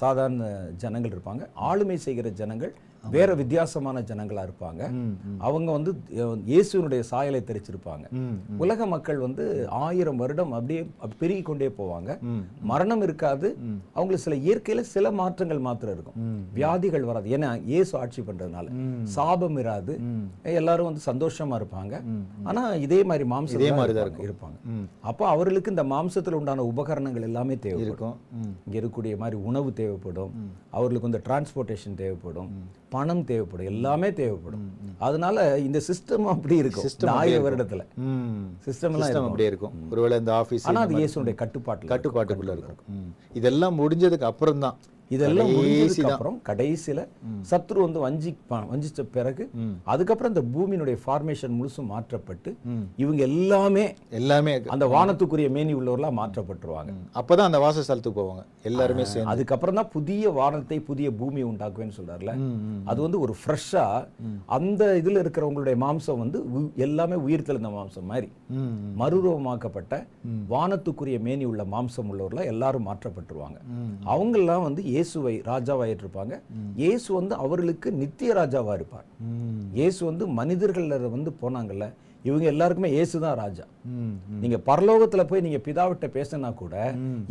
சாதாரண 0.00 0.44
ஜனங்கள் 0.82 1.14
இருப்பாங்க. 1.16 1.42
ஆளுமை 1.68 1.96
செய்கிற 2.06 2.28
ஜனங்கள் 2.40 2.74
வேற 3.10 3.34
வித்தியாசமான 3.34 4.00
ஜனங்களா 4.02 4.42
இருப்பாங்க. 4.46 4.82
அவங்க 5.38 5.72
வந்து 5.72 5.90
அஹ், 6.16 6.38
இயேசுவினுடைய 6.46 7.00
சாயலை 7.02 7.42
தெரிச்சிருப்பாங்க 7.42 8.06
உலக 8.58 8.86
மக்கள் 8.86 9.18
வந்து 9.18 9.44
ஆயிரம் 9.80 10.16
வருடம் 10.16 10.52
அப்படியே 10.52 10.80
பெருகி 11.18 11.42
கொண்டே 11.42 11.68
போவாங்க. 11.78 12.10
மரணம் 12.62 13.02
இருக்காது. 13.02 13.48
அவங்களுக்கு 13.94 14.24
சில 14.24 14.36
இயற்கையில 14.46 14.80
சில 14.88 15.10
மாற்றங்கள் 15.12 15.58
மாத்திரம் 15.58 15.94
இருக்கும். 15.94 16.18
வியாதிகள் 16.54 17.02
வராது. 17.02 17.28
ஏன்னா 17.30 17.62
இயேசு 17.64 17.98
ஆட்சி 17.98 18.22
பண்றதுனால. 18.22 18.66
சாபம் 19.08 19.56
இராது. 19.56 19.94
எல்லாரும் 20.56 20.88
வந்து 20.90 21.00
சந்தோஷமா 21.06 21.56
இருப்பாங்க. 21.56 21.94
ஆனா 22.44 22.74
இதே 22.78 23.02
மாதிரி 23.02 23.28
மாம்சம் 23.28 23.58
இதே 23.58 23.70
மாதிரி 23.72 23.92
தான் 23.94 24.06
இருப்பாங்க. 24.26 24.56
அப்போ 25.02 25.28
அவர்களுக்கு 25.28 25.70
இந்த 25.70 25.84
மாம்சத்துல 25.86 26.32
உண்டான 26.32 26.62
உபகரணங்கள் 26.64 27.22
எல்லாமே 27.22 27.54
தேவைப்படும். 27.58 28.16
இங்க 28.64 28.76
இருக்கக்கூடிய 28.78 29.16
மாதிரி 29.16 29.36
உணவு 29.42 29.72
தேவைப்படும். 29.72 30.32
அவர்களுக்கு 30.70 31.08
வந்து 31.08 31.22
டிரான்ஸ்போர்ட்டேஷன் 31.26 31.94
தேவைப்படும். 31.94 32.48
பணம் 32.96 33.24
தேவைப்படும். 33.30 33.68
எல்லாமே 33.72 34.10
தேவைப்படும். 34.22 34.66
அதனால 35.06 35.46
இந்த 35.66 35.78
சிஸ்டம் 35.88 36.26
அப்படி 36.34 36.56
இருக்கும். 36.62 36.88
இந்த 36.92 37.12
ஆயிரம் 37.20 37.46
வருடத்துல. 37.46 37.84
சிஸ்டம் 38.66 38.94
எல்லாம் 38.96 39.08
சிஸ்டம் 39.08 39.28
அப்படியே 39.28 39.48
இருக்கும். 39.52 39.74
ஒருவேளை 39.92 40.18
இந்த 40.22 40.34
ஆஃபீஸ் 40.40 40.66
ஆனா 40.72 40.82
அது 40.86 40.96
இயேசுனுடைய 41.00 41.36
கட்டுப்பாட்டுல 41.44 41.90
கட்டுப்பாட்டுக்குள்ள 41.94 42.52
இருக்கும். 42.56 43.08
இதெல்லாம் 43.40 43.78
முடிஞ்சதுக்கு 43.80 44.30
அப்புறம் 44.32 44.62
தான் 44.66 44.76
இதெல்லாம் 45.14 45.50
அப்புறம் 46.12 46.38
கடைசியில 46.48 47.00
சத்ரு 47.50 47.78
வந்து 47.84 48.00
வஞ்சி 48.04 48.30
வஞ்சிச்ச 48.72 49.00
பிறகு 49.16 49.44
அதுக்கப்புறம் 49.92 50.32
இந்த 50.34 50.42
பூமியினுடைய 50.54 50.96
ஃபார்மேஷன் 51.02 51.54
முழுசும் 51.58 51.90
மாற்றப்பட்டு 51.92 52.52
இவங்க 53.02 53.20
எல்லாமே 53.30 53.84
எல்லாமே 54.20 54.54
அந்த 54.76 54.86
வானத்துக்குரிய 54.94 55.48
மேனி 55.56 55.72
உள்ளவர்களா 55.80 56.10
மாற்றப்பட்டுருவாங்க. 56.20 56.92
அப்பதான் 57.20 57.48
அந்த 57.50 57.60
வாசஸ்தலத்துக்கு 57.64 58.20
போவாங்க. 58.20 58.44
எல்லாருமே 58.70 59.04
சேர்ந்து. 59.10 59.30
அதுக்கப்புறம் 59.32 59.78
தான் 59.80 59.90
புதிய 59.96 60.30
வானத்தை 60.40 60.78
புதிய 60.88 61.08
பூமியை 61.20 61.46
உண்டாக்குவேன்னு 61.50 61.96
சொல்றாருல. 61.98 62.32
அது 62.90 62.98
வந்து 63.06 63.20
ஒரு 63.26 63.34
ஃப்ரெஷ்ஷா 63.40 63.84
அந்த 64.56 64.82
இதுல 65.02 65.22
இருக்கிறவங்களுடைய 65.24 65.76
மாம்சம் 65.84 66.22
வந்து 66.24 66.38
எல்லாமே 66.86 67.18
உயிர் 67.26 67.46
தெளிந்த 67.48 67.70
மாம்சம் 67.78 68.08
மாதிரி. 68.12 68.30
மறுரூபமாக்கப்பட்ட 69.02 69.94
வானத்துக்குரிய 70.54 71.18
மேனி 71.28 71.44
உள்ள 71.52 71.64
மாம்சம் 71.76 72.10
உள்ளவர்களா 72.12 72.44
எல்லாரும் 72.54 72.88
மாற்றப்பட்டுருவாங்க. 72.90 73.58
அவங்கெல்லாம் 74.14 74.66
வந்து 74.68 74.82
இயேசுவை 74.96 75.34
ராஜாவா 75.50 75.84
ஏற்றிருப்பாங்க. 75.92 76.34
இயேசு 76.82 77.08
வந்து 77.20 77.34
அவர்களுக்கு 77.44 77.88
நித்திய 78.02 78.32
ராஜாவா 78.40 78.74
இருப்பார். 78.80 79.06
இயேசு 79.78 80.00
வந்து 80.10 80.26
மனிதர்கள 80.40 80.98
வந்து 81.16 81.32
போனாங்கல்ல 81.44 81.86
இவங்க 82.28 82.46
எல்லாருக்குமே 82.52 82.88
இயேசு 82.94 83.16
தான் 83.24 83.36
ராஜா. 83.40 83.64
நீங்க 84.42 84.56
பரலோகத்துல 84.68 85.22
போய் 85.30 85.44
நீங்க 85.46 85.58
பிதாவிட்ட 85.66 86.06
பேசினா 86.16 86.48
கூட 86.62 86.74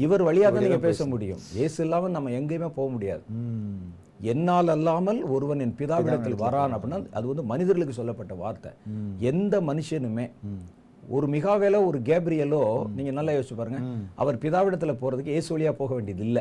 இவர் 0.03 0.23
வழியா 0.27 0.49
தான் 0.49 0.65
நீங்க 0.65 0.79
பேச 0.85 1.05
முடியும். 1.13 1.41
இயேசு 1.57 1.77
இல்லாம 1.85 2.11
நம்ம 2.15 2.31
எங்கேயுமே 2.39 2.69
போக 2.77 2.87
முடியாது. 2.95 3.23
என்னால் 4.31 4.73
அல்லாமல் 4.75 5.19
ஒருவன் 5.35 5.63
என் 5.65 5.75
பிதாவிடத்தில் 5.79 6.41
வரான் 6.43 6.75
அப்படின்னா 6.75 6.99
அது 7.17 7.25
வந்து 7.31 7.43
மனிதர்களுக்கு 7.51 7.99
சொல்லப்பட்ட 7.99 8.35
வார்த்தை. 8.43 8.71
எந்த 9.31 9.55
மனுஷனுமே 9.69 10.27
ஒரு 11.15 11.25
மிகாவேலோ 11.33 11.79
ஒரு 11.89 11.99
கேப்ரியலோ 12.09 12.61
நீங்க 12.97 13.11
நல்லா 13.17 13.33
யோசிச்சு 13.35 13.57
பாருங்க 13.59 13.81
அவர் 14.21 14.41
பிதாவிடத்துல 14.43 14.93
போறதுக்கு 15.01 15.35
இயேசு 15.35 15.51
வழியா 15.55 15.73
போக 15.81 15.91
வேண்டியது 15.97 16.23
இல்ல 16.27 16.39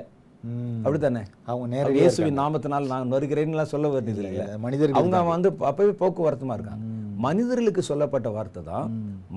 அப்படித்தானே? 0.83 1.23
அவங்க 1.51 1.67
நேரடியாக 1.75 2.01
இயேசுவின் 2.01 2.41
நாமத்தினால் 2.41 2.91
நான் 2.93 3.13
வருகிறேன்னு 3.15 3.73
சொல்ல 3.75 3.89
வேண்டியது 3.95 4.23
இல்லை 4.25 4.47
மனிதர்கள் 4.65 4.99
அவங்க 5.01 5.23
வந்து 5.35 5.51
அப்பவே 5.71 5.95
போக்குவரத்துமா 6.03 6.57
இருக்காங்க. 6.59 6.83
மனிதர்களுக்கு 7.27 7.83
சொல்லப்பட்ட 7.89 8.29
வார்த்தை 8.35 8.63
தான் 8.73 8.89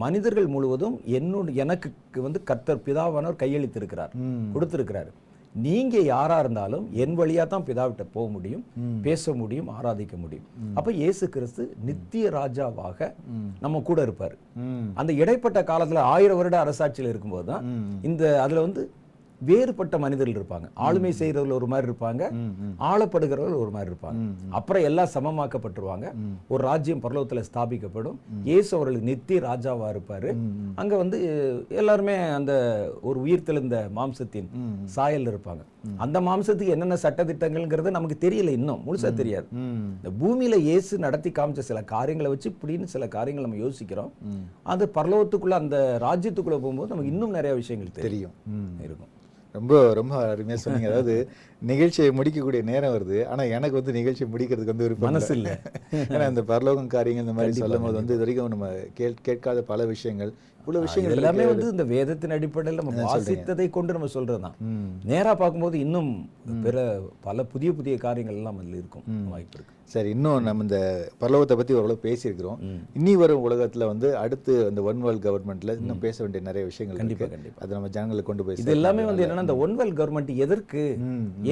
மனிதர்கள் 0.03 0.49
முழுவதும் 0.55 0.97
என்னோட 1.19 1.53
எனக்கு 1.63 2.19
வந்து 2.25 2.39
கர்த்தர் 2.49 2.83
பிதாவானவர் 2.87 3.41
கையளித்திருக்கிறார் 3.43 4.13
கொடுத்திருக்கிறார். 4.55 5.11
நீங்க 5.65 5.97
யாரா 6.13 6.35
இருந்தாலும் 6.43 6.83
என் 7.03 7.15
வழியா 7.19 7.43
தான் 7.53 7.65
பிதாவிட்ட 7.67 8.03
போக 8.15 8.25
முடியும் 8.33 8.63
பேச 9.05 9.33
முடியும் 9.39 9.69
ஆராதிக்க 9.77 10.15
முடியும். 10.23 10.47
அப்ப 10.77 10.91
இயேசு 11.01 11.25
கிறிஸ்து 11.35 11.63
நித்திய 11.87 12.29
ராஜாவாக 12.39 13.09
நம்ம 13.63 13.81
கூட 13.89 14.01
இருப்பார். 14.07 14.35
அந்த 15.01 15.11
இடைப்பட்ட 15.21 15.61
காலத்துல 15.71 16.03
ஆயிரம் 16.15 16.39
வருட 16.41 16.57
அரசாட்சியில் 16.65 17.11
இருக்கும்போது 17.13 17.47
தான் 17.51 17.65
இந்த 18.09 18.23
அதுல 18.45 18.65
வந்து 18.67 18.83
வேறுபட்ட 19.39 19.97
மனிதர்கள் 19.97 20.43
இருப்பாங்க. 20.43 20.69
ஆளுமை 20.73 21.11
செய்கிறவர்கள் 21.11 21.57
ஒரு 21.57 21.67
மாதிரி 21.67 21.91
இருப்பாங்க. 21.91 22.23
ஆளப்படுகிறவர்கள் 22.79 23.63
ஒரு 23.63 23.69
மாதிரி 23.69 23.91
இருப்பாங்க. 23.91 24.33
அப்புறம் 24.49 24.83
எல்லாம் 24.83 25.09
சமமாக்கப்பட்டுருவாங்க. 25.13 26.13
ஒரு 26.47 26.63
ராஜ்யம் 26.63 27.01
பரலோகத்துல 27.01 27.43
ஸ்தாபிக்கப்படும். 27.53 28.15
இயேசு 28.43 28.75
அவர்களுக்கு 28.75 29.09
நித்திய 29.09 29.39
ராஜாவா 29.39 29.87
இருப்பாரு. 29.95 30.37
அங்க 30.75 30.97
வந்து 30.97 31.19
எல்லாருமே 31.69 32.15
அந்த 32.15 32.53
ஒரு 33.01 33.21
உயிர் 33.21 33.43
தெளிந்த 33.43 33.89
மாம்சத்தின் 33.95 34.47
சாயல் 34.83 35.25
இருப்பாங்க. 35.25 35.63
அந்த 35.97 36.21
மாம்சத்துக்கு 36.21 36.67
என்னென்ன 36.67 36.97
சட்டதிட்டங்கள்ங்கிறது 37.03 37.89
நமக்கு 37.89 38.29
தெரியல 38.29 38.49
இன்னும். 38.49 38.81
முழுசா 38.87 39.13
தெரியாது. 39.13 39.47
இந்த 39.51 40.09
பூமியில 40.21 40.55
இயேசு 40.55 40.97
நடத்தி 40.97 41.29
காமிச்ச 41.29 41.59
சில 41.59 41.81
காரியங்களை 41.83 42.31
வச்சு 42.31 42.49
இப்படின்னு 42.49 42.83
சில 42.83 43.07
காரியங்கள் 43.07 43.49
நம்ம 43.49 43.65
யோசிக்கிறோம். 43.65 44.11
அது 44.63 44.91
பரலோகத்துக்குள்ள 44.95 45.49
அந்த 45.49 45.97
ராஜ்யத்துக்குள்ள 46.01 46.57
போகும்போது 46.57 46.87
நமக்கு 46.87 47.11
இன்னும் 47.11 47.29
நிறைய 47.29 47.55
விஷயங்கள் 47.55 47.91
தெரியும். 47.91 48.31
இருக்கும். 48.79 49.11
ரொம்ப 49.57 49.73
ரொம்ப 49.93 50.13
அருமையாக 50.27 50.61
சொன்னீங்க. 50.61 50.89
அதாவது 50.91 51.15
நிகழ்ச்சியை 51.61 52.09
முடிக்கக்கூடிய 52.15 52.61
நேரம் 52.65 52.93
வருது. 52.95 53.19
ஆனா 53.27 53.43
எனக்கு 53.55 53.79
வந்து 53.79 53.93
நிகழ்ச்சியை 53.93 54.27
முடிக்கிறதுக்கு 54.31 54.73
வந்து 54.73 54.87
ஒரு 54.87 54.97
மனசு 55.03 55.31
இல்ல. 55.37 55.49
ஏன்னா 56.07 56.25
இந்த 56.29 56.43
பரலோகம் 56.49 56.89
காரியங்கள் 56.89 57.25
இந்த 57.25 57.37
மாதிரி 57.37 57.61
சொல்லும் 57.61 57.85
போது 57.85 57.99
வந்து 57.99 58.13
இது 58.13 58.23
வரைக்கும் 58.23 58.53
நம்ம 58.55 58.67
கேள் 58.93 59.15
கேட்காத 59.21 59.61
பல 59.67 59.85
விஷயங்கள் 59.87 60.33
இவ்வளவு 60.59 60.79
இது 60.79 60.87
விஷயங்கள் 60.87 61.17
எல்லாமே. 61.17 61.43
வந்து 61.45 61.67
இந்த 61.71 61.83
வேதத்தின் 61.91 62.35
அடிப்படையில் 62.35 62.81
நம்ம 62.81 62.93
வாசித்ததை 63.05 63.67
கொண்டு 63.69 63.93
நம்ம 63.93 64.09
சொல்றதுதான் 64.13 64.57
ம். 64.67 64.89
நேரா 65.05 65.33
பார்க்கும்போது 65.35 65.77
இன்னும் 65.79 66.11
பிற 66.63 66.75
பல 67.21 67.43
புதிய 67.45 67.71
புதிய 67.73 67.95
காரியங்கள் 67.99 68.39
எல்லாம் 68.39 68.59
அதில் 68.59 68.79
இருக்கும். 68.81 69.05
வாய்ப்பு 69.29 69.57
இருக்கு. 69.57 69.73
சரி 69.93 70.09
இன்னும் 70.15 70.45
நம்ம 70.47 70.63
இந்த 70.65 70.79
பரலோகத்தை 71.21 71.55
பத்தி 71.59 71.73
ஓரளவு 71.79 71.99
பேசியிருக்கிறோம். 72.05 72.59
இனி 72.99 73.13
வரும் 73.21 73.45
உலகத்துல 73.47 73.85
வந்து 73.91 74.07
அடுத்து 74.23 74.53
அந்த 74.69 74.81
ஒன் 74.89 75.03
வேர்ல்ட் 75.05 75.25
கவர்மெண்ட்ல 75.27 75.75
இன்னும் 75.81 76.03
பேச 76.05 76.17
வேண்டிய 76.23 76.41
நிறைய 76.49 76.63
விஷயங்கள் 76.71 77.01
கண்டிப்பா, 77.01 77.23
இருக்கு. 77.23 77.37
கண்டிப்பா. 77.37 77.61
அது 77.63 77.77
நம்ம 77.77 77.91
ஜனங்களுக்கு 77.97 78.29
கொண்டு 78.31 78.45
போய் 78.45 78.61
இது 78.63 78.75
எல்லாமே 78.77 79.05
வந்து 79.09 79.25
என்னன்னா 79.25 79.45
இந்த 79.47 79.57
ஒன்வெல் 79.65 79.95
கவர்மெண்ட் 79.99 80.31
எதற்கு 80.45 80.83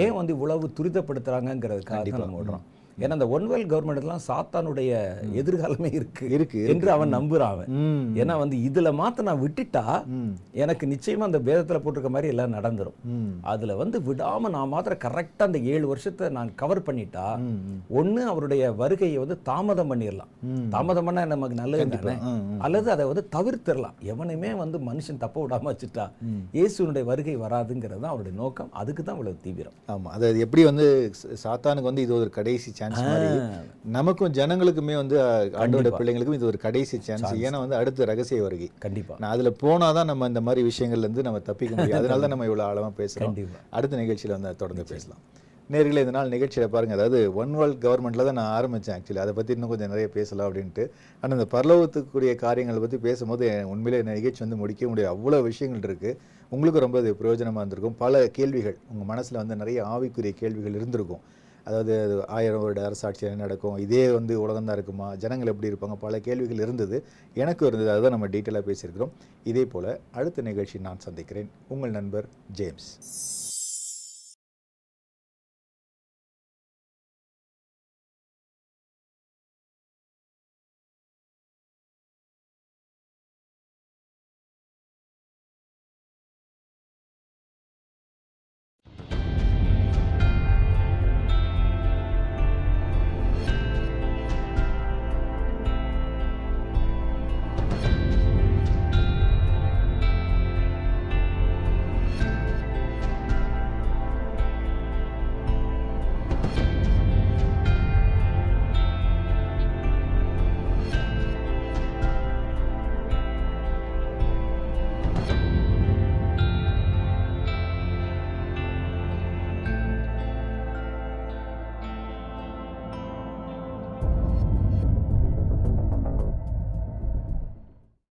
ஏன் 0.04 0.18
வந்து 0.20 0.36
இவ்வளவு 0.38 0.74
துரிதப்படுத்துறாங்கிறதுக்காக 0.80 2.04
தான் 2.12 2.26
நம்ம 2.26 2.42
ஓடுறோம். 2.42 2.66
ஏன்னா 3.04 3.16
இந்த 3.18 3.28
ஒன்வெல் 3.36 3.66
கவர்மெண்ட்லாம் 3.72 4.22
சாத்தானுடைய 4.28 4.92
எதிர்காலமே 5.40 5.90
இருக்கு 5.98 6.26
இருக்கு, 6.36 6.60
என்று 6.74 6.90
அவன் 6.94 7.14
நம்புறான் 7.16 7.54
அவன். 7.56 7.72
ஏன்னா 8.22 8.34
வந்து 8.42 8.58
இதுல 8.68 8.92
மாத்த 9.00 9.26
நான் 9.30 9.42
விட்டுட்டா 9.44 9.84
எனக்கு 10.64 10.86
நிச்சயமா 10.94 11.28
அந்த 11.30 11.40
வேதத்துல 11.48 11.80
போட்டிருக்க 11.84 12.12
மாதிரி 12.16 12.32
எல்லாம் 12.34 12.56
நடந்துரும். 12.58 12.98
அதுல 13.54 13.76
வந்து 13.82 14.00
விடாம 14.10 14.52
நான் 14.56 14.72
மாத்திரம் 14.76 15.02
கரெக்டா 15.06 15.48
அந்த 15.50 15.62
ஏழு 15.74 15.86
வருஷத்தை 15.92 16.30
நான் 16.38 16.52
கவர் 16.62 16.84
பண்ணிட்டா. 16.90 17.26
ஒண்ணு 18.00 18.22
அவருடைய 18.34 18.72
வருகையை 18.82 19.18
வந்து 19.24 19.38
தாமதம் 19.50 19.92
பண்ணிடலாம். 19.92 20.32
தாமதம் 20.76 21.08
பண்ணா 21.10 21.26
நமக்கு 21.34 21.60
நல்லது 21.62 21.90
தானே. 21.98 22.16
அல்லது 22.68 22.90
அதை 22.96 23.06
வந்து 23.12 23.26
தவிர்த்திடலாம் 23.36 24.00
எவனையுமே 24.14 24.54
வந்து 24.64 24.78
மனுஷன் 24.90 25.22
தப்ப 25.26 25.44
விடாம 25.44 25.70
வச்சுட்டா 25.72 26.08
இயேசுனுடைய 26.58 27.04
வருகை 27.12 27.38
வராதுங்கிறது 27.46 28.02
தான் 28.04 28.14
அவருடைய 28.14 28.36
நோக்கம். 28.42 28.72
அதுக்கு 28.84 29.02
தான் 29.04 29.18
இவ்வளவு 29.20 29.44
தீவிரம். 29.46 29.78
ஆமா. 29.96 30.10
அது 30.16 30.46
எப்படி 30.48 30.64
வந்து 30.72 30.88
சாத்தானுக்கு 31.46 31.92
வந்து 31.92 32.06
இது 32.08 32.14
ஒரு 32.22 32.32
கடைசி 32.40 32.70
சான்ஸ் 32.86 33.10
மாதிரி 33.10 33.58
நமக்கும் 33.84 34.34
ஜனங்களுக்குமே 34.34 34.96
வந்து 34.96 35.22
ஆண்டவருடைய 35.48 35.94
பிள்ளைங்களுக்கும் 36.00 36.34
இது 36.34 36.46
ஒரு 36.46 36.58
கடைசி 36.58 37.02
சான்ஸ் 37.02 37.34
ஏன்னா 37.34 37.58
வந்து 37.58 37.76
அடுத்த 37.76 38.06
ரகசிய 38.06 38.42
வருகை. 38.42 38.72
கண்டிப்பா. 38.80 39.16
நான் 39.20 39.32
அதுல 39.32 39.50
போனாதான் 39.62 40.06
நம்ம 40.06 40.28
இந்த 40.28 40.42
மாதிரி 40.42 40.68
விஷயங்கள்ல 40.68 40.98
இருந்து 40.98 41.22
நம்ம 41.22 41.40
தப்பிக்க 41.40 41.76
முடியும். 41.76 41.98
அதனால 42.00 42.20
தான் 42.20 42.30
நம்ம 42.30 42.46
இவ்வளவு 42.46 42.70
ஆழமா 42.70 42.92
பேசுறோம் 42.98 43.20
கண்டிப்பா. 43.20 43.60
அடுத்த 43.70 43.98
நிகழ்ச்சியில 43.98 44.28
வந்து 44.28 44.56
தொடர்ந்து 44.56 44.84
பேசலாம். 44.84 45.20
நேர்களே 45.72 45.98
இந்த 45.98 46.12
நாள் 46.12 46.30
நிகழ்ச்சியில 46.30 46.68
பாருங்க. 46.68 46.94
அதாவது 46.94 47.34
ஒன் 47.34 47.52
வேர்ல்ட் 47.52 47.86
கவர்மெண்ட்ல 47.86 48.24
தான் 48.26 48.34
நான் 48.34 48.66
ஆரம்பிச்சேன் 48.66 49.00
ஆக்சுவலி 49.00 49.18
அதை 49.18 49.34
பத்தி 49.34 49.54
இன்னும் 49.54 49.70
கொஞ்சம் 49.70 49.88
நிறைய 49.88 50.10
பேசலாம் 50.10 50.54
அப்படின்ட்டு. 50.54 50.88
ஆனா 51.22 51.36
இந்த 51.36 51.60
பரலோகத்துக்குரிய 51.60 52.36
காரியங்களை 52.36 52.82
பத்தி 52.82 52.98
பேசும்போது 52.98 53.68
உண்மையிலே 53.68 54.14
நிகழ்ச்சி 54.14 54.40
வந்து 54.40 54.56
முடிக்க 54.56 54.88
முடியாது 54.88 55.16
அவ்வளவு 55.16 55.44
விஷயங்கள் 55.44 55.90
இருக்கு. 55.90 56.20
உங்களுக்கு 56.50 56.80
ரொம்ப 56.80 57.00
அது 57.00 57.18
பிரயோஜனமா 57.22 57.56
இருந்திருக்கும். 57.56 57.96
பல 57.98 58.28
கேள்விகள் 58.28 58.78
உங்க 58.94 59.16
மனசுல 59.16 59.34
வந்து 59.34 59.56
நிறைய 59.56 59.84
ஆவிக்குரிய 59.84 60.30
கேள்விகள் 60.30 60.74
இருந்திருக்கும். 60.74 61.20
அதாவது 61.66 62.04
அது 62.04 62.28
ஆயிரம் 62.28 62.60
வருட 62.60 62.86
அரசாட்சி 62.86 63.26
என்ன 63.26 63.42
நடக்கும். 63.42 63.78
இதே 63.78 64.12
வந்து 64.12 64.42
உலகம் 64.42 64.66
தான் 64.66 64.76
இருக்குமா? 64.76 65.16
ஜனங்கள் 65.16 65.48
எப்படி 65.48 65.74
இருப்பாங்க? 65.74 65.96
பல 65.96 66.20
கேள்விகள் 66.20 66.60
இருந்தது. 66.60 67.04
எனக்கும் 67.34 67.68
இருந்தது. 67.68 67.92
அதுதான் 67.92 68.12
நம்ம 68.12 68.28
டீட்டெயிலாக 68.28 68.66
பேசியிருக்கிறோம். 68.72 69.10
இதே 69.44 69.66
போல் 69.66 70.00
அடுத்த 70.12 70.42
நிகழ்ச்சி 70.42 70.80
நான் 70.80 71.00
சந்திக்கிறேன். 71.00 71.50
உங்கள் 71.68 71.90
நண்பர் 71.90 72.26
ஜேம்ஸ். 72.52 72.90